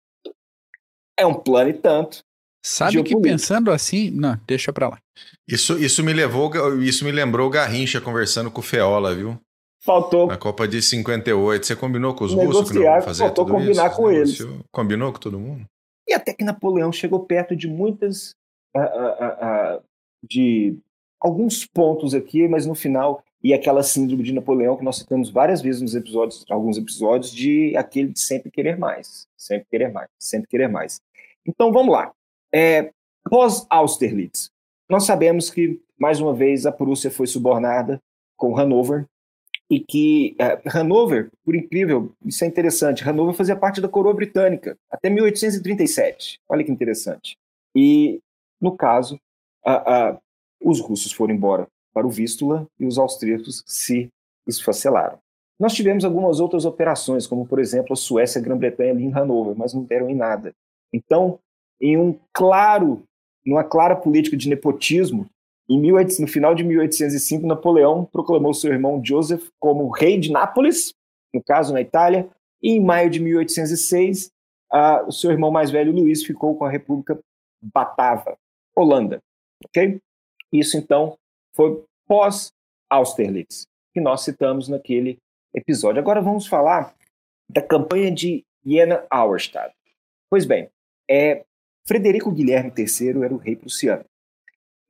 É 1.17 1.25
um 1.25 1.33
plano 1.33 1.71
e 1.71 1.73
tanto. 1.73 2.19
Sabe 2.63 3.01
que 3.01 3.19
pensando 3.19 3.71
assim, 3.71 4.11
não, 4.11 4.39
deixa 4.45 4.71
pra 4.71 4.89
lá. 4.89 4.99
Isso, 5.47 5.79
isso 5.83 6.03
me 6.03 6.13
levou, 6.13 6.79
isso 6.83 7.03
me 7.03 7.11
lembrou 7.11 7.47
o 7.47 7.49
Garrincha 7.49 7.99
conversando 7.99 8.51
com 8.51 8.59
o 8.59 8.63
Feola, 8.63 9.15
viu? 9.15 9.39
Faltou. 9.83 10.27
Na 10.27 10.37
Copa 10.37 10.67
de 10.67 10.81
58. 10.81 11.65
Você 11.65 11.75
combinou 11.75 12.13
com 12.13 12.25
os 12.25 12.33
russos 12.33 12.69
que 12.71 12.77
não 12.77 12.83
vão 12.83 13.01
fazer 13.01 13.23
faltou 13.23 13.45
tudo 13.45 13.57
combinar 13.57 13.87
isso? 13.87 13.95
com 13.97 14.11
eles. 14.11 14.39
Combinou 14.71 15.11
com 15.11 15.19
todo 15.19 15.39
mundo? 15.39 15.65
E 16.07 16.13
até 16.13 16.33
que 16.33 16.43
Napoleão 16.43 16.91
chegou 16.91 17.25
perto 17.25 17.55
de 17.55 17.67
muitas. 17.67 18.35
Uh, 18.75 18.79
uh, 18.79 19.77
uh, 19.77 19.83
de 20.23 20.77
alguns 21.19 21.65
pontos 21.65 22.13
aqui, 22.13 22.47
mas 22.47 22.65
no 22.65 22.75
final 22.75 23.23
e 23.43 23.53
aquela 23.53 23.81
síndrome 23.81 24.23
de 24.23 24.33
Napoleão 24.33 24.77
que 24.77 24.83
nós 24.83 24.97
citamos 24.97 25.29
várias 25.29 25.61
vezes 25.61 25.81
nos 25.81 25.95
episódios, 25.95 26.45
alguns 26.49 26.77
episódios, 26.77 27.31
de 27.31 27.75
aquele 27.75 28.09
de 28.09 28.19
sempre 28.19 28.51
querer 28.51 28.77
mais, 28.77 29.27
sempre 29.35 29.67
querer 29.69 29.91
mais, 29.91 30.07
sempre 30.19 30.47
querer 30.47 30.67
mais. 30.67 31.01
Então 31.45 31.71
vamos 31.71 31.91
lá. 31.91 32.11
É, 32.53 32.91
pós 33.29 33.65
Austerlitz, 33.69 34.51
nós 34.89 35.05
sabemos 35.05 35.49
que 35.49 35.81
mais 35.99 36.19
uma 36.19 36.33
vez 36.33 36.65
a 36.65 36.71
Prússia 36.71 37.09
foi 37.09 37.25
subornada 37.25 37.99
com 38.37 38.57
Hanover 38.57 39.05
e 39.71 39.79
que 39.79 40.35
é, 40.37 40.61
Hanover, 40.77 41.31
por 41.45 41.55
incrível, 41.55 42.11
isso 42.25 42.43
é 42.43 42.47
interessante, 42.47 43.07
Hanover 43.07 43.33
fazia 43.33 43.55
parte 43.55 43.79
da 43.79 43.87
coroa 43.87 44.13
britânica 44.13 44.77
até 44.91 45.09
1837. 45.09 46.41
Olha 46.49 46.61
que 46.61 46.71
interessante. 46.71 47.37
E 47.73 48.19
no 48.59 48.75
caso, 48.75 49.17
a, 49.63 50.09
a, 50.09 50.17
os 50.61 50.81
russos 50.81 51.13
foram 51.13 51.33
embora 51.33 51.67
para 51.93 52.05
o 52.05 52.09
Vístula 52.09 52.67
e 52.77 52.85
os 52.85 52.97
austríacos 52.97 53.63
se 53.65 54.09
esfacelaram. 54.45 55.17
Nós 55.57 55.73
tivemos 55.73 56.03
algumas 56.03 56.41
outras 56.41 56.65
operações, 56.65 57.25
como 57.25 57.47
por 57.47 57.57
exemplo 57.57 57.93
a 57.93 57.95
Suécia 57.95 58.39
e 58.39 58.41
a 58.41 58.43
Grã-Bretanha 58.43 58.91
ali 58.91 59.05
em 59.05 59.13
Hanover, 59.13 59.55
mas 59.55 59.73
não 59.73 59.83
deram 59.83 60.09
em 60.09 60.15
nada. 60.15 60.53
Então, 60.91 61.39
em 61.79 61.97
um 61.97 62.19
claro, 62.33 63.03
numa 63.45 63.63
clara 63.63 63.95
política 63.95 64.35
de 64.35 64.49
nepotismo, 64.49 65.27
no 65.69 66.27
final 66.27 66.53
de 66.53 66.63
1805, 66.63 67.47
Napoleão 67.47 68.05
proclamou 68.05 68.53
seu 68.53 68.71
irmão 68.71 69.01
Joseph 69.03 69.47
como 69.59 69.89
rei 69.89 70.19
de 70.19 70.31
Nápoles, 70.31 70.93
no 71.33 71.41
caso 71.43 71.73
na 71.73 71.81
Itália, 71.81 72.29
e 72.61 72.71
em 72.71 72.83
maio 72.83 73.09
de 73.09 73.19
1806, 73.19 74.31
uh, 74.71 75.07
o 75.07 75.11
seu 75.11 75.31
irmão 75.31 75.51
mais 75.51 75.71
velho 75.71 75.91
Luís 75.91 76.23
ficou 76.23 76.55
com 76.57 76.65
a 76.65 76.69
República 76.69 77.19
Batava, 77.61 78.37
Holanda. 78.75 79.21
Ok? 79.65 79.99
Isso 80.51 80.77
então 80.77 81.17
foi 81.55 81.83
pós-Austerlitz, 82.07 83.65
que 83.93 84.01
nós 84.01 84.21
citamos 84.21 84.67
naquele 84.67 85.17
episódio. 85.53 86.01
Agora 86.01 86.21
vamos 86.21 86.47
falar 86.47 86.93
da 87.49 87.61
campanha 87.61 88.11
de 88.11 88.43
Jena-Auerstadt. 88.65 89.73
Pois 90.29 90.45
bem, 90.45 90.69
é, 91.09 91.43
Frederico 91.87 92.31
Guilherme 92.31 92.71
III 92.77 93.23
era 93.23 93.33
o 93.33 93.37
rei 93.37 93.55
prussiano. 93.55 94.05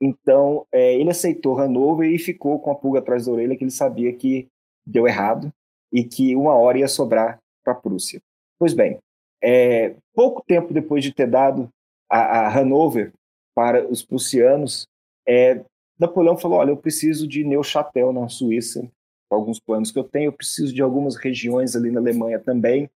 Então, 0.04 0.66
é, 0.72 0.94
ele 0.96 1.10
aceitou 1.10 1.56
Hanover 1.60 2.10
e 2.10 2.18
ficou 2.18 2.58
com 2.58 2.72
a 2.72 2.74
pulga 2.74 2.98
atrás 2.98 3.26
da 3.26 3.32
orelha, 3.32 3.56
que 3.56 3.62
ele 3.62 3.70
sabia 3.70 4.12
que 4.12 4.48
deu 4.84 5.06
errado 5.06 5.52
e 5.92 6.02
que 6.02 6.34
uma 6.34 6.54
hora 6.54 6.80
ia 6.80 6.88
sobrar 6.88 7.38
para 7.62 7.72
a 7.72 7.76
Prússia. 7.76 8.20
Pois 8.58 8.74
bem, 8.74 8.98
é, 9.40 9.94
pouco 10.12 10.42
tempo 10.44 10.74
depois 10.74 11.04
de 11.04 11.14
ter 11.14 11.28
dado 11.28 11.68
a, 12.10 12.18
a 12.18 12.58
Hanover 12.58 13.12
para 13.54 13.86
os 13.86 14.02
prussianos, 14.02 14.88
é, 15.24 15.64
Napoleão 15.96 16.36
falou: 16.36 16.58
olha, 16.58 16.70
eu 16.70 16.76
preciso 16.76 17.28
de 17.28 17.44
Neuchâtel 17.44 18.12
na 18.12 18.28
Suíça, 18.28 18.90
alguns 19.30 19.60
planos 19.60 19.92
que 19.92 19.98
eu 20.00 20.04
tenho, 20.04 20.26
eu 20.26 20.32
preciso 20.32 20.74
de 20.74 20.82
algumas 20.82 21.14
regiões 21.14 21.76
ali 21.76 21.92
na 21.92 22.00
Alemanha 22.00 22.40
também. 22.40 22.90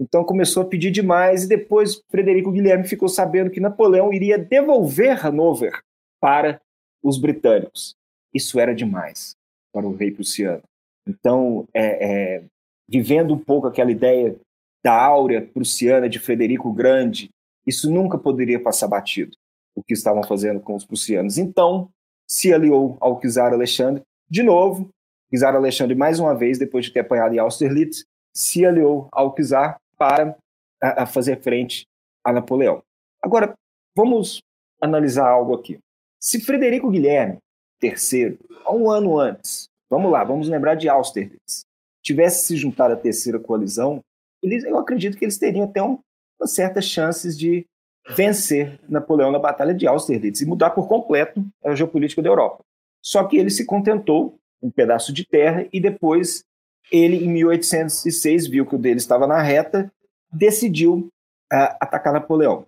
Então 0.00 0.24
começou 0.24 0.64
a 0.64 0.66
pedir 0.66 0.90
demais 0.90 1.44
e 1.44 1.48
depois 1.48 2.02
Frederico 2.10 2.50
Guilherme 2.50 2.88
ficou 2.88 3.08
sabendo 3.08 3.50
que 3.50 3.60
Napoleão 3.60 4.12
iria 4.12 4.36
devolver 4.36 5.24
Hanover 5.24 5.80
para 6.20 6.60
os 7.02 7.18
britânicos. 7.18 7.96
Isso 8.34 8.60
era 8.60 8.74
demais 8.74 9.34
para 9.72 9.86
o 9.86 9.94
rei 9.94 10.10
prussiano. 10.10 10.62
Então, 11.06 11.66
é, 11.74 12.36
é, 12.36 12.44
vivendo 12.88 13.34
um 13.34 13.38
pouco 13.38 13.66
aquela 13.66 13.90
ideia 13.90 14.36
da 14.84 14.94
áurea 14.94 15.42
prussiana 15.42 16.08
de 16.08 16.18
Frederico 16.18 16.72
Grande, 16.72 17.30
isso 17.66 17.90
nunca 17.90 18.18
poderia 18.18 18.62
passar 18.62 18.88
batido, 18.88 19.36
o 19.74 19.82
que 19.82 19.94
estavam 19.94 20.22
fazendo 20.22 20.60
com 20.60 20.74
os 20.74 20.84
prussianos. 20.84 21.38
Então, 21.38 21.90
se 22.28 22.52
aliou 22.52 22.96
ao 23.00 23.20
czar 23.20 23.52
Alexandre. 23.52 24.02
De 24.28 24.42
novo, 24.42 24.88
czar 25.34 25.54
Alexandre, 25.54 25.94
mais 25.94 26.20
uma 26.20 26.34
vez, 26.34 26.58
depois 26.58 26.86
de 26.86 26.92
ter 26.92 27.00
apanhado 27.00 27.34
em 27.34 27.38
Austerlitz, 27.38 28.04
se 28.34 28.64
aliou 28.64 29.08
ao 29.12 29.34
czar 29.34 29.76
para 29.98 30.36
a, 30.82 31.02
a 31.02 31.06
fazer 31.06 31.40
frente 31.42 31.86
a 32.24 32.32
Napoleão. 32.32 32.82
Agora, 33.22 33.54
vamos 33.96 34.40
analisar 34.80 35.28
algo 35.28 35.54
aqui. 35.54 35.78
Se 36.20 36.38
Frederico 36.38 36.90
Guilherme 36.90 37.38
III, 37.82 38.38
há 38.66 38.74
um 38.74 38.90
ano 38.90 39.18
antes, 39.18 39.70
vamos 39.88 40.12
lá, 40.12 40.22
vamos 40.22 40.48
lembrar 40.48 40.74
de 40.74 40.86
Austerlitz, 40.86 41.64
tivesse 42.02 42.46
se 42.46 42.56
juntado 42.56 42.92
à 42.92 42.96
terceira 42.96 43.38
coalizão, 43.38 44.04
eles, 44.42 44.64
eu 44.64 44.78
acredito 44.78 45.16
que 45.16 45.24
eles 45.24 45.38
teriam 45.38 45.64
até 45.64 45.82
um, 45.82 45.98
certas 46.44 46.84
chances 46.84 47.38
de 47.38 47.66
vencer 48.14 48.78
Napoleão 48.86 49.32
na 49.32 49.38
Batalha 49.38 49.74
de 49.74 49.86
Austerlitz 49.86 50.42
e 50.42 50.46
mudar 50.46 50.70
por 50.70 50.86
completo 50.88 51.42
a 51.64 51.74
geopolítica 51.74 52.20
da 52.20 52.28
Europa. 52.28 52.62
Só 53.02 53.24
que 53.24 53.38
ele 53.38 53.50
se 53.50 53.64
contentou 53.64 54.38
um 54.62 54.70
pedaço 54.70 55.12
de 55.12 55.24
terra 55.24 55.66
e 55.72 55.80
depois 55.80 56.44
ele, 56.92 57.24
em 57.24 57.28
1806, 57.28 58.46
viu 58.46 58.66
que 58.66 58.74
o 58.74 58.78
dele 58.78 58.98
estava 58.98 59.26
na 59.26 59.40
reta, 59.40 59.90
decidiu 60.30 61.08
uh, 61.52 61.76
atacar 61.80 62.12
Napoleão. 62.12 62.66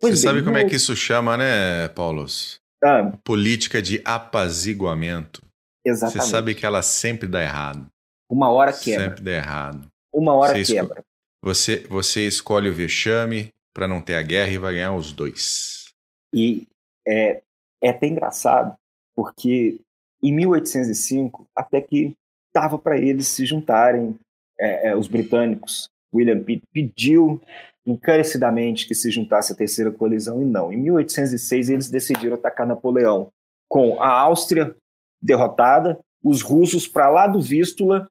Pois 0.00 0.20
Você 0.20 0.26
bem, 0.26 0.34
sabe 0.34 0.44
como 0.44 0.58
é 0.58 0.64
que 0.64 0.76
isso 0.76 0.94
chama, 0.94 1.36
né, 1.36 1.88
Paulos? 1.88 2.61
Ah, 2.82 3.12
Política 3.24 3.80
de 3.80 4.00
apaziguamento. 4.04 5.42
Exatamente. 5.84 6.24
Você 6.24 6.30
sabe 6.30 6.54
que 6.54 6.66
ela 6.66 6.82
sempre 6.82 7.28
dá 7.28 7.42
errado. 7.42 7.86
Uma 8.30 8.50
hora 8.50 8.72
quebra. 8.72 9.08
Sempre 9.08 9.22
dá 9.22 9.30
errado. 9.32 9.88
Uma 10.12 10.34
hora 10.34 10.52
você 10.54 10.74
quebra. 10.74 11.00
Esco... 11.00 11.06
Você, 11.44 11.86
você 11.88 12.26
escolhe 12.26 12.68
o 12.68 12.74
vexame, 12.74 13.52
para 13.74 13.88
não 13.88 14.00
ter 14.00 14.14
a 14.14 14.22
guerra 14.22 14.50
e 14.50 14.58
vai 14.58 14.74
ganhar 14.74 14.94
os 14.94 15.12
dois. 15.12 15.92
E 16.32 16.66
é, 17.06 17.42
é 17.82 17.90
até 17.90 18.06
engraçado, 18.06 18.76
porque 19.14 19.80
em 20.22 20.32
1805, 20.32 21.46
até 21.56 21.80
que 21.80 22.14
estava 22.48 22.78
para 22.78 22.98
eles 22.98 23.26
se 23.28 23.44
juntarem, 23.44 24.18
é, 24.58 24.90
é, 24.90 24.96
os 24.96 25.08
britânicos, 25.08 25.90
William 26.14 26.42
Pitt 26.42 26.62
pediu 26.72 27.40
encarecidamente 27.86 28.86
que 28.86 28.94
se 28.94 29.10
juntasse 29.10 29.52
à 29.52 29.56
terceira 29.56 29.90
coalizão 29.90 30.40
e 30.40 30.44
não. 30.44 30.72
Em 30.72 30.76
1806 30.76 31.68
eles 31.68 31.90
decidiram 31.90 32.34
atacar 32.34 32.66
Napoleão 32.66 33.30
com 33.68 34.00
a 34.00 34.08
Áustria 34.08 34.74
derrotada, 35.20 35.98
os 36.22 36.42
russos 36.42 36.86
para 36.86 37.10
lá 37.10 37.26
do 37.26 37.40
Vístula 37.40 38.08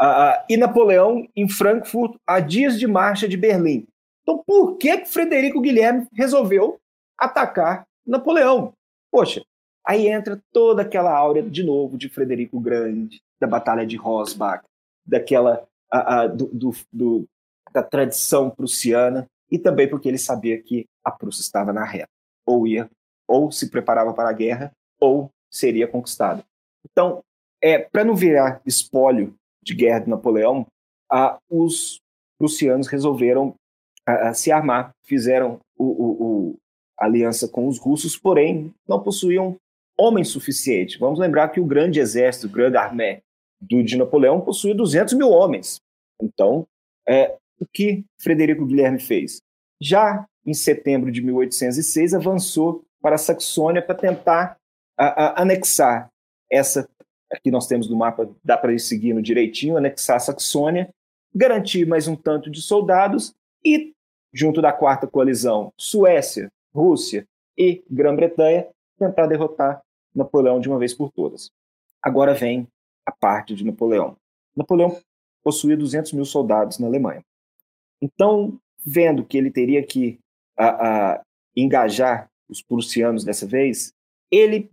uh, 0.00 0.44
e 0.48 0.56
Napoleão 0.56 1.26
em 1.36 1.48
Frankfurt 1.48 2.16
a 2.26 2.40
dias 2.40 2.78
de 2.78 2.86
marcha 2.86 3.28
de 3.28 3.36
Berlim. 3.36 3.86
Então, 4.22 4.42
por 4.46 4.76
que, 4.76 4.98
que 4.98 5.08
Frederico 5.08 5.60
Guilherme 5.60 6.06
resolveu 6.12 6.78
atacar 7.18 7.86
Napoleão? 8.06 8.72
Poxa, 9.10 9.42
aí 9.86 10.06
entra 10.08 10.40
toda 10.52 10.82
aquela 10.82 11.12
áurea 11.12 11.42
de 11.42 11.62
novo 11.62 11.98
de 11.98 12.08
Frederico 12.08 12.60
Grande, 12.60 13.20
da 13.40 13.46
Batalha 13.46 13.86
de 13.86 13.96
Rosbach, 13.96 14.64
daquela 15.04 15.66
a, 15.90 16.20
a, 16.20 16.26
do, 16.26 16.46
do, 16.46 16.70
do, 16.92 17.28
da 17.72 17.82
tradição 17.82 18.50
prussiana, 18.50 19.26
e 19.50 19.58
também 19.58 19.88
porque 19.88 20.08
ele 20.08 20.18
sabia 20.18 20.60
que 20.60 20.86
a 21.04 21.10
Prússia 21.10 21.42
estava 21.42 21.72
na 21.72 21.84
reta, 21.84 22.10
ou 22.46 22.66
ia, 22.66 22.88
ou 23.26 23.50
se 23.50 23.70
preparava 23.70 24.12
para 24.12 24.28
a 24.28 24.32
guerra, 24.32 24.72
ou 25.00 25.30
seria 25.50 25.88
conquistada. 25.88 26.44
Então, 26.84 27.22
é, 27.62 27.78
para 27.78 28.04
não 28.04 28.14
virar 28.14 28.60
espólio 28.64 29.34
de 29.62 29.74
guerra 29.74 30.00
de 30.00 30.10
Napoleão, 30.10 30.66
a, 31.10 31.38
os 31.50 32.00
prussianos 32.38 32.86
resolveram 32.86 33.54
a, 34.06 34.30
a 34.30 34.34
se 34.34 34.50
armar, 34.50 34.94
fizeram 35.04 35.60
o, 35.76 35.84
o, 35.84 36.22
o, 36.22 36.56
aliança 36.98 37.48
com 37.48 37.66
os 37.66 37.78
russos, 37.78 38.16
porém 38.16 38.74
não 38.88 39.02
possuíam 39.02 39.56
homens 39.98 40.28
suficientes. 40.28 40.98
Vamos 40.98 41.18
lembrar 41.18 41.48
que 41.48 41.60
o 41.60 41.66
grande 41.66 42.00
exército, 42.00 42.46
o 42.46 42.50
grande 42.50 42.76
armé 42.76 43.22
do, 43.60 43.82
de 43.82 43.96
Napoleão 43.96 44.40
possuía 44.40 44.74
200 44.74 45.14
mil 45.14 45.30
homens. 45.30 45.80
Então, 46.22 46.66
é, 47.06 47.36
o 47.60 47.66
que 47.66 48.04
Frederico 48.18 48.64
Guilherme 48.64 48.98
fez? 48.98 49.42
Já 49.80 50.26
em 50.44 50.54
setembro 50.54 51.12
de 51.12 51.22
1806, 51.22 52.14
avançou 52.14 52.84
para 53.00 53.14
a 53.14 53.18
Saxônia 53.18 53.82
para 53.82 53.94
tentar 53.94 54.56
a, 54.96 55.06
a, 55.06 55.42
anexar 55.42 56.10
essa. 56.50 56.88
Aqui 57.30 57.50
nós 57.50 57.66
temos 57.66 57.88
no 57.88 57.96
mapa, 57.96 58.28
dá 58.42 58.56
para 58.56 58.72
ir 58.72 58.80
seguindo 58.80 59.22
direitinho, 59.22 59.76
anexar 59.76 60.16
a 60.16 60.20
Saxônia, 60.20 60.92
garantir 61.34 61.86
mais 61.86 62.08
um 62.08 62.16
tanto 62.16 62.50
de 62.50 62.60
soldados 62.60 63.34
e, 63.64 63.92
junto 64.32 64.60
da 64.60 64.72
quarta 64.72 65.06
coalizão, 65.06 65.72
Suécia, 65.76 66.50
Rússia 66.74 67.26
e 67.56 67.84
Grã-Bretanha, 67.88 68.66
tentar 68.98 69.26
derrotar 69.26 69.80
Napoleão 70.14 70.60
de 70.60 70.68
uma 70.68 70.78
vez 70.78 70.92
por 70.92 71.12
todas. 71.12 71.50
Agora 72.02 72.34
vem 72.34 72.66
a 73.06 73.12
parte 73.12 73.54
de 73.54 73.64
Napoleão. 73.64 74.16
Napoleão 74.56 74.98
possuía 75.42 75.76
200 75.76 76.12
mil 76.12 76.24
soldados 76.24 76.78
na 76.78 76.86
Alemanha. 76.86 77.22
Então, 78.00 78.58
vendo 78.84 79.24
que 79.24 79.36
ele 79.36 79.50
teria 79.50 79.82
que 79.84 80.18
a, 80.56 80.68
a, 81.12 81.22
engajar 81.56 82.30
os 82.48 82.62
prussianos 82.62 83.24
dessa 83.24 83.46
vez, 83.46 83.92
ele 84.30 84.68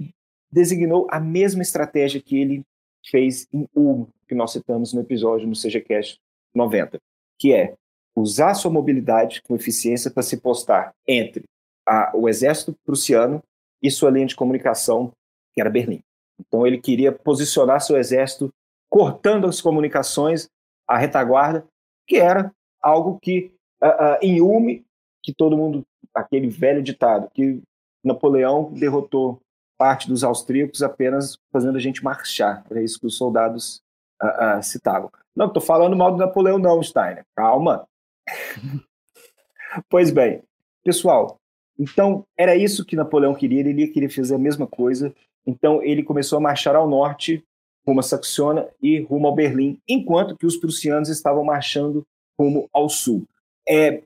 designou 0.51 1.07
a 1.09 1.19
mesma 1.19 1.61
estratégia 1.61 2.21
que 2.21 2.37
ele 2.37 2.63
fez 3.05 3.47
em 3.53 3.67
Ulm, 3.75 4.07
que 4.27 4.35
nós 4.35 4.51
citamos 4.51 4.93
no 4.93 5.01
episódio 5.01 5.47
no 5.47 5.55
CGCast 5.55 6.19
90, 6.53 6.97
que 7.39 7.53
é 7.53 7.75
usar 8.15 8.53
sua 8.55 8.71
mobilidade 8.71 9.41
com 9.43 9.55
eficiência 9.55 10.09
para 10.09 10.23
se 10.23 10.37
postar 10.37 10.93
entre 11.07 11.43
a, 11.85 12.11
o 12.15 12.27
exército 12.27 12.75
prussiano 12.83 13.43
e 13.81 13.91
sua 13.91 14.09
linha 14.09 14.25
de 14.25 14.35
comunicação, 14.35 15.11
que 15.53 15.61
era 15.61 15.69
Berlim. 15.69 16.01
Então 16.39 16.65
ele 16.65 16.79
queria 16.79 17.11
posicionar 17.11 17.81
seu 17.81 17.97
exército 17.97 18.51
cortando 18.89 19.47
as 19.47 19.61
comunicações, 19.61 20.47
a 20.87 20.97
retaguarda, 20.97 21.65
que 22.07 22.17
era 22.17 22.51
algo 22.87 23.19
que 23.19 23.51
uh, 23.83 23.87
uh, 23.87 24.17
em 24.21 24.41
Ulm, 24.41 24.81
que 25.21 25.33
todo 25.33 25.57
mundo, 25.57 25.85
aquele 26.13 26.47
velho 26.47 26.81
ditado, 26.81 27.29
que 27.33 27.61
Napoleão 28.03 28.71
derrotou 28.71 29.41
parte 29.77 30.07
dos 30.07 30.23
austríacos 30.23 30.81
apenas 30.81 31.37
fazendo 31.51 31.77
a 31.77 31.81
gente 31.81 32.03
marchar. 32.03 32.65
Era 32.69 32.81
isso 32.81 32.99
que 32.99 33.05
os 33.05 33.17
soldados 33.17 33.81
uh, 34.23 34.63
citavam. 34.63 35.11
Não 35.35 35.47
estou 35.47 35.61
falando 35.61 35.95
mal 35.95 36.11
do 36.11 36.17
Napoleão, 36.17 36.57
não, 36.57 36.81
Steiner. 36.81 37.25
Calma. 37.35 37.85
pois 39.89 40.09
bem, 40.09 40.41
pessoal, 40.83 41.37
então 41.77 42.25
era 42.37 42.55
isso 42.55 42.85
que 42.85 42.95
Napoleão 42.95 43.35
queria. 43.35 43.59
Ele 43.59 43.87
queria 43.89 44.09
fazer 44.09 44.35
a 44.35 44.39
mesma 44.39 44.65
coisa. 44.65 45.13
Então 45.45 45.83
ele 45.83 46.03
começou 46.03 46.37
a 46.37 46.41
marchar 46.41 46.75
ao 46.75 46.87
norte, 46.87 47.43
rumo 47.85 47.99
a 47.99 48.03
Saxônia 48.03 48.69
e 48.81 49.01
rumo 49.01 49.27
ao 49.27 49.35
Berlim, 49.35 49.79
enquanto 49.87 50.37
que 50.37 50.45
os 50.45 50.57
prussianos 50.57 51.09
estavam 51.09 51.43
marchando 51.43 52.05
rumo 52.39 52.69
ao 52.73 52.89
sul. 52.89 53.25
É, 53.67 54.03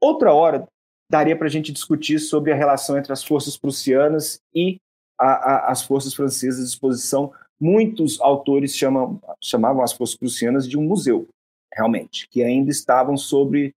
outra 0.00 0.32
hora 0.32 0.66
daria 1.10 1.36
para 1.36 1.46
a 1.46 1.50
gente 1.50 1.72
discutir 1.72 2.18
sobre 2.18 2.52
a 2.52 2.56
relação 2.56 2.98
entre 2.98 3.12
as 3.12 3.22
forças 3.22 3.56
prussianas 3.56 4.40
e 4.54 4.78
a, 5.18 5.26
a, 5.26 5.72
as 5.72 5.82
forças 5.82 6.14
francesas 6.14 6.64
de 6.64 6.70
exposição. 6.70 7.32
Muitos 7.58 8.20
autores 8.20 8.76
chamam, 8.76 9.20
chamavam 9.40 9.82
as 9.82 9.92
forças 9.92 10.16
prussianas 10.16 10.68
de 10.68 10.76
um 10.76 10.82
museu, 10.82 11.28
realmente, 11.72 12.28
que 12.28 12.42
ainda 12.42 12.70
estavam 12.70 13.16
sobre, 13.16 13.74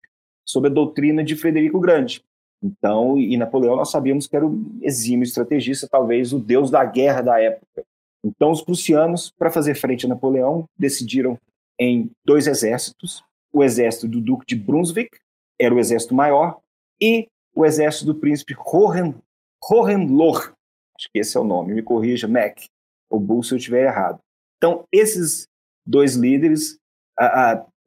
sobre 0.45 0.69
a 0.69 0.73
doutrina 0.73 1.23
de 1.23 1.35
Frederico 1.35 1.79
Grande. 1.79 2.23
Então, 2.63 3.19
e 3.19 3.37
Napoleão 3.37 3.75
nós 3.75 3.91
sabíamos 3.91 4.25
que 4.25 4.35
era 4.35 4.45
o 4.45 4.59
exímio 4.81 5.23
estrategista, 5.23 5.87
talvez 5.87 6.33
o 6.33 6.39
deus 6.39 6.71
da 6.71 6.83
guerra 6.83 7.21
da 7.21 7.39
época. 7.39 7.85
Então, 8.25 8.51
os 8.51 8.61
prussianos, 8.61 9.31
para 9.37 9.51
fazer 9.51 9.75
frente 9.75 10.05
a 10.05 10.09
Napoleão, 10.09 10.65
decidiram 10.77 11.37
em 11.79 12.09
dois 12.25 12.47
exércitos, 12.47 13.23
o 13.57 13.63
exército 13.63 14.07
do 14.07 14.21
Duque 14.21 14.45
de 14.45 14.55
Brunswick, 14.55 15.17
era 15.59 15.73
o 15.73 15.79
exército 15.79 16.13
maior, 16.13 16.59
e 17.01 17.27
o 17.55 17.65
exército 17.65 18.05
do 18.05 18.15
príncipe 18.15 18.55
Hohen, 18.55 19.15
Hohenlohe, 19.67 20.51
acho 20.95 21.09
que 21.11 21.19
esse 21.19 21.35
é 21.35 21.39
o 21.39 21.43
nome, 21.43 21.73
me 21.73 21.81
corrija, 21.81 22.27
Mac, 22.27 22.59
ou 23.09 23.19
Bull 23.19 23.41
se 23.41 23.53
eu 23.53 23.57
estiver 23.57 23.85
errado. 23.85 24.19
Então, 24.57 24.85
esses 24.91 25.47
dois 25.85 26.15
líderes, 26.15 26.77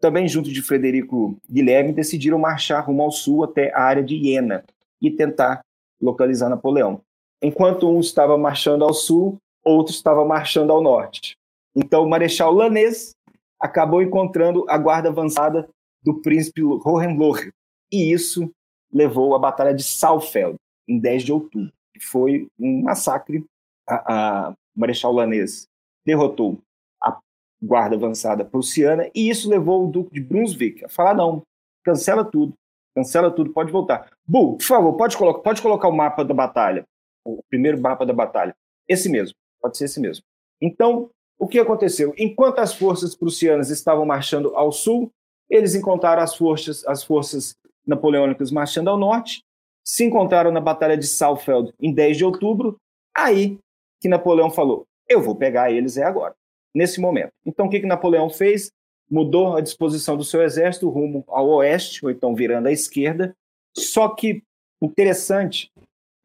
também 0.00 0.26
junto 0.26 0.50
de 0.50 0.61
Frederico 0.61 1.37
Guilherme, 1.48 1.92
decidiram 1.92 2.38
marchar 2.38 2.85
rumo 2.85 3.02
ao 3.02 3.12
sul 3.12 3.44
até 3.44 3.72
a 3.72 3.80
área 3.80 4.02
de 4.02 4.16
Iena 4.16 4.64
e 5.00 5.11
tentar 5.11 5.61
localizar 6.00 6.48
Napoleão. 6.48 7.00
Enquanto 7.40 7.88
um 7.88 8.00
estava 8.00 8.37
marchando 8.37 8.85
ao 8.85 8.92
sul, 8.92 9.38
outro 9.64 9.94
estava 9.94 10.24
marchando 10.24 10.72
ao 10.72 10.83
norte. 10.83 11.37
Então, 11.76 12.02
o 12.02 12.09
Marechal 12.09 12.52
Lanês 12.52 13.14
acabou 13.60 14.02
encontrando 14.02 14.64
a 14.68 14.78
guarda 14.78 15.08
avançada 15.08 15.68
do 16.02 16.20
príncipe 16.20 16.62
Hohenlohe. 16.62 17.52
E 17.92 18.12
isso 18.12 18.50
levou 18.92 19.34
à 19.34 19.38
Batalha 19.38 19.74
de 19.74 19.82
Saalfeld, 19.82 20.56
em 20.88 20.98
10 20.98 21.22
de 21.24 21.32
outubro, 21.32 21.72
foi 22.00 22.48
um 22.58 22.82
massacre. 22.82 23.44
A, 23.88 24.48
a 24.48 24.54
Marechal 24.74 25.12
Lanês 25.12 25.66
derrotou 26.06 26.58
a 27.02 27.18
guarda 27.62 27.96
avançada 27.96 28.44
prussiana 28.44 29.10
e 29.14 29.28
isso 29.28 29.50
levou 29.50 29.84
o 29.84 29.90
Duque 29.90 30.14
de 30.14 30.20
Brunswick 30.20 30.84
a 30.84 30.88
falar: 30.88 31.14
não, 31.14 31.42
cancela 31.84 32.24
tudo, 32.24 32.54
cancela 32.94 33.30
tudo, 33.30 33.52
pode 33.52 33.70
voltar. 33.70 34.10
Bu, 34.26 34.56
por 34.56 34.64
favor, 34.64 34.96
pode 34.96 35.16
colocar, 35.16 35.40
pode 35.40 35.62
colocar 35.62 35.88
o 35.88 35.96
mapa 35.96 36.24
da 36.24 36.32
batalha, 36.32 36.84
o 37.24 37.42
primeiro 37.48 37.80
mapa 37.80 38.06
da 38.06 38.12
batalha. 38.12 38.54
Esse 38.88 39.08
mesmo, 39.08 39.36
pode 39.60 39.76
ser 39.76 39.84
esse 39.84 40.00
mesmo. 40.00 40.24
Então, 40.60 41.10
o 41.40 41.48
que 41.48 41.59
aconteceu? 41.59 42.12
Enquanto 42.18 42.59
as 42.59 42.74
forças 42.74 43.16
prussianas 43.16 43.70
estavam 43.70 44.05
marchando 44.05 44.55
ao 44.55 44.70
sul, 44.70 45.11
eles 45.48 45.74
encontraram 45.74 46.22
as 46.22 46.37
forças, 46.37 46.87
as 46.87 47.03
forças 47.03 47.57
napoleônicas 47.87 48.50
marchando 48.50 48.90
ao 48.90 48.98
norte, 48.98 49.42
se 49.83 50.05
encontraram 50.05 50.53
na 50.53 50.61
Batalha 50.61 50.98
de 50.98 51.07
Saalfeld 51.07 51.72
em 51.81 51.94
10 51.94 52.18
de 52.18 52.24
outubro, 52.26 52.76
aí 53.16 53.59
que 54.03 54.09
Napoleão 54.09 54.50
falou: 54.50 54.85
eu 55.09 55.22
vou 55.22 55.35
pegar 55.35 55.72
eles 55.72 55.96
é 55.96 56.05
agora, 56.05 56.35
nesse 56.74 57.00
momento. 57.00 57.33
Então 57.46 57.66
o 57.66 57.70
que, 57.70 57.81
que 57.81 57.87
Napoleão 57.87 58.29
fez? 58.29 58.70
Mudou 59.11 59.57
a 59.57 59.62
disposição 59.62 60.18
do 60.18 60.22
seu 60.22 60.42
exército 60.42 60.90
rumo 60.90 61.24
ao 61.26 61.48
oeste, 61.48 62.05
ou 62.05 62.11
então 62.11 62.35
virando 62.35 62.68
à 62.68 62.72
esquerda. 62.72 63.35
Só 63.74 64.11
que 64.11 64.42
interessante 64.81 65.70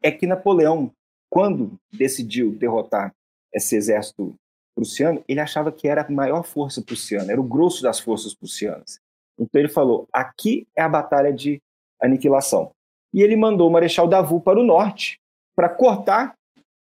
é 0.02 0.12
que 0.12 0.26
Napoleão, 0.26 0.92
quando 1.30 1.72
decidiu 1.90 2.52
derrotar 2.52 3.12
esse 3.52 3.74
exército 3.74 4.34
prussiano, 4.76 5.24
ele 5.26 5.40
achava 5.40 5.72
que 5.72 5.88
era 5.88 6.02
a 6.02 6.12
maior 6.12 6.44
força 6.44 6.82
prussiana, 6.82 7.32
era 7.32 7.40
o 7.40 7.44
grosso 7.44 7.82
das 7.82 7.98
forças 7.98 8.34
prussianas. 8.34 9.00
Então 9.38 9.60
ele 9.60 9.68
falou: 9.68 10.06
aqui 10.12 10.68
é 10.76 10.82
a 10.82 10.88
batalha 10.88 11.32
de 11.32 11.60
aniquilação. 12.00 12.70
E 13.12 13.22
ele 13.22 13.34
mandou 13.34 13.68
o 13.68 13.72
Marechal 13.72 14.06
Davout 14.06 14.44
para 14.44 14.60
o 14.60 14.64
norte 14.64 15.18
para 15.56 15.70
cortar, 15.70 16.34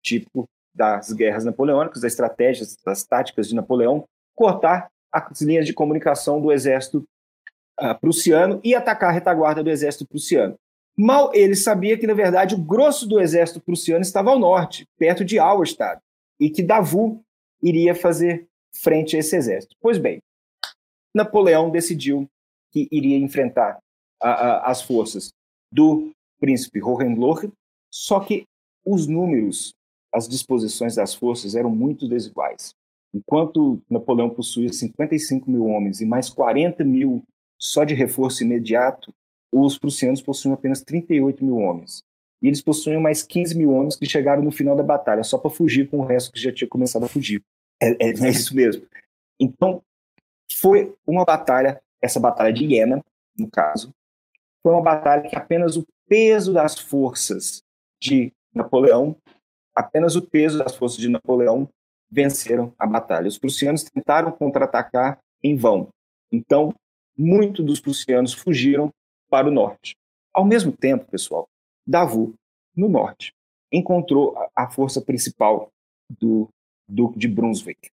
tipo 0.04 0.46
das 0.74 1.12
guerras 1.12 1.46
napoleônicas, 1.46 2.02
das 2.02 2.14
estratégias, 2.14 2.78
das 2.86 3.04
táticas 3.04 3.48
de 3.48 3.56
Napoleão, 3.56 4.06
cortar 4.36 4.90
as 5.12 5.42
linhas 5.42 5.66
de 5.66 5.74
comunicação 5.74 6.40
do 6.40 6.52
exército 6.52 7.04
uh, 7.80 8.00
prussiano 8.00 8.60
e 8.64 8.76
atacar 8.76 9.10
a 9.10 9.14
retaguarda 9.14 9.64
do 9.64 9.70
exército 9.70 10.08
prussiano. 10.08 10.56
Mal 10.96 11.32
ele 11.34 11.56
sabia 11.56 11.98
que, 11.98 12.08
na 12.08 12.14
verdade, 12.14 12.56
o 12.56 12.60
grosso 12.60 13.08
do 13.08 13.20
exército 13.20 13.60
prussiano 13.60 14.02
estava 14.02 14.32
ao 14.32 14.40
norte, 14.40 14.86
perto 14.98 15.24
de 15.24 15.38
Auerstadt, 15.38 16.02
e 16.40 16.50
que 16.50 16.64
Davout 16.64 17.22
iria 17.62 17.96
fazer 17.96 18.48
frente 18.74 19.16
a 19.16 19.20
esse 19.20 19.36
exército. 19.36 19.76
Pois 19.82 19.98
bem, 19.98 20.20
Napoleão 21.14 21.70
decidiu 21.70 22.30
que 22.72 22.88
iria 22.92 23.18
enfrentar 23.18 23.80
a, 24.22 24.30
a, 24.30 24.72
as 24.72 24.82
forças 24.82 25.30
do 25.72 26.12
príncipe 26.40 26.82
Hohenlohe, 26.82 27.52
só 27.92 28.20
que 28.20 28.44
os 28.86 29.08
números, 29.08 29.74
as 30.14 30.28
disposições 30.28 30.96
das 30.96 31.14
forças 31.14 31.56
eram 31.56 31.70
muito 31.70 32.08
desiguais. 32.08 32.74
Enquanto 33.14 33.82
Napoleão 33.90 34.30
possuía 34.30 34.72
55 34.72 35.50
mil 35.50 35.66
homens 35.66 36.02
e 36.02 36.06
mais 36.06 36.30
40 36.30 36.84
mil 36.84 37.24
só 37.60 37.84
de 37.84 37.94
reforço 37.94 38.44
imediato, 38.44 39.12
os 39.52 39.78
prussianos 39.78 40.22
possuíam 40.22 40.54
apenas 40.54 40.82
38 40.82 41.44
mil 41.44 41.58
homens. 41.58 42.04
E 42.42 42.48
eles 42.48 42.62
possuíam 42.62 43.02
mais 43.02 43.24
15 43.24 43.58
mil 43.58 43.72
homens 43.72 43.96
que 43.96 44.06
chegaram 44.06 44.44
no 44.44 44.52
final 44.52 44.76
da 44.76 44.84
batalha, 44.84 45.24
só 45.24 45.38
para 45.38 45.50
fugir 45.50 45.90
com 45.90 46.00
o 46.00 46.06
resto 46.06 46.32
que 46.32 46.40
já 46.40 46.52
tinha 46.52 46.68
começado 46.68 47.06
a 47.06 47.08
fugir. 47.08 47.42
É, 47.82 47.90
é, 47.92 48.10
é 48.10 48.30
isso 48.30 48.56
mesmo. 48.56 48.86
Então, 49.40 49.82
foi 50.60 50.96
uma 51.06 51.26
batalha, 51.26 51.82
essa 52.02 52.20
batalha 52.20 52.54
de 52.54 52.66
Iena, 52.66 53.04
no 53.38 53.50
caso, 53.50 53.94
foi 54.64 54.72
uma 54.74 54.82
batalha 54.82 55.28
que 55.30 55.36
apenas 55.36 55.78
o 55.78 55.86
peso 56.08 56.54
das 56.54 56.78
forças 56.78 57.64
de 58.02 58.32
Napoleão, 58.54 59.16
apenas 59.76 60.16
o 60.16 60.22
peso 60.22 60.58
das 60.58 60.76
forças 60.76 60.98
de 60.98 61.10
Napoleão 61.10 61.70
venceram 62.10 62.74
a 62.78 62.88
batalha. 62.88 63.28
Os 63.28 63.38
prussianos 63.38 63.84
tentaram 63.84 64.32
contra-atacar 64.32 65.20
em 65.44 65.56
vão. 65.56 65.90
Então, 66.32 66.74
muitos 67.18 67.66
dos 67.66 67.80
prussianos 67.80 68.34
fugiram 68.34 68.92
para 69.30 69.48
o 69.48 69.52
norte. 69.52 69.96
Ao 70.34 70.46
mesmo 70.46 70.72
tempo, 70.72 71.06
pessoal, 71.06 71.48
Davout, 71.88 72.34
no 72.76 72.90
norte, 72.90 73.34
encontrou 73.72 74.36
a 74.56 74.70
força 74.70 75.02
principal 75.02 75.72
do 76.10 76.50
Duque 76.88 77.18
de 77.18 77.28
Brunswick. 77.28 77.90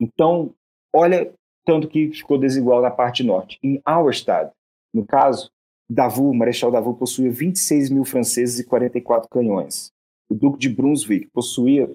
Então, 0.00 0.54
olha 0.94 1.32
tanto 1.64 1.88
que 1.88 2.12
ficou 2.12 2.38
desigual 2.38 2.80
na 2.80 2.90
parte 2.90 3.24
norte. 3.24 3.58
Em 3.62 3.80
Auerstadt, 3.84 4.52
no 4.94 5.04
caso, 5.04 5.50
Davout, 5.88 6.36
Marechal 6.36 6.70
Davout 6.70 6.98
possuía 6.98 7.30
26 7.30 7.90
mil 7.90 8.04
franceses 8.04 8.58
e 8.58 8.64
44 8.64 9.28
canhões. 9.28 9.90
O 10.28 10.34
Duque 10.34 10.58
de 10.58 10.68
Brunswick 10.68 11.28
possuía 11.28 11.90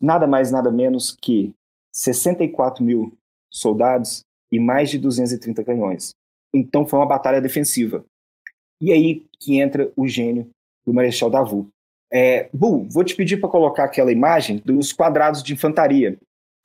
nada 0.00 0.26
mais 0.26 0.50
nada 0.50 0.70
menos 0.70 1.16
que 1.20 1.54
64 1.92 2.84
mil 2.84 3.16
soldados 3.50 4.24
e 4.50 4.58
mais 4.58 4.90
de 4.90 4.98
230 4.98 5.64
canhões. 5.64 6.14
Então 6.54 6.86
foi 6.86 6.98
uma 6.98 7.06
batalha 7.06 7.40
defensiva. 7.40 8.04
E 8.82 8.92
aí 8.92 9.24
que 9.38 9.60
entra 9.60 9.92
o 9.96 10.08
gênio 10.08 10.50
do 10.84 10.92
Marechal 10.92 11.30
Davout. 11.30 11.68
É, 12.12 12.50
Bu, 12.52 12.84
vou 12.90 13.04
te 13.04 13.14
pedir 13.14 13.38
para 13.38 13.48
colocar 13.48 13.84
aquela 13.84 14.10
imagem 14.10 14.60
dos 14.64 14.92
quadrados 14.92 15.40
de 15.40 15.52
infantaria. 15.52 16.18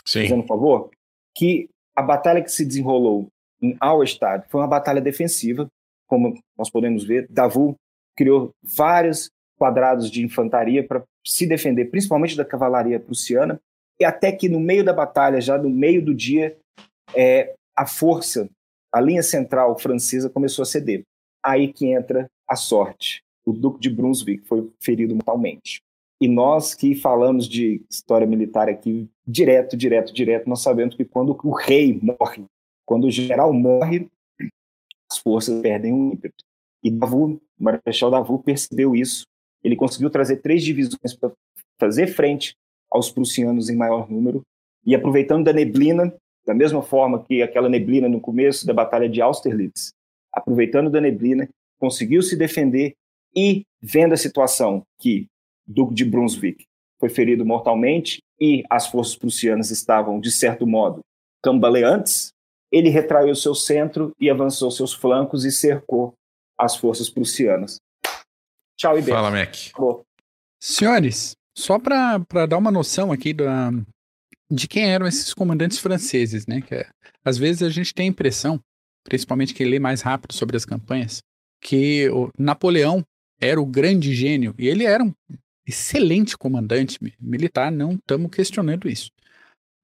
Sim. 0.03 0.23
Fazendo 0.23 0.43
um 0.43 0.47
favor. 0.47 0.89
Que 1.35 1.69
a 1.95 2.01
batalha 2.01 2.41
que 2.41 2.51
se 2.51 2.65
desenrolou 2.65 3.27
em 3.61 3.77
Auerstadt 3.79 4.49
foi 4.49 4.59
uma 4.59 4.67
batalha 4.67 4.99
defensiva, 4.99 5.67
como 6.07 6.33
nós 6.57 6.71
podemos 6.71 7.03
ver. 7.05 7.27
Davout 7.29 7.77
criou 8.15 8.49
vários 8.63 9.29
quadrados 9.55 10.09
de 10.09 10.23
infantaria 10.23 10.83
para 10.83 11.03
se 11.23 11.45
defender, 11.45 11.85
principalmente 11.85 12.35
da 12.35 12.43
cavalaria 12.43 12.99
prussiana, 12.99 13.59
e 13.99 14.05
até 14.05 14.31
que 14.31 14.49
no 14.49 14.59
meio 14.59 14.83
da 14.83 14.93
batalha, 14.93 15.39
já 15.39 15.55
no 15.55 15.69
meio 15.69 16.03
do 16.03 16.15
dia, 16.15 16.57
é, 17.15 17.53
a 17.75 17.85
força, 17.85 18.49
a 18.91 18.99
linha 18.99 19.21
central 19.21 19.77
francesa 19.77 20.29
começou 20.29 20.63
a 20.63 20.65
ceder. 20.65 21.03
Aí 21.43 21.71
que 21.71 21.87
entra 21.87 22.29
a 22.47 22.55
sorte. 22.55 23.23
O 23.45 23.53
Duque 23.53 23.79
de 23.79 23.89
Brunswick 23.89 24.45
foi 24.45 24.69
ferido 24.79 25.15
mortalmente. 25.15 25.81
E 26.19 26.27
nós 26.27 26.73
que 26.73 26.95
falamos 26.95 27.47
de 27.47 27.81
história 27.89 28.25
militar 28.25 28.67
aqui, 28.67 29.07
direto, 29.25 29.77
direto, 29.77 30.13
direto, 30.13 30.49
nós 30.49 30.61
sabemos 30.61 30.95
que 30.95 31.05
quando 31.05 31.37
o 31.43 31.51
rei 31.51 31.99
morre, 32.01 32.45
quando 32.85 33.05
o 33.05 33.11
general 33.11 33.53
morre, 33.53 34.09
as 35.09 35.19
forças 35.19 35.61
perdem 35.61 35.93
o 35.93 36.13
ímpeto. 36.13 36.43
E 36.83 36.89
Davout, 36.89 37.39
o 37.59 37.63
Marechal 37.63 38.09
Davout 38.09 38.43
percebeu 38.43 38.95
isso. 38.95 39.25
Ele 39.63 39.75
conseguiu 39.75 40.09
trazer 40.09 40.37
três 40.37 40.63
divisões 40.63 41.13
para 41.19 41.31
fazer 41.79 42.07
frente 42.07 42.55
aos 42.91 43.11
prussianos 43.11 43.69
em 43.69 43.75
maior 43.75 44.09
número 44.09 44.41
e 44.85 44.95
aproveitando 44.95 45.45
da 45.45 45.53
neblina, 45.53 46.13
da 46.45 46.53
mesma 46.53 46.81
forma 46.81 47.23
que 47.23 47.41
aquela 47.41 47.69
neblina 47.69 48.07
no 48.07 48.21
começo 48.21 48.65
da 48.65 48.73
batalha 48.73 49.09
de 49.09 49.21
Austerlitz, 49.21 49.91
aproveitando 50.37 50.89
da 50.89 51.01
neblina, 51.01 51.49
conseguiu 51.79 52.21
se 52.21 52.35
defender 52.35 52.93
e 53.35 53.63
vendo 53.81 54.13
a 54.13 54.17
situação 54.17 54.83
que 54.99 55.27
Duque 55.65 55.93
de 55.93 56.05
Brunswick 56.05 56.65
foi 56.99 57.09
ferido 57.09 57.45
mortalmente 57.45 58.19
e 58.39 58.63
as 58.69 58.87
forças 58.87 59.15
prussianas 59.15 59.69
estavam 59.69 60.19
de 60.19 60.31
certo 60.31 60.65
modo 60.65 61.01
cambaleantes, 61.43 62.31
ele 62.71 62.89
retraiu 62.89 63.35
seu 63.35 63.55
centro 63.55 64.11
e 64.19 64.29
avançou 64.29 64.71
seus 64.71 64.93
flancos 64.93 65.45
e 65.45 65.51
cercou 65.51 66.13
as 66.57 66.75
forças 66.75 67.09
prussianas. 67.09 67.77
Tchau 68.77 68.97
e 68.97 69.01
bem. 69.01 69.13
Fala, 69.13 69.31
Mac. 69.31 69.55
Senhores, 70.61 71.35
só 71.57 71.79
para 71.79 72.45
dar 72.47 72.57
uma 72.57 72.71
noção 72.71 73.11
aqui 73.11 73.33
da, 73.33 73.71
de 74.49 74.67
quem 74.67 74.91
eram 74.91 75.07
esses 75.07 75.33
comandantes 75.33 75.79
franceses, 75.79 76.45
né? 76.47 76.61
Que 76.61 76.75
é, 76.75 76.89
às 77.23 77.37
vezes 77.37 77.63
a 77.63 77.69
gente 77.69 77.93
tem 77.93 78.07
a 78.07 78.09
impressão, 78.09 78.59
principalmente 79.07 79.53
quem 79.53 79.67
lê 79.67 79.79
mais 79.79 80.01
rápido 80.01 80.33
sobre 80.33 80.57
as 80.57 80.65
campanhas, 80.65 81.23
que 81.61 82.07
Napoleão 82.37 83.03
era 83.39 83.61
o 83.61 83.65
grande 83.65 84.13
gênio 84.13 84.53
e 84.57 84.67
ele 84.67 84.83
era 84.83 85.03
um 85.03 85.13
excelente 85.65 86.37
comandante 86.37 86.99
militar, 87.19 87.71
não 87.71 87.93
estamos 87.93 88.29
questionando 88.31 88.89
isso. 88.89 89.11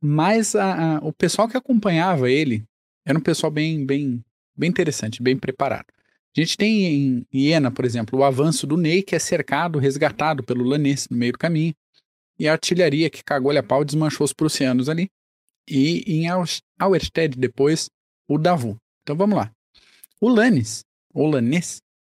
Mas 0.01 0.55
a, 0.55 0.97
a, 0.97 0.99
o 0.99 1.13
pessoal 1.13 1.47
que 1.47 1.55
acompanhava 1.55 2.29
ele 2.29 2.63
era 3.05 3.17
um 3.17 3.21
pessoal 3.21 3.51
bem, 3.51 3.85
bem, 3.85 4.23
bem 4.55 4.69
interessante, 4.69 5.21
bem 5.21 5.37
preparado. 5.37 5.85
A 6.35 6.39
gente 6.41 6.57
tem 6.57 6.85
em 6.85 7.27
Iena, 7.33 7.69
por 7.69 7.85
exemplo, 7.85 8.19
o 8.19 8.23
avanço 8.23 8.65
do 8.65 8.75
Ney, 8.75 9.03
que 9.03 9.15
é 9.15 9.19
cercado, 9.19 9.79
resgatado 9.79 10.43
pelo 10.43 10.63
Lanês 10.63 11.07
no 11.09 11.15
meio 11.15 11.33
do 11.33 11.37
caminho, 11.37 11.73
e 12.39 12.47
a 12.47 12.53
artilharia 12.53 13.09
que 13.09 13.23
cagou-lhe 13.23 13.59
a 13.59 13.63
pau 13.63 13.85
desmanchou 13.85 14.25
os 14.25 14.33
prussianos 14.33 14.89
ali. 14.89 15.09
E 15.69 16.03
em 16.07 16.27
Auerstedt 16.79 17.37
depois, 17.37 17.89
o 18.27 18.37
Davout. 18.37 18.77
Então 19.03 19.15
vamos 19.15 19.37
lá. 19.37 19.51
O 20.19 20.29
Lannes, 20.29 20.83
ou 21.13 21.31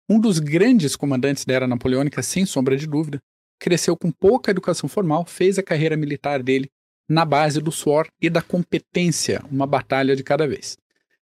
um 0.09 0.19
dos 0.19 0.39
grandes 0.39 0.95
comandantes 0.95 1.45
da 1.45 1.53
era 1.53 1.67
napoleônica, 1.67 2.21
sem 2.21 2.45
sombra 2.45 2.75
de 2.75 2.85
dúvida, 2.85 3.21
cresceu 3.57 3.95
com 3.95 4.11
pouca 4.11 4.51
educação 4.51 4.89
formal, 4.89 5.25
fez 5.25 5.57
a 5.57 5.63
carreira 5.63 5.95
militar 5.95 6.43
dele 6.43 6.69
na 7.07 7.23
base 7.23 7.61
do 7.61 7.71
suor 7.71 8.07
e 8.21 8.29
da 8.29 8.41
competência, 8.41 9.41
uma 9.49 9.65
batalha 9.65 10.15
de 10.15 10.23
cada 10.23 10.47
vez. 10.47 10.77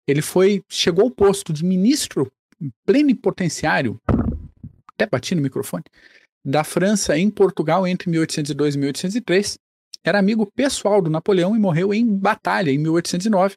Ele 0.06 0.22
foi, 0.22 0.62
chegou 0.68 1.04
ao 1.04 1.10
posto 1.10 1.52
de 1.52 1.64
ministro 1.64 2.30
plenipotenciário, 2.84 4.00
até 4.88 5.06
bati 5.06 5.34
no 5.34 5.42
microfone, 5.42 5.84
da 6.44 6.64
França 6.64 7.16
em 7.16 7.30
Portugal 7.30 7.86
entre 7.86 8.10
1802 8.10 8.74
e 8.74 8.78
1803. 8.78 9.58
Era 10.04 10.18
amigo 10.18 10.44
pessoal 10.46 11.00
do 11.00 11.10
Napoleão 11.10 11.54
e 11.54 11.58
morreu 11.58 11.94
em 11.94 12.04
batalha 12.04 12.70
em 12.70 12.78
1809, 12.78 13.56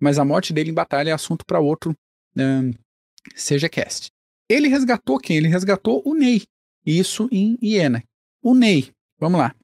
mas 0.00 0.18
a 0.18 0.24
morte 0.24 0.52
dele 0.52 0.70
em 0.70 0.74
batalha 0.74 1.10
é 1.10 1.12
assunto 1.12 1.44
para 1.44 1.60
outro 1.60 1.94
um, 2.36 2.72
seja 3.34 3.68
cast. 3.68 4.10
Ele 4.48 4.68
resgatou 4.68 5.18
quem? 5.18 5.36
Ele 5.36 5.48
resgatou 5.48 6.02
o 6.04 6.14
Ney, 6.14 6.42
isso 6.84 7.28
em 7.30 7.58
Iena. 7.62 8.02
O 8.42 8.54
Ney, 8.54 8.90
vamos 9.18 9.38
lá. 9.38 9.54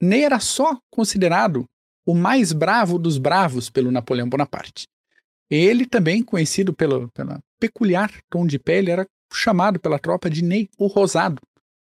Ney 0.00 0.24
era 0.24 0.40
só 0.40 0.78
considerado 0.90 1.64
o 2.04 2.14
mais 2.14 2.52
bravo 2.52 2.98
dos 2.98 3.18
bravos 3.18 3.70
pelo 3.70 3.90
Napoleão 3.90 4.28
Bonaparte. 4.28 4.86
Ele 5.50 5.86
também, 5.86 6.22
conhecido 6.22 6.74
pelo, 6.74 7.08
pela 7.12 7.38
peculiar 7.58 8.12
tom 8.28 8.46
de 8.46 8.58
pele, 8.58 8.90
era 8.90 9.06
chamado 9.32 9.78
pela 9.78 9.98
tropa 9.98 10.28
de 10.28 10.42
Ney 10.42 10.68
o 10.78 10.86
Rosado. 10.86 11.40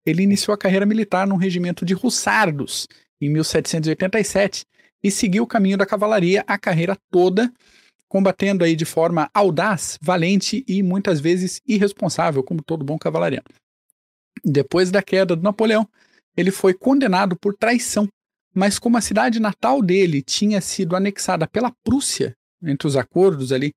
Ele 0.05 0.23
iniciou 0.23 0.53
a 0.53 0.57
carreira 0.57 0.85
militar 0.85 1.27
num 1.27 1.35
regimento 1.35 1.85
de 1.85 1.93
hussardos 1.93 2.87
em 3.21 3.29
1787 3.29 4.65
e 5.03 5.09
seguiu 5.09 5.43
o 5.43 5.47
caminho 5.47 5.77
da 5.77 5.85
cavalaria 5.85 6.43
a 6.47 6.57
carreira 6.57 6.97
toda, 7.11 7.51
combatendo 8.07 8.63
aí 8.63 8.75
de 8.75 8.85
forma 8.85 9.29
audaz, 9.33 9.97
valente 10.01 10.63
e 10.67 10.81
muitas 10.81 11.19
vezes 11.19 11.61
irresponsável, 11.67 12.43
como 12.43 12.63
todo 12.63 12.85
bom 12.85 12.97
cavalariano. 12.97 13.45
Depois 14.43 14.89
da 14.89 15.01
queda 15.01 15.35
do 15.35 15.43
Napoleão, 15.43 15.87
ele 16.35 16.51
foi 16.51 16.73
condenado 16.73 17.37
por 17.37 17.55
traição, 17.55 18.07
mas 18.53 18.79
como 18.79 18.97
a 18.97 19.01
cidade 19.01 19.39
natal 19.39 19.81
dele 19.81 20.21
tinha 20.21 20.59
sido 20.61 20.95
anexada 20.95 21.47
pela 21.47 21.71
Prússia 21.83 22.33
entre 22.63 22.87
os 22.87 22.95
acordos 22.95 23.51
ali 23.51 23.73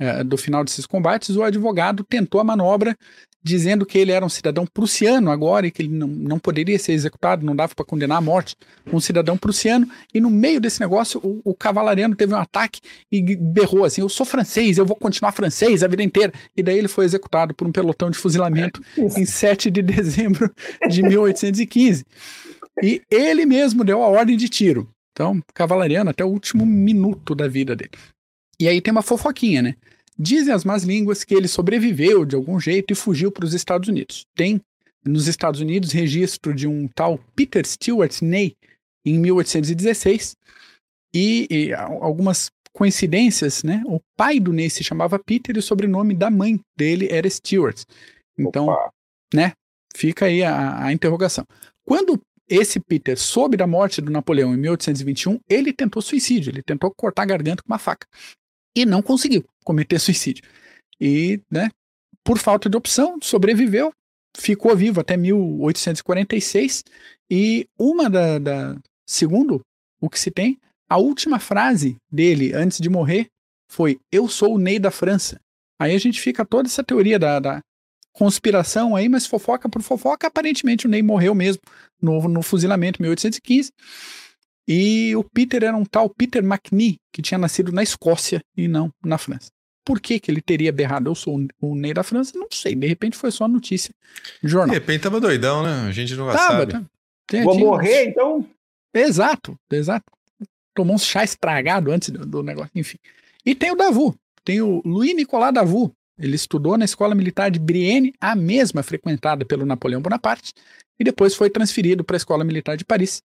é, 0.00 0.24
do 0.24 0.38
final 0.38 0.64
desses 0.64 0.86
combates, 0.86 1.36
o 1.36 1.42
advogado 1.42 2.02
tentou 2.02 2.40
a 2.40 2.44
manobra 2.44 2.96
dizendo 3.42 3.86
que 3.86 3.98
ele 3.98 4.12
era 4.12 4.24
um 4.24 4.28
cidadão 4.28 4.66
prussiano 4.66 5.30
agora 5.30 5.66
e 5.66 5.70
que 5.70 5.82
ele 5.82 5.90
não, 5.90 6.06
não 6.06 6.38
poderia 6.38 6.78
ser 6.78 6.92
executado, 6.92 7.44
não 7.44 7.54
dava 7.54 7.74
para 7.74 7.84
condenar 7.84 8.18
à 8.18 8.20
morte 8.20 8.56
um 8.92 8.98
cidadão 9.00 9.36
prussiano. 9.36 9.88
E 10.12 10.20
no 10.20 10.30
meio 10.30 10.60
desse 10.60 10.80
negócio, 10.80 11.20
o, 11.22 11.40
o 11.44 11.54
cavalariano 11.54 12.16
teve 12.16 12.34
um 12.34 12.38
ataque 12.38 12.80
e 13.12 13.36
berrou 13.36 13.84
assim: 13.84 14.00
Eu 14.00 14.08
sou 14.08 14.26
francês, 14.26 14.78
eu 14.78 14.86
vou 14.86 14.96
continuar 14.96 15.32
francês 15.32 15.82
a 15.82 15.88
vida 15.88 16.02
inteira. 16.02 16.32
E 16.56 16.62
daí 16.62 16.78
ele 16.78 16.88
foi 16.88 17.04
executado 17.04 17.54
por 17.54 17.66
um 17.66 17.72
pelotão 17.72 18.10
de 18.10 18.18
fuzilamento 18.18 18.82
em 18.96 19.24
7 19.24 19.70
de 19.70 19.82
dezembro 19.82 20.50
de 20.88 21.02
1815. 21.02 22.04
E 22.82 23.02
ele 23.10 23.44
mesmo 23.46 23.84
deu 23.84 24.02
a 24.02 24.08
ordem 24.08 24.36
de 24.36 24.48
tiro. 24.48 24.88
Então, 25.12 25.42
cavalariano 25.52 26.10
até 26.10 26.24
o 26.24 26.28
último 26.28 26.64
minuto 26.64 27.34
da 27.34 27.48
vida 27.48 27.74
dele. 27.76 27.90
E 28.58 28.68
aí 28.68 28.80
tem 28.80 28.92
uma 28.92 29.02
fofoquinha, 29.02 29.62
né? 29.62 29.74
Dizem 30.22 30.52
as 30.52 30.66
más 30.66 30.82
línguas 30.82 31.24
que 31.24 31.34
ele 31.34 31.48
sobreviveu 31.48 32.26
de 32.26 32.36
algum 32.36 32.60
jeito 32.60 32.92
e 32.92 32.94
fugiu 32.94 33.32
para 33.32 33.46
os 33.46 33.54
Estados 33.54 33.88
Unidos. 33.88 34.26
Tem 34.36 34.60
nos 35.02 35.26
Estados 35.26 35.60
Unidos 35.60 35.92
registro 35.92 36.52
de 36.52 36.66
um 36.66 36.86
tal 36.88 37.18
Peter 37.34 37.66
Stewart 37.66 38.20
Ney 38.20 38.54
em 39.02 39.18
1816 39.18 40.36
e, 41.14 41.46
e 41.50 41.72
algumas 41.72 42.50
coincidências, 42.70 43.62
né? 43.62 43.82
O 43.86 43.98
pai 44.14 44.38
do 44.38 44.52
Ney 44.52 44.68
se 44.68 44.84
chamava 44.84 45.18
Peter 45.18 45.56
e 45.56 45.58
o 45.58 45.62
sobrenome 45.62 46.12
da 46.12 46.30
mãe 46.30 46.60
dele 46.76 47.08
era 47.10 47.28
Stewart. 47.30 47.82
Então, 48.38 48.66
Opa. 48.66 48.92
né? 49.32 49.52
Fica 49.96 50.26
aí 50.26 50.42
a, 50.42 50.84
a 50.84 50.92
interrogação. 50.92 51.46
Quando 51.82 52.20
esse 52.46 52.78
Peter 52.78 53.18
soube 53.18 53.56
da 53.56 53.66
morte 53.66 54.02
do 54.02 54.10
Napoleão 54.10 54.52
em 54.52 54.58
1821, 54.58 55.40
ele 55.48 55.72
tentou 55.72 56.02
suicídio, 56.02 56.50
ele 56.50 56.62
tentou 56.62 56.92
cortar 56.94 57.22
a 57.22 57.26
garganta 57.26 57.62
com 57.62 57.72
uma 57.72 57.78
faca. 57.78 58.06
E 58.76 58.86
não 58.86 59.02
conseguiu 59.02 59.44
cometer 59.64 59.98
suicídio. 59.98 60.44
E, 61.00 61.40
né, 61.50 61.70
por 62.22 62.38
falta 62.38 62.68
de 62.68 62.76
opção, 62.76 63.18
sobreviveu, 63.22 63.92
ficou 64.36 64.76
vivo 64.76 65.00
até 65.00 65.16
1846. 65.16 66.84
E 67.30 67.66
uma 67.78 68.08
da, 68.08 68.38
da. 68.38 68.76
Segundo 69.06 69.60
o 70.00 70.08
que 70.08 70.18
se 70.18 70.30
tem, 70.30 70.58
a 70.88 70.98
última 70.98 71.38
frase 71.38 71.96
dele 72.10 72.52
antes 72.52 72.78
de 72.78 72.88
morrer 72.88 73.26
foi: 73.70 73.98
Eu 74.10 74.28
sou 74.28 74.54
o 74.54 74.58
Ney 74.58 74.78
da 74.78 74.90
França. 74.90 75.40
Aí 75.78 75.94
a 75.94 75.98
gente 75.98 76.20
fica 76.20 76.44
toda 76.44 76.68
essa 76.68 76.84
teoria 76.84 77.18
da, 77.18 77.40
da 77.40 77.60
conspiração 78.12 78.94
aí, 78.94 79.08
mas 79.08 79.26
fofoca 79.26 79.68
por 79.68 79.82
fofoca, 79.82 80.26
aparentemente 80.26 80.86
o 80.86 80.90
Ney 80.90 81.02
morreu 81.02 81.34
mesmo 81.34 81.62
no, 82.00 82.28
no 82.28 82.42
fuzilamento 82.42 83.00
em 83.00 83.04
1815. 83.04 83.72
E 84.72 85.16
o 85.16 85.24
Peter 85.24 85.64
era 85.64 85.76
um 85.76 85.84
tal 85.84 86.08
Peter 86.08 86.44
McNee, 86.44 87.00
que 87.12 87.20
tinha 87.20 87.36
nascido 87.36 87.72
na 87.72 87.82
Escócia 87.82 88.40
e 88.56 88.68
não 88.68 88.88
na 89.04 89.18
França. 89.18 89.50
Por 89.84 90.00
que, 90.00 90.20
que 90.20 90.30
ele 90.30 90.40
teria 90.40 90.70
berrado? 90.70 91.10
Eu 91.10 91.14
sou 91.16 91.44
o 91.60 91.74
Ney 91.74 91.92
da 91.92 92.04
França? 92.04 92.38
Não 92.38 92.46
sei. 92.52 92.76
De 92.76 92.86
repente 92.86 93.16
foi 93.16 93.32
só 93.32 93.48
notícia 93.48 93.92
de 94.40 94.48
jornal. 94.48 94.68
De 94.68 94.74
repente 94.74 95.02
tava 95.02 95.20
doidão, 95.20 95.64
né? 95.64 95.88
A 95.88 95.90
gente 95.90 96.14
nunca 96.14 96.34
tava, 96.34 96.58
sabe. 96.58 96.72
Tá. 96.72 96.84
Tinha, 97.28 97.42
Vou 97.42 97.54
tinha 97.54 97.66
morrer, 97.66 98.10
então? 98.10 98.46
Exato, 98.94 99.58
exato. 99.72 100.04
Tomou 100.72 100.94
um 100.94 100.98
chá 100.98 101.24
estragado 101.24 101.90
antes 101.90 102.10
do, 102.10 102.24
do, 102.24 102.40
negócio, 102.40 102.70
enfim. 102.72 102.98
E 103.44 103.56
tem 103.56 103.72
o 103.72 103.76
Davu. 103.76 104.14
Tem 104.44 104.62
o 104.62 104.80
Louis 104.84 105.16
Nicolas 105.16 105.52
Davu. 105.52 105.92
Ele 106.16 106.36
estudou 106.36 106.78
na 106.78 106.84
Escola 106.84 107.16
Militar 107.16 107.50
de 107.50 107.58
Brienne, 107.58 108.14
a 108.20 108.36
mesma 108.36 108.84
frequentada 108.84 109.44
pelo 109.44 109.66
Napoleão 109.66 110.00
Bonaparte, 110.00 110.52
e 110.96 111.02
depois 111.02 111.34
foi 111.34 111.50
transferido 111.50 112.04
para 112.04 112.14
a 112.14 112.18
Escola 112.18 112.44
Militar 112.44 112.76
de 112.76 112.84
Paris. 112.84 113.20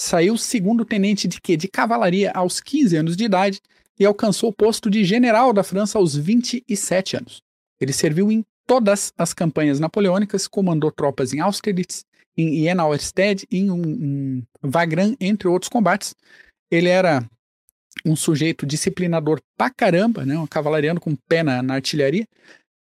Saiu 0.00 0.38
segundo 0.38 0.82
tenente 0.82 1.28
de 1.28 1.38
quê? 1.42 1.58
De 1.58 1.68
cavalaria 1.68 2.30
aos 2.30 2.58
15 2.58 2.96
anos 2.96 3.16
de 3.18 3.24
idade 3.24 3.60
e 3.98 4.06
alcançou 4.06 4.48
o 4.48 4.52
posto 4.52 4.88
de 4.88 5.04
general 5.04 5.52
da 5.52 5.62
França 5.62 5.98
aos 5.98 6.16
27 6.16 7.18
anos. 7.18 7.42
Ele 7.78 7.92
serviu 7.92 8.32
em 8.32 8.42
todas 8.66 9.12
as 9.18 9.34
campanhas 9.34 9.78
napoleônicas, 9.78 10.48
comandou 10.48 10.90
tropas 10.90 11.34
em 11.34 11.40
Austerlitz, 11.40 12.06
em 12.34 12.62
Jena-Auerstedt 12.62 13.46
e 13.50 13.58
em, 13.58 13.70
um, 13.70 14.42
Wagram, 14.62 15.14
entre 15.20 15.46
outros 15.48 15.68
combates. 15.68 16.14
Ele 16.70 16.88
era 16.88 17.22
um 18.02 18.16
sujeito 18.16 18.64
disciplinador 18.64 19.38
pra 19.54 19.68
caramba, 19.68 20.24
né, 20.24 20.38
um 20.38 20.46
cavalariano 20.46 20.98
com 20.98 21.14
pé 21.28 21.42
na 21.42 21.74
artilharia. 21.74 22.26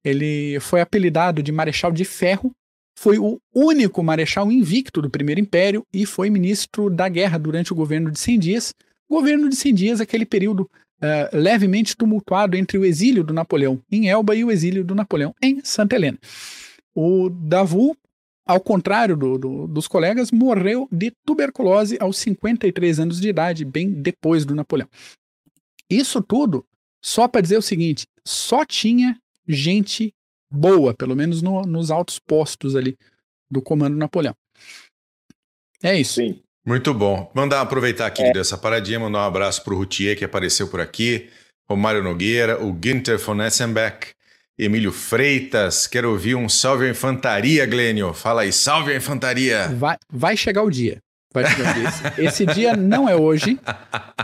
Ele 0.05 0.59
foi 0.59 0.81
apelidado 0.81 1.41
de 1.41 1.51
Marechal 1.51 1.91
de 1.91 2.05
Ferro 2.05 2.51
foi 2.97 3.19
o 3.19 3.39
único 3.53 4.03
marechal 4.03 4.51
invicto 4.51 5.03
do 5.03 5.09
Primeiro 5.09 5.39
Império 5.39 5.85
e 5.93 6.03
foi 6.03 6.31
ministro 6.31 6.89
da 6.89 7.07
guerra 7.07 7.37
durante 7.37 7.71
o 7.71 7.75
governo 7.75 8.09
de 8.09 8.19
100 8.19 8.39
dias. 8.39 8.73
Governo 9.07 9.47
de 9.49 9.55
100 9.55 9.75
dias, 9.75 10.01
aquele 10.01 10.25
período 10.25 10.61
uh, 10.61 11.37
levemente 11.37 11.95
tumultuado 11.95 12.57
entre 12.57 12.75
o 12.75 12.83
exílio 12.83 13.23
do 13.23 13.35
Napoleão 13.35 13.79
em 13.91 14.09
Elba 14.09 14.35
e 14.35 14.43
o 14.43 14.49
exílio 14.49 14.83
do 14.83 14.95
Napoleão 14.95 15.31
em 15.43 15.61
Santa 15.63 15.95
Helena. 15.95 16.17
O 16.95 17.29
Davu, 17.29 17.95
ao 18.43 18.59
contrário 18.59 19.15
do, 19.15 19.37
do, 19.37 19.67
dos 19.67 19.87
colegas, 19.87 20.31
morreu 20.31 20.89
de 20.91 21.11
tuberculose 21.23 21.97
aos 21.99 22.17
53 22.17 22.99
anos 22.99 23.21
de 23.21 23.29
idade, 23.29 23.63
bem 23.63 23.91
depois 23.91 24.43
do 24.43 24.55
Napoleão. 24.55 24.89
Isso 25.87 26.19
tudo 26.19 26.65
só 26.99 27.27
para 27.27 27.41
dizer 27.41 27.57
o 27.57 27.61
seguinte: 27.61 28.07
só 28.25 28.65
tinha 28.65 29.15
gente 29.47 30.11
boa, 30.49 30.93
pelo 30.93 31.15
menos 31.15 31.41
no, 31.41 31.63
nos 31.63 31.91
altos 31.91 32.19
postos 32.19 32.75
ali 32.75 32.97
do 33.49 33.61
comando 33.61 33.95
Napoleão. 33.95 34.35
É 35.81 35.99
isso. 35.99 36.15
Sim. 36.15 36.41
Muito 36.65 36.93
bom. 36.93 37.31
Mandar 37.33 37.61
aproveitar 37.61 38.07
aqui 38.07 38.23
é. 38.23 38.33
dessa 38.33 38.57
paradinha, 38.57 38.99
mandar 38.99 39.19
um 39.19 39.27
abraço 39.27 39.63
para 39.63 39.73
o 39.73 39.77
Routier 39.77 40.17
que 40.17 40.25
apareceu 40.25 40.67
por 40.67 40.81
aqui, 40.81 41.29
Romário 41.69 42.03
Nogueira, 42.03 42.61
o 42.61 42.73
Günther 42.73 43.17
von 43.17 43.41
Essenbeck, 43.41 44.09
Emílio 44.57 44.91
Freitas. 44.91 45.87
Quero 45.87 46.11
ouvir 46.11 46.35
um 46.35 46.49
salve 46.49 46.85
à 46.85 46.89
infantaria, 46.89 47.65
Glênio. 47.65 48.13
Fala 48.13 48.41
aí, 48.41 48.51
salve 48.51 48.91
à 48.91 48.97
infantaria. 48.97 49.69
Vai, 49.69 49.97
vai 50.11 50.35
chegar 50.35 50.63
o 50.63 50.69
dia. 50.69 51.01
Vai 51.33 51.45
chegar 51.45 51.71
o 51.71 51.73
dia. 51.73 51.87
Esse, 51.87 52.21
esse, 52.21 52.45
dia 52.45 52.75
não 52.75 53.07
é 53.07 53.15
hoje. 53.15 53.59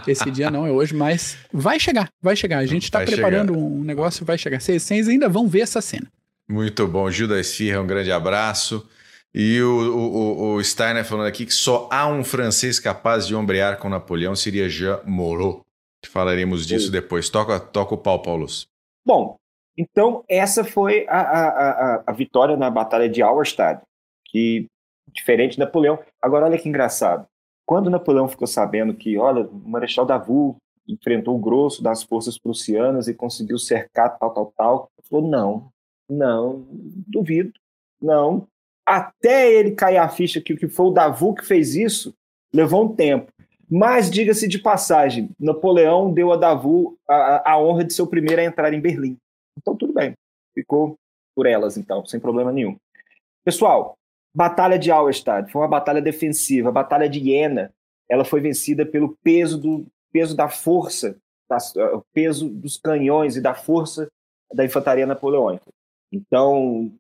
Esse 0.08 0.32
dia 0.32 0.50
não 0.50 0.66
é 0.66 0.72
hoje, 0.72 0.96
mas 0.96 1.38
vai 1.52 1.80
chegar, 1.80 2.10
vai 2.22 2.36
chegar. 2.36 2.60
A 2.60 2.66
gente 2.66 2.84
está 2.84 3.04
preparando 3.04 3.54
chegar. 3.54 3.66
um 3.66 3.84
negócio, 3.84 4.26
vai 4.26 4.38
chegar. 4.38 4.60
Vocês 4.60 5.08
ainda 5.08 5.30
vão 5.30 5.48
ver 5.48 5.62
essa 5.62 5.82
cena. 5.82 6.08
Muito 6.50 6.88
bom. 6.88 7.10
Gil 7.10 7.28
da 7.28 7.40
Esfirra, 7.40 7.82
um 7.82 7.88
grande 7.88 8.12
abraço. 8.12 8.88
E 9.34 9.60
o, 9.62 9.96
o, 9.96 10.54
o, 10.54 10.64
Steiner 10.64 11.04
falando 11.04 11.28
aqui 11.28 11.46
que 11.46 11.54
só 11.54 11.90
há 11.92 12.08
um 12.08 12.24
francês 12.24 12.80
capaz 12.80 13.26
de 13.26 13.34
ombrear 13.34 13.78
com 13.78 13.90
Napoleão, 13.90 14.36
seria 14.36 14.70
Jean 14.70 15.00
Moreau. 15.06 15.62
Falaremos 16.06 16.68
disso 16.68 16.88
Sim. 16.88 16.92
depois. 16.92 17.30
Toca, 17.30 17.60
toca 17.60 17.96
o 17.96 17.98
pau, 17.98 18.22
Paulus. 18.22 18.68
Bom, 19.06 19.36
então 19.78 20.24
essa 20.30 20.64
foi 20.64 21.06
a, 21.08 21.20
a, 21.20 21.48
a, 21.48 22.04
a 22.08 22.12
vitória 22.12 22.56
na 22.56 22.70
Batalha 22.70 23.10
de 23.10 23.22
Auerstadt, 23.22 23.82
que 24.26 24.68
diferente 25.14 25.54
de 25.54 25.60
Napoleão. 25.60 26.00
Agora, 26.22 26.46
olha 26.46 26.58
que 26.58 26.68
engraçado. 26.68 27.28
Quando 27.66 27.90
Napoleão 27.90 28.28
ficou 28.28 28.48
sabendo 28.48 28.94
que, 28.94 29.18
olha, 29.18 29.48
o 29.48 29.70
Marechal 29.70 30.06
Davout 30.06 30.58
enfrentou 30.88 31.36
o 31.36 31.40
grosso 31.40 31.82
das 31.82 32.04
forças 32.04 32.38
prussianas 32.38 33.08
e 33.08 33.14
conseguiu 33.14 33.58
cercar 33.58 34.18
tal, 34.18 34.34
tal, 34.34 34.54
tal, 34.58 34.90
ele 34.98 35.08
falou, 35.08 35.30
não, 35.30 35.70
não, 36.10 36.66
duvido, 37.08 37.54
não. 38.02 38.48
Até 38.86 39.52
ele 39.52 39.72
cair 39.72 39.98
a 39.98 40.10
ficha 40.10 40.42
que 40.42 40.58
que 40.58 40.68
foi 40.68 40.88
o 40.88 40.92
Davout 40.92 41.42
que 41.42 41.48
fez 41.48 41.74
isso, 41.74 42.14
levou 42.54 42.84
um 42.84 42.96
tempo. 42.96 43.32
Mas, 43.70 44.12
diga-se 44.12 44.48
de 44.48 44.60
passagem, 44.60 45.30
Napoleão 45.40 46.14
deu 46.14 46.32
a 46.34 46.38
Davout 46.38 46.98
a, 47.08 47.54
a 47.54 47.60
honra 47.60 47.86
de 47.86 47.94
ser 47.94 48.02
o 48.02 48.08
primeiro 48.08 48.42
a 48.42 48.46
entrar 48.46 48.74
em 48.74 48.82
Berlim. 48.82 49.18
Então, 49.58 49.76
tudo 49.76 49.94
bem. 49.94 50.14
Ficou 50.54 50.96
por 51.36 51.48
elas, 51.48 51.78
então, 51.78 52.06
sem 52.06 52.20
problema 52.20 52.52
nenhum. 52.52 52.76
Pessoal, 53.44 53.96
Batalha 54.36 54.80
de 54.80 54.92
Auerstadt 54.92 55.52
foi 55.52 55.62
uma 55.62 55.68
batalha 55.68 56.02
defensiva. 56.02 56.70
A 56.70 56.72
Batalha 56.72 57.08
de 57.08 57.24
Jena, 57.24 57.72
ela 58.10 58.26
foi 58.26 58.42
vencida 58.42 58.86
pelo 58.86 59.18
peso 59.24 59.60
do 59.60 59.86
peso 60.12 60.36
da 60.36 60.50
força, 60.50 61.18
o 61.94 62.02
peso 62.14 62.50
dos 62.50 62.78
canhões 62.78 63.36
e 63.36 63.42
da 63.42 63.54
força 63.54 64.08
da 64.54 64.66
infantaria 64.66 65.06
napoleônica. 65.06 65.66
Então, 66.12 66.92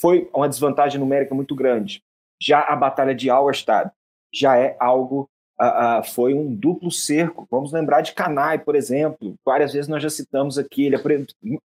foi 0.00 0.30
uma 0.34 0.48
desvantagem 0.48 1.00
numérica 1.00 1.34
muito 1.34 1.54
grande. 1.54 2.02
Já 2.40 2.60
a 2.60 2.76
Batalha 2.76 3.14
de 3.14 3.28
Auerstadt 3.28 3.90
já 4.32 4.56
é 4.56 4.76
algo 4.78 5.28
Uh, 5.60 5.98
uh, 5.98 6.04
foi 6.04 6.34
um 6.34 6.54
duplo 6.54 6.88
cerco. 6.88 7.44
Vamos 7.50 7.72
lembrar 7.72 8.00
de 8.00 8.14
Canai, 8.14 8.60
por 8.60 8.76
exemplo. 8.76 9.34
Várias 9.44 9.72
vezes 9.72 9.88
nós 9.88 10.00
já 10.00 10.08
citamos 10.08 10.56
aqui. 10.56 10.86
Ele, 10.86 10.96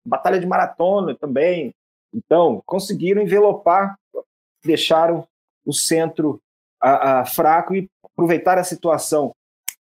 Batalha 0.04 0.40
de 0.40 0.48
Maratona 0.48 1.16
também. 1.16 1.76
Então, 2.12 2.60
conseguiram 2.66 3.22
envelopar 3.22 3.96
deixaram 4.64 5.28
o 5.66 5.74
centro 5.74 6.42
a, 6.82 7.22
a, 7.22 7.26
fraco 7.26 7.76
e 7.76 7.90
aproveitaram 8.04 8.62
a 8.62 8.66
situação, 8.66 9.34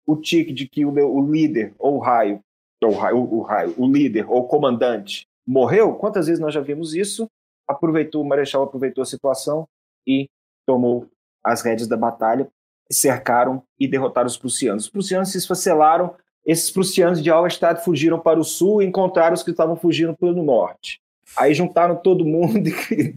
o 0.06 0.16
tique 0.16 0.54
de 0.54 0.68
que 0.68 0.86
o, 0.86 0.92
o 0.92 1.32
líder 1.32 1.74
ou 1.80 1.96
o 1.96 2.00
raio, 2.00 2.42
ou 2.84 2.92
o 2.92 2.96
raio, 2.96 3.18
o 3.18 3.42
raio, 3.42 3.76
o 3.78 3.88
líder 3.88 4.30
ou 4.30 4.40
o 4.40 4.48
comandante 4.48 5.28
morreu. 5.46 5.96
Quantas 5.96 6.28
vezes 6.28 6.42
nós 6.42 6.54
já 6.54 6.62
vimos 6.62 6.94
isso? 6.94 7.30
Aproveitou 7.68 8.22
o 8.22 8.28
marechal 8.28 8.64
aproveitou 8.64 9.02
a 9.02 9.06
situação 9.06 9.68
e 10.06 10.30
tomou 10.66 11.08
as 11.44 11.62
rédeas 11.62 11.88
da 11.88 11.98
batalha, 11.98 12.48
cercaram 12.90 13.64
e 13.80 13.88
derrotaram 13.88 14.28
os 14.28 14.38
prussianos. 14.38 14.86
Os 14.86 14.90
prussianos 14.90 15.32
se 15.32 15.38
esfacelaram. 15.38 16.16
Esses 16.46 16.72
prussianos 16.72 17.22
de 17.22 17.30
Auerstadt 17.30 17.84
fugiram 17.84 18.20
para 18.20 18.40
o 18.40 18.44
sul 18.44 18.82
e 18.82 18.86
encontraram 18.86 19.34
os 19.34 19.44
que 19.44 19.52
estavam 19.52 19.76
fugindo 19.76 20.16
pelo 20.16 20.44
norte. 20.44 21.00
Aí 21.38 21.54
juntaram 21.54 21.96
todo 21.96 22.26
mundo 22.26 22.68
e 22.68 23.16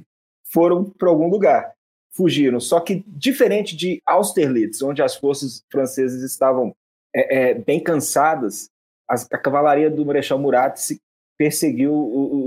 foram 0.55 0.85
para 0.85 1.09
algum 1.09 1.29
lugar, 1.29 1.75
fugiram. 2.13 2.61
Só 2.61 2.79
que, 2.79 3.03
diferente 3.09 3.77
de 3.77 4.01
Austerlitz, 4.07 4.81
onde 4.81 5.03
as 5.03 5.17
forças 5.17 5.65
francesas 5.69 6.23
estavam 6.23 6.73
é, 7.13 7.51
é, 7.51 7.55
bem 7.55 7.83
cansadas, 7.83 8.71
as, 9.09 9.27
a 9.33 9.37
cavalaria 9.37 9.91
do 9.91 10.07
Marechal 10.07 10.39
Murat 10.39 10.77
se 10.77 11.01
perseguiu 11.37 11.93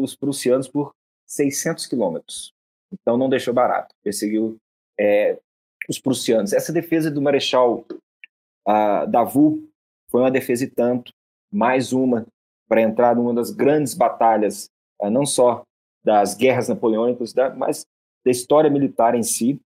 os 0.01 0.15
prussianos 0.15 0.69
por 0.69 0.93
600 1.27 1.85
quilômetros. 1.85 2.53
Então 2.93 3.17
não 3.17 3.27
deixou 3.27 3.53
barato, 3.53 3.93
perseguiu 4.01 4.55
é, 4.97 5.37
os 5.89 5.99
prussianos. 5.99 6.53
Essa 6.53 6.71
defesa 6.71 7.11
do 7.11 7.21
Marechal 7.21 7.85
uh, 8.65 9.05
Davout 9.09 9.61
foi 10.09 10.21
uma 10.21 10.31
defesa 10.31 10.63
e 10.63 10.69
tanto, 10.69 11.11
mais 11.51 11.91
uma 11.91 12.25
para 12.69 12.81
entrar 12.81 13.15
numa 13.15 13.33
das 13.33 13.51
grandes 13.51 13.93
batalhas, 13.93 14.69
uh, 15.01 15.09
não 15.09 15.25
só 15.25 15.63
das 16.05 16.33
guerras 16.33 16.69
napoleônicas, 16.69 17.33
mas 17.57 17.85
da 18.27 18.31
história 18.31 18.69
militar 18.69 19.15
em 19.15 19.23
si. 19.23 19.59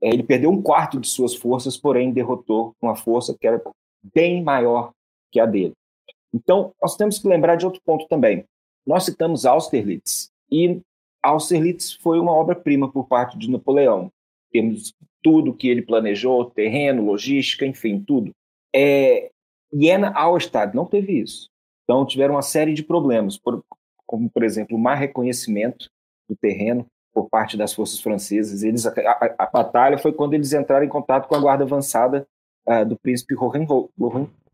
É, 0.00 0.08
ele 0.08 0.22
perdeu 0.22 0.50
um 0.50 0.62
quarto 0.62 1.00
de 1.00 1.08
suas 1.08 1.34
forças, 1.34 1.76
porém 1.76 2.12
derrotou 2.12 2.72
uma 2.80 2.94
força 2.94 3.36
que 3.38 3.46
era 3.46 3.60
bem 4.14 4.42
maior 4.42 4.92
que 5.32 5.40
a 5.40 5.46
dele. 5.46 5.72
Então, 6.32 6.72
nós 6.80 6.96
temos 6.96 7.18
que 7.18 7.26
lembrar 7.26 7.56
de 7.56 7.66
outro 7.66 7.80
ponto 7.84 8.06
também. 8.06 8.44
Nós 8.86 9.04
citamos 9.04 9.44
Austerlitz, 9.44 10.30
e 10.50 10.80
Austerlitz 11.20 11.94
foi 11.94 12.20
uma 12.20 12.32
obra-prima 12.32 12.90
por 12.92 13.08
parte 13.08 13.36
de 13.36 13.50
Napoleão. 13.50 14.12
Temos 14.52 14.94
tudo 15.22 15.54
que 15.54 15.66
ele 15.66 15.82
planejou, 15.82 16.48
terreno, 16.50 17.04
logística, 17.04 17.66
enfim, 17.66 17.98
tudo. 18.06 18.30
É, 18.72 19.30
Jena 19.72 20.12
Auerstadt 20.12 20.76
não 20.76 20.86
teve 20.86 21.18
isso. 21.18 21.48
Então, 21.82 22.06
tiveram 22.06 22.34
uma 22.34 22.42
série 22.42 22.72
de 22.72 22.84
problemas, 22.84 23.36
por, 23.36 23.64
como, 24.06 24.30
por 24.30 24.44
exemplo, 24.44 24.76
o 24.76 24.80
má 24.80 24.94
reconhecimento 24.94 25.88
do 26.28 26.36
terreno, 26.36 26.86
por 27.16 27.30
parte 27.30 27.56
das 27.56 27.72
forças 27.72 27.98
francesas. 27.98 28.62
Eles, 28.62 28.84
a, 28.84 28.90
a, 28.90 29.34
a, 29.38 29.46
batalha 29.46 29.96
foi 29.96 30.12
quando 30.12 30.34
eles 30.34 30.52
entraram 30.52 30.84
em 30.84 30.88
contato 30.88 31.26
com 31.26 31.34
a 31.34 31.40
guarda 31.40 31.64
avançada 31.64 32.28
uh, 32.68 32.84
do 32.84 32.94
príncipe 32.98 33.34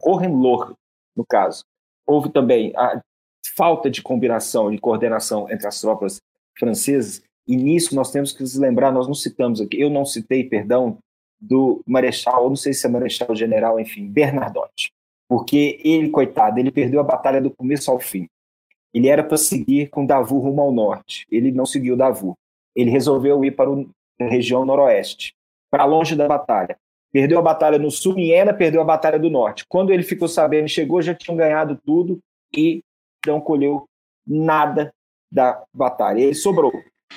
Hohenlohe, 0.01 0.75
no 1.17 1.27
caso. 1.29 1.65
Houve 2.07 2.31
também 2.31 2.73
a 2.77 3.03
falta 3.57 3.91
de 3.91 4.01
combinação 4.01 4.73
e 4.73 4.79
coordenação 4.79 5.51
entre 5.51 5.67
as 5.67 5.81
tropas 5.81 6.21
francesas, 6.57 7.21
e 7.49 7.57
nisso 7.57 7.97
nós 7.97 8.13
temos 8.13 8.33
que 8.33 8.43
nos 8.43 8.55
lembrar, 8.55 8.93
nós 8.93 9.09
não 9.09 9.15
citamos 9.15 9.61
aqui, 9.61 9.81
eu 9.81 9.91
não 9.91 10.05
citei, 10.05 10.45
perdão, 10.45 10.99
do 11.41 11.83
Marechal, 11.85 12.49
não 12.49 12.55
sei 12.55 12.73
se 12.73 12.87
é 12.87 12.89
Marechal 12.89 13.35
General, 13.35 13.81
enfim, 13.81 14.07
Bernardotti. 14.07 14.93
Porque 15.29 15.81
ele, 15.83 16.11
coitado, 16.11 16.61
ele 16.61 16.71
perdeu 16.71 17.01
a 17.01 17.05
batalha 17.05 17.41
do 17.41 17.51
começo 17.51 17.91
ao 17.91 17.99
fim. 17.99 18.29
Ele 18.95 19.09
era 19.09 19.25
para 19.25 19.37
seguir 19.37 19.89
com 19.89 20.07
Davu 20.07 20.39
rumo 20.39 20.61
ao 20.61 20.71
norte. 20.71 21.27
Ele 21.29 21.51
não 21.51 21.67
seguiu 21.67 21.97
Davu. 21.97 22.37
Ele 22.75 22.91
resolveu 22.91 23.45
ir 23.45 23.53
para 23.53 23.70
a 23.70 24.25
região 24.25 24.64
noroeste, 24.64 25.35
para 25.70 25.85
longe 25.85 26.16
da 26.16 26.27
batalha. 26.27 26.77
Perdeu 27.12 27.39
a 27.39 27.43
batalha 27.43 27.79
no 27.79 27.91
sul, 27.91 28.18
Iena 28.18 28.55
perdeu 28.55 28.81
a 28.81 28.85
batalha 28.85 29.18
do 29.18 29.29
norte. 29.29 29.66
Quando 29.68 29.93
ele 29.93 30.03
ficou 30.03 30.29
sabendo, 30.29 30.68
chegou, 30.68 31.03
já 31.03 31.14
tinham 31.14 31.37
ganhado 31.37 31.79
tudo 31.85 32.18
e 32.57 32.83
não 33.27 33.41
colheu 33.41 33.85
nada 34.27 34.93
da 35.31 35.62
batalha. 35.75 36.20
Ele 36.20 36.35
sobrou. 36.35 36.73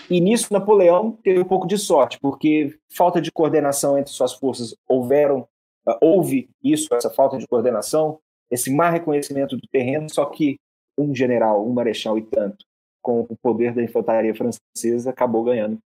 E 0.09 0.19
nisso 0.19 0.51
Napoleão 0.51 1.13
teve 1.23 1.39
um 1.39 1.45
pouco 1.45 1.67
de 1.67 1.77
sorte, 1.77 2.19
porque 2.19 2.77
falta 2.93 3.21
de 3.21 3.31
coordenação 3.31 3.97
entre 3.97 4.11
suas 4.11 4.33
forças 4.33 4.75
houveram, 4.87 5.47
uh, 5.87 5.97
houve 6.01 6.49
isso, 6.63 6.93
essa 6.93 7.09
falta 7.09 7.37
de 7.37 7.47
coordenação, 7.47 8.19
esse 8.51 8.71
má 8.73 8.89
reconhecimento 8.89 9.55
do 9.55 9.67
terreno, 9.67 10.07
só 10.09 10.25
que 10.25 10.57
um 10.97 11.15
general, 11.15 11.65
um 11.65 11.73
marechal 11.73 12.17
e 12.17 12.21
tanto, 12.21 12.65
com 13.05 13.19
o 13.19 13.37
poder 13.37 13.71
da 13.71 13.83
infantaria 13.83 14.33
francesa, 14.33 15.11
acabou 15.11 15.43
ganhando 15.43 15.77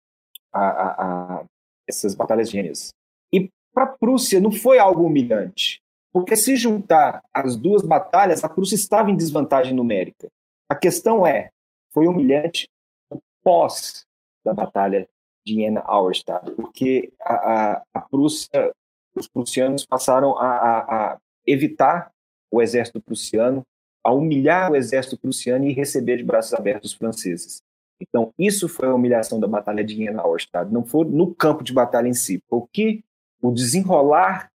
a, 0.54 0.62
a, 0.62 1.40
a 1.40 1.46
essas 1.86 2.16
batalhas 2.16 2.50
gênias. 2.50 2.94
E 3.34 3.50
para 3.74 3.84
a 3.84 3.88
Prússia 3.88 4.40
não 4.40 4.54
foi 4.54 4.80
algo 4.80 5.04
humilhante, 5.04 5.82
porque 6.14 6.38
se 6.38 6.56
juntar 6.56 7.22
as 7.34 7.58
duas 7.58 7.82
batalhas, 7.82 8.42
a 8.42 8.48
Prússia 8.48 8.76
estava 8.76 9.12
em 9.12 9.18
desvantagem 9.18 9.74
numérica. 9.74 10.30
A 10.70 10.76
questão 10.76 11.28
é, 11.28 11.50
foi 11.92 12.08
humilhante 12.08 12.70
pós 13.44 14.06
da 14.46 14.54
batalha 14.54 15.06
de 15.46 15.56
Jena-Auerstadt, 15.56 16.52
porque 16.52 17.12
a, 17.20 17.34
a, 17.34 17.84
a, 17.96 18.02
Prússia, 18.02 18.74
os 19.14 19.28
prussianos 19.28 19.86
passaram 19.86 20.38
a, 20.38 21.12
a 21.14 21.18
evitar 21.46 22.14
o 22.50 22.62
exército 22.62 23.02
prussiano, 23.02 23.62
a 24.04 24.12
humilhar 24.12 24.72
o 24.72 24.76
exército 24.76 25.18
prussiano 25.18 25.66
e 25.66 25.74
receber 25.74 26.18
de 26.18 26.24
braços 26.24 26.54
abertos 26.54 26.92
os 26.92 26.98
franceses. 26.98 27.62
Então, 28.02 28.34
isso 28.40 28.70
foi 28.70 28.88
a 28.88 28.94
humilhação 28.94 29.40
da 29.40 29.48
Batalha 29.48 29.84
de 29.84 29.96
Jena-Auerstadt, 29.96 30.72
não 30.72 30.86
foi 30.86 31.06
no 31.06 31.34
campo 31.36 31.64
de 31.64 31.74
batalha 31.74 32.08
em 32.08 32.14
si, 32.14 32.42
foi 32.50 32.60
o 32.60 32.68
que 32.72 33.04
o 33.42 33.52
desenrolar 33.52 34.50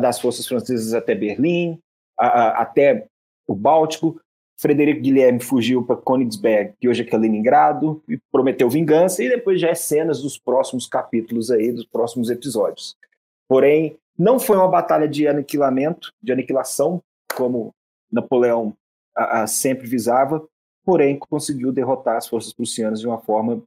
das 0.00 0.18
forças 0.18 0.46
francesas 0.46 0.94
até 0.94 1.14
Berlim, 1.14 1.78
até 2.18 3.06
o 3.46 3.54
Báltico, 3.54 4.20
Frederico 4.56 5.02
Guilherme 5.02 5.40
fugiu 5.40 5.84
para 5.84 6.00
Königsberg, 6.00 6.74
que 6.80 6.88
hoje 6.88 7.02
é 7.02 7.04
Kaliningrado, 7.04 8.02
e 8.08 8.18
prometeu 8.32 8.70
vingança, 8.70 9.22
e 9.22 9.28
depois 9.28 9.60
já 9.60 9.68
é 9.68 9.74
cenas 9.74 10.22
dos 10.22 10.38
próximos 10.38 10.86
capítulos 10.86 11.50
aí, 11.50 11.70
dos 11.72 11.84
próximos 11.84 12.30
episódios. 12.30 12.96
Porém, 13.48 13.96
não 14.16 14.38
foi 14.38 14.56
uma 14.56 14.68
batalha 14.68 15.08
de 15.08 15.26
aniquilamento, 15.28 16.12
de 16.22 16.32
aniquilação, 16.32 17.02
como 17.36 17.74
Napoleão 18.10 18.76
a, 19.16 19.42
a, 19.42 19.46
sempre 19.46 19.86
visava, 19.86 20.46
porém 20.84 21.18
conseguiu 21.18 21.72
derrotar 21.72 22.16
as 22.16 22.26
forças 22.26 22.52
prussianas 22.52 23.00
de 23.00 23.06
uma 23.06 23.20
forma 23.20 23.62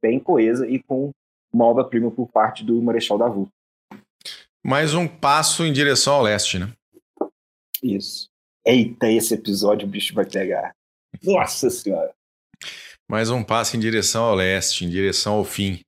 bem 0.00 0.18
coesa 0.18 0.66
e 0.66 0.82
com 0.82 1.10
uma 1.52 1.66
obra-prima 1.66 2.10
por 2.10 2.28
parte 2.28 2.64
do 2.64 2.80
Marechal 2.80 3.18
Davout. 3.18 3.50
Mais 4.64 4.94
um 4.94 5.06
passo 5.06 5.64
em 5.64 5.72
direção 5.72 6.14
ao 6.14 6.22
leste, 6.22 6.58
né? 6.58 6.72
Isso. 7.82 8.28
Eita, 8.64 9.10
esse 9.10 9.34
episódio 9.34 9.86
o 9.86 9.90
bicho 9.90 10.14
vai 10.14 10.24
pegar. 10.24 10.74
Nossa 11.22 11.68
Senhora. 11.68 12.14
Mais 13.10 13.28
um 13.28 13.42
passo 13.42 13.76
em 13.76 13.80
direção 13.80 14.24
ao 14.24 14.34
leste, 14.34 14.84
em 14.84 14.88
direção 14.88 15.34
ao 15.34 15.44
fim. 15.44 15.80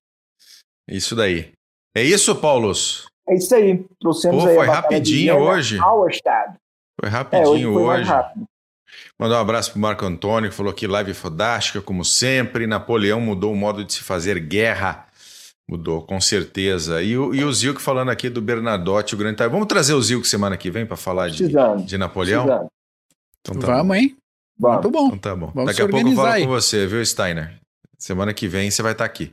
Isso 0.88 1.14
daí. 1.14 1.52
É 1.96 2.02
isso, 2.02 2.34
Paulos? 2.34 3.06
É 3.28 3.36
isso 3.36 3.54
aí. 3.54 3.86
Trouxemos 4.00 4.42
Pô, 4.42 4.50
aí 4.50 4.56
foi 4.56 4.66
rapidinho 4.66 5.36
hoje. 5.36 5.78
Auerstadt. 5.78 6.58
Foi 7.00 7.08
rapidinho 7.08 7.46
é, 7.46 7.48
hoje. 7.48 7.64
Foi 7.64 7.82
hoje. 7.82 8.10
rápido. 8.10 8.48
Mandar 9.18 9.38
um 9.38 9.40
abraço 9.40 9.72
pro 9.72 9.80
Marco 9.80 10.04
Antônio, 10.04 10.50
que 10.50 10.56
falou 10.56 10.72
que 10.72 10.86
live 10.86 11.14
fodástica, 11.14 11.80
como 11.80 12.04
sempre. 12.04 12.66
Napoleão 12.66 13.20
mudou 13.20 13.52
o 13.52 13.56
modo 13.56 13.84
de 13.84 13.92
se 13.92 14.00
fazer 14.00 14.38
guerra. 14.38 15.06
Mudou, 15.68 16.02
com 16.02 16.20
certeza. 16.20 17.02
E 17.02 17.16
o, 17.16 17.34
e 17.34 17.42
o 17.42 17.52
Zilk 17.52 17.80
falando 17.80 18.10
aqui 18.10 18.28
do 18.28 18.42
Bernadotte, 18.42 19.14
o 19.14 19.18
grande. 19.18 19.36
Vamos 19.48 19.66
trazer 19.66 19.94
o 19.94 20.02
Zilk 20.02 20.26
semana 20.26 20.56
que 20.56 20.70
vem 20.70 20.84
para 20.84 20.96
falar 20.96 21.30
de, 21.30 21.48
de 21.86 21.98
Napoleão? 21.98 22.68
Então 23.40 23.58
tá 23.58 23.66
Vamos, 23.66 23.86
bom. 23.88 23.94
hein? 23.94 24.16
Vamos. 24.58 24.82
Muito 24.82 24.90
bom. 24.90 25.06
Então 25.06 25.18
tá 25.18 25.36
bom. 25.36 25.52
Vamos 25.54 25.70
Daqui 25.70 25.82
a 25.82 25.88
pouco 25.88 26.08
eu 26.08 26.14
falo 26.14 26.28
aí. 26.28 26.42
com 26.42 26.48
você, 26.48 26.86
viu, 26.86 27.04
Steiner? 27.04 27.58
Semana 27.98 28.34
que 28.34 28.46
vem 28.46 28.70
você 28.70 28.82
vai 28.82 28.92
estar 28.92 29.04
tá 29.04 29.10
aqui. 29.10 29.32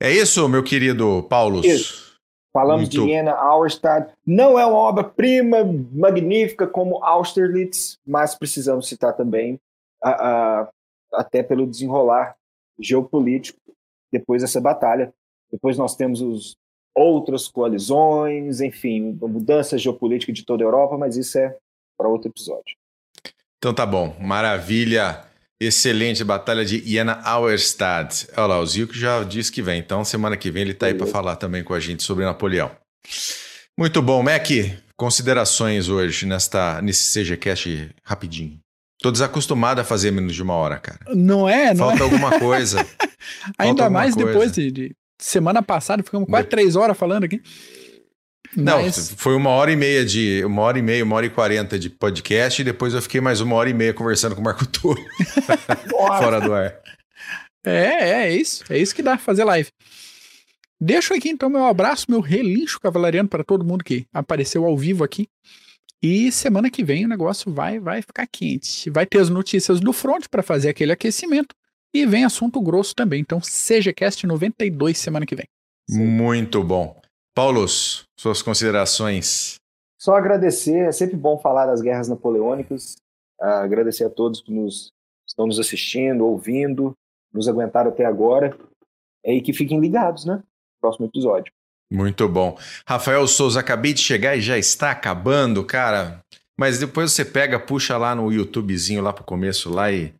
É 0.00 0.12
isso, 0.12 0.46
meu 0.48 0.62
querido 0.62 1.26
Paulo. 1.28 1.64
Isso. 1.64 2.07
Falamos 2.52 2.88
Muito... 2.88 3.02
de 3.04 3.12
Jena 3.12 3.32
Auerstadt. 3.32 4.12
Não 4.26 4.58
é 4.58 4.64
uma 4.64 4.78
obra-prima 4.78 5.58
magnífica 5.92 6.66
como 6.66 7.02
Austerlitz, 7.04 7.98
mas 8.06 8.34
precisamos 8.34 8.88
citar 8.88 9.14
também, 9.14 9.60
a, 10.02 10.10
a, 10.10 10.68
até 11.12 11.42
pelo 11.42 11.66
desenrolar 11.66 12.36
geopolítico 12.78 13.58
depois 14.12 14.42
dessa 14.42 14.60
batalha. 14.60 15.12
Depois 15.50 15.76
nós 15.76 15.94
temos 15.96 16.20
os 16.20 16.56
outras 16.94 17.46
coalizões, 17.48 18.60
enfim, 18.60 19.16
mudança 19.20 19.78
geopolítica 19.78 20.32
de 20.32 20.44
toda 20.44 20.64
a 20.64 20.66
Europa, 20.66 20.96
mas 20.98 21.16
isso 21.16 21.38
é 21.38 21.56
para 21.96 22.08
outro 22.08 22.28
episódio. 22.28 22.76
Então 23.58 23.74
tá 23.74 23.84
bom, 23.84 24.14
maravilha. 24.20 25.27
Excelente 25.60 26.22
batalha 26.22 26.64
de 26.64 26.78
Jena 26.86 27.20
Auerstadt. 27.24 28.28
Olha 28.36 28.46
lá, 28.46 28.60
o 28.60 28.66
Zilk 28.66 28.96
já 28.96 29.24
disse 29.24 29.50
que 29.50 29.60
vem, 29.60 29.80
então 29.80 30.04
semana 30.04 30.36
que 30.36 30.50
vem 30.52 30.62
ele 30.62 30.70
está 30.70 30.86
aí 30.86 30.94
para 30.94 31.06
falar 31.06 31.34
também 31.34 31.64
com 31.64 31.74
a 31.74 31.80
gente 31.80 32.04
sobre 32.04 32.24
Napoleão. 32.24 32.70
Muito 33.76 34.00
bom, 34.00 34.22
Mac. 34.22 34.48
Considerações 34.96 35.88
hoje 35.88 36.26
nesta 36.26 36.80
nesse 36.80 37.12
CGCast 37.12 37.90
rapidinho. 38.04 38.58
Tô 39.00 39.12
desacostumado 39.12 39.80
a 39.80 39.84
fazer 39.84 40.10
menos 40.10 40.34
de 40.34 40.42
uma 40.42 40.54
hora, 40.54 40.78
cara. 40.78 41.00
Não 41.14 41.48
é, 41.48 41.72
não 41.72 41.86
Falta 41.86 42.00
é. 42.00 42.02
alguma 42.02 42.38
coisa. 42.38 42.84
Ainda 43.58 43.88
mais 43.88 44.14
coisa. 44.14 44.28
depois 44.28 44.52
de, 44.52 44.70
de, 44.72 44.96
semana 45.20 45.62
passada, 45.62 46.02
ficamos 46.02 46.28
quase 46.28 46.48
três 46.48 46.74
horas 46.76 46.96
falando 46.96 47.24
aqui. 47.24 47.40
Não, 48.56 48.82
Mas... 48.82 49.12
foi 49.16 49.34
uma 49.34 49.50
hora 49.50 49.70
e 49.70 49.76
meia 49.76 50.04
de. 50.04 50.42
Uma 50.44 50.62
hora 50.62 50.78
e 50.78 50.82
meia, 50.82 51.04
uma 51.04 51.16
hora 51.16 51.26
e 51.26 51.30
quarenta 51.30 51.78
de 51.78 51.90
podcast, 51.90 52.60
e 52.60 52.64
depois 52.64 52.94
eu 52.94 53.02
fiquei 53.02 53.20
mais 53.20 53.40
uma 53.40 53.54
hora 53.56 53.68
e 53.68 53.74
meia 53.74 53.92
conversando 53.92 54.34
com 54.34 54.40
o 54.40 54.44
Marco 54.44 54.66
Túlio. 54.66 55.04
Fora 55.90 56.40
do 56.40 56.54
ar. 56.54 56.80
É, 57.64 57.70
é, 57.70 58.10
é 58.26 58.32
isso. 58.36 58.64
É 58.70 58.78
isso 58.78 58.94
que 58.94 59.02
dá 59.02 59.18
fazer 59.18 59.44
live. 59.44 59.68
Deixo 60.80 61.12
aqui 61.12 61.28
então 61.28 61.50
meu 61.50 61.66
abraço, 61.66 62.06
meu 62.08 62.20
relincho 62.20 62.80
cavalariano 62.80 63.28
para 63.28 63.42
todo 63.42 63.64
mundo 63.64 63.84
que 63.84 64.06
apareceu 64.12 64.64
ao 64.64 64.76
vivo 64.76 65.02
aqui. 65.04 65.28
E 66.00 66.30
semana 66.30 66.70
que 66.70 66.84
vem 66.84 67.04
o 67.04 67.08
negócio 67.08 67.52
vai 67.52 67.80
vai 67.80 68.00
ficar 68.00 68.26
quente. 68.26 68.88
Vai 68.88 69.04
ter 69.04 69.18
as 69.18 69.28
notícias 69.28 69.80
do 69.80 69.92
front 69.92 70.26
para 70.30 70.42
fazer 70.42 70.68
aquele 70.68 70.92
aquecimento. 70.92 71.54
E 71.92 72.06
vem 72.06 72.24
assunto 72.24 72.60
grosso 72.60 72.94
também. 72.94 73.20
Então, 73.20 73.40
seja 73.42 73.92
cast 73.92 74.26
92 74.26 74.98
semana 74.98 75.24
que 75.24 75.34
vem. 75.34 75.46
Muito 75.88 76.62
bom. 76.62 76.97
Paulos, 77.38 78.02
suas 78.18 78.42
considerações. 78.42 79.60
Só 79.96 80.16
agradecer, 80.16 80.88
é 80.88 80.90
sempre 80.90 81.16
bom 81.16 81.38
falar 81.38 81.66
das 81.66 81.80
guerras 81.80 82.08
napoleônicas. 82.08 82.96
Uh, 83.40 83.62
agradecer 83.62 84.02
a 84.02 84.10
todos 84.10 84.40
que 84.40 84.50
nos 84.50 84.90
estão 85.24 85.46
nos 85.46 85.60
assistindo, 85.60 86.26
ouvindo, 86.26 86.96
nos 87.32 87.46
aguentaram 87.46 87.92
até 87.92 88.04
agora. 88.04 88.58
E 89.24 89.40
que 89.40 89.52
fiquem 89.52 89.78
ligados, 89.78 90.24
né? 90.24 90.42
Próximo 90.80 91.06
episódio. 91.06 91.52
Muito 91.88 92.28
bom. 92.28 92.58
Rafael 92.84 93.24
Souza, 93.28 93.60
acabei 93.60 93.92
de 93.92 94.00
chegar 94.00 94.36
e 94.36 94.40
já 94.40 94.58
está 94.58 94.90
acabando, 94.90 95.64
cara. 95.64 96.18
Mas 96.58 96.80
depois 96.80 97.12
você 97.12 97.24
pega, 97.24 97.60
puxa 97.60 97.96
lá 97.96 98.16
no 98.16 98.32
YouTubezinho 98.32 99.00
lá 99.00 99.12
pro 99.12 99.22
começo 99.22 99.70
lá 99.70 99.92
e 99.92 100.12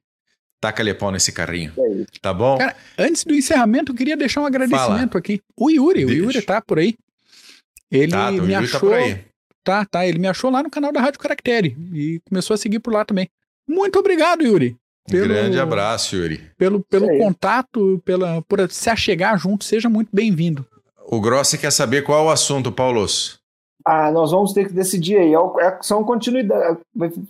Taca-lhe 0.60 0.92
pau 0.92 1.12
nesse 1.12 1.30
carrinho. 1.30 1.72
É 1.78 2.18
tá 2.20 2.34
bom? 2.34 2.58
Cara, 2.58 2.76
antes 2.98 3.24
do 3.24 3.32
encerramento, 3.32 3.92
eu 3.92 3.96
queria 3.96 4.16
deixar 4.16 4.40
um 4.40 4.46
agradecimento 4.46 5.12
Fala. 5.12 5.18
aqui. 5.20 5.40
O 5.56 5.70
Yuri, 5.70 6.04
Deixa. 6.04 6.20
o 6.20 6.24
Yuri 6.24 6.42
tá 6.42 6.60
por 6.60 6.80
aí. 6.80 6.96
Ele 7.90 8.12
tá, 8.12 8.30
me 8.30 8.54
achou. 8.54 8.80
Tá, 8.80 8.86
por 8.86 8.94
aí. 8.94 9.24
tá, 9.64 9.84
tá. 9.84 10.06
Ele 10.06 10.18
me 10.18 10.28
achou 10.28 10.50
lá 10.50 10.62
no 10.62 10.70
canal 10.70 10.92
da 10.92 11.00
Rádio 11.00 11.20
Caractere 11.20 11.76
e 11.92 12.20
começou 12.28 12.54
a 12.54 12.58
seguir 12.58 12.80
por 12.80 12.92
lá 12.92 13.04
também. 13.04 13.28
Muito 13.66 13.98
obrigado, 13.98 14.42
Yuri. 14.42 14.76
Pelo, 15.08 15.28
grande 15.28 15.58
abraço, 15.58 16.16
Yuri. 16.16 16.50
Pelo, 16.56 16.84
pelo 16.84 17.06
contato, 17.18 18.00
pela, 18.04 18.42
por 18.42 18.70
se 18.70 18.90
achegar 18.90 19.38
junto, 19.38 19.64
seja 19.64 19.88
muito 19.88 20.10
bem-vindo. 20.12 20.66
O 21.06 21.20
Grossi 21.20 21.56
quer 21.56 21.72
saber 21.72 22.02
qual 22.02 22.24
é 22.24 22.26
o 22.26 22.30
assunto, 22.30 22.70
Paulos. 22.70 23.40
Ah, 23.84 24.10
nós 24.12 24.32
vamos 24.32 24.52
ter 24.52 24.66
que 24.66 24.74
decidir 24.74 25.16
aí. 25.16 25.32
É, 25.34 25.66
é, 25.66 25.78
são 25.80 26.04
continuidade, 26.04 26.78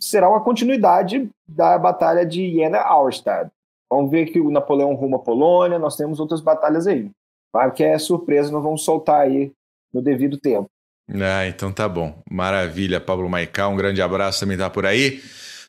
será 0.01 0.29
uma 0.29 0.41
continuidade 0.41 1.31
da 1.47 1.79
batalha 1.79 2.27
de 2.27 2.53
Jena-Auerstadt. 2.53 3.49
Vamos 3.89 4.11
ver 4.11 4.27
que 4.27 4.41
o 4.41 4.51
Napoleão 4.51 4.95
rumo 4.95 5.17
à 5.17 5.19
Polônia, 5.21 5.79
nós 5.79 5.95
temos 5.97 6.19
outras 6.19 6.41
batalhas 6.41 6.89
aí. 6.89 7.09
Claro 7.53 7.73
que 7.73 7.85
é 7.85 7.97
surpresa, 7.99 8.51
nós 8.51 8.63
vamos 8.63 8.83
soltar 8.83 9.21
aí 9.21 9.53
no 9.93 10.03
devido 10.03 10.39
tempo. 10.39 10.71
Ah, 11.11 11.47
então 11.47 11.73
tá 11.73 11.89
bom. 11.89 12.23
Maravilha, 12.31 13.01
Pablo 13.01 13.29
Maicá, 13.29 13.67
um 13.69 13.77
grande 13.77 14.03
abraço 14.03 14.41
também 14.41 14.59
tá 14.59 14.69
por 14.69 14.85
aí. 14.85 15.23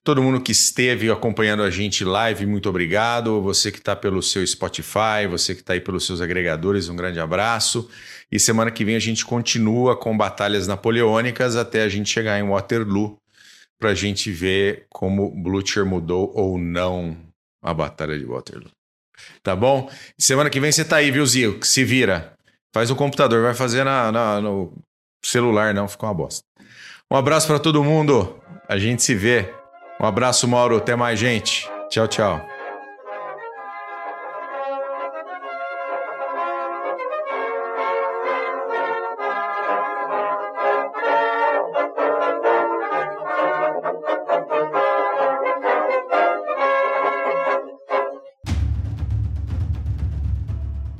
Todo 0.03 0.23
mundo 0.23 0.41
que 0.41 0.51
esteve 0.51 1.11
acompanhando 1.11 1.61
a 1.61 1.69
gente 1.69 2.03
live, 2.03 2.45
muito 2.45 2.69
obrigado. 2.69 3.41
Você 3.41 3.71
que 3.71 3.77
está 3.77 3.95
pelo 3.95 4.21
seu 4.21 4.45
Spotify, 4.45 5.27
você 5.29 5.53
que 5.53 5.61
está 5.61 5.73
aí 5.73 5.81
pelos 5.81 6.05
seus 6.05 6.21
agregadores, 6.21 6.89
um 6.89 6.95
grande 6.95 7.19
abraço. 7.19 7.89
E 8.31 8.39
semana 8.39 8.71
que 8.71 8.85
vem 8.85 8.95
a 8.95 8.99
gente 8.99 9.25
continua 9.25 9.97
com 9.97 10.15
batalhas 10.17 10.67
napoleônicas 10.67 11.55
até 11.55 11.83
a 11.83 11.89
gente 11.89 12.09
chegar 12.09 12.39
em 12.39 12.47
Waterloo 12.47 13.17
para 13.77 13.91
a 13.91 13.95
gente 13.95 14.31
ver 14.31 14.85
como 14.89 15.31
Blucher 15.31 15.85
mudou 15.85 16.31
ou 16.35 16.57
não 16.57 17.17
a 17.61 17.73
batalha 17.73 18.17
de 18.17 18.25
Waterloo. 18.25 18.71
Tá 19.43 19.55
bom? 19.55 19.89
Semana 20.17 20.49
que 20.49 20.59
vem 20.59 20.71
você 20.71 20.83
tá 20.83 20.97
aí, 20.97 21.11
viu, 21.11 21.25
Zio? 21.25 21.59
Se 21.63 21.83
vira. 21.83 22.33
Faz 22.73 22.89
no 22.89 22.95
computador, 22.95 23.43
vai 23.43 23.53
fazer 23.53 23.83
na, 23.83 24.11
na 24.11 24.41
no 24.41 24.73
celular, 25.23 25.73
não, 25.73 25.87
fica 25.87 26.05
uma 26.05 26.13
bosta. 26.13 26.43
Um 27.11 27.15
abraço 27.15 27.47
para 27.47 27.59
todo 27.59 27.83
mundo. 27.83 28.39
A 28.67 28.77
gente 28.77 29.01
se 29.01 29.15
vê. 29.15 29.51
Um 29.99 30.05
abraço, 30.05 30.47
Mauro. 30.47 30.77
Até 30.77 30.95
mais, 30.95 31.19
gente. 31.19 31.67
Tchau, 31.89 32.07
tchau. 32.07 32.58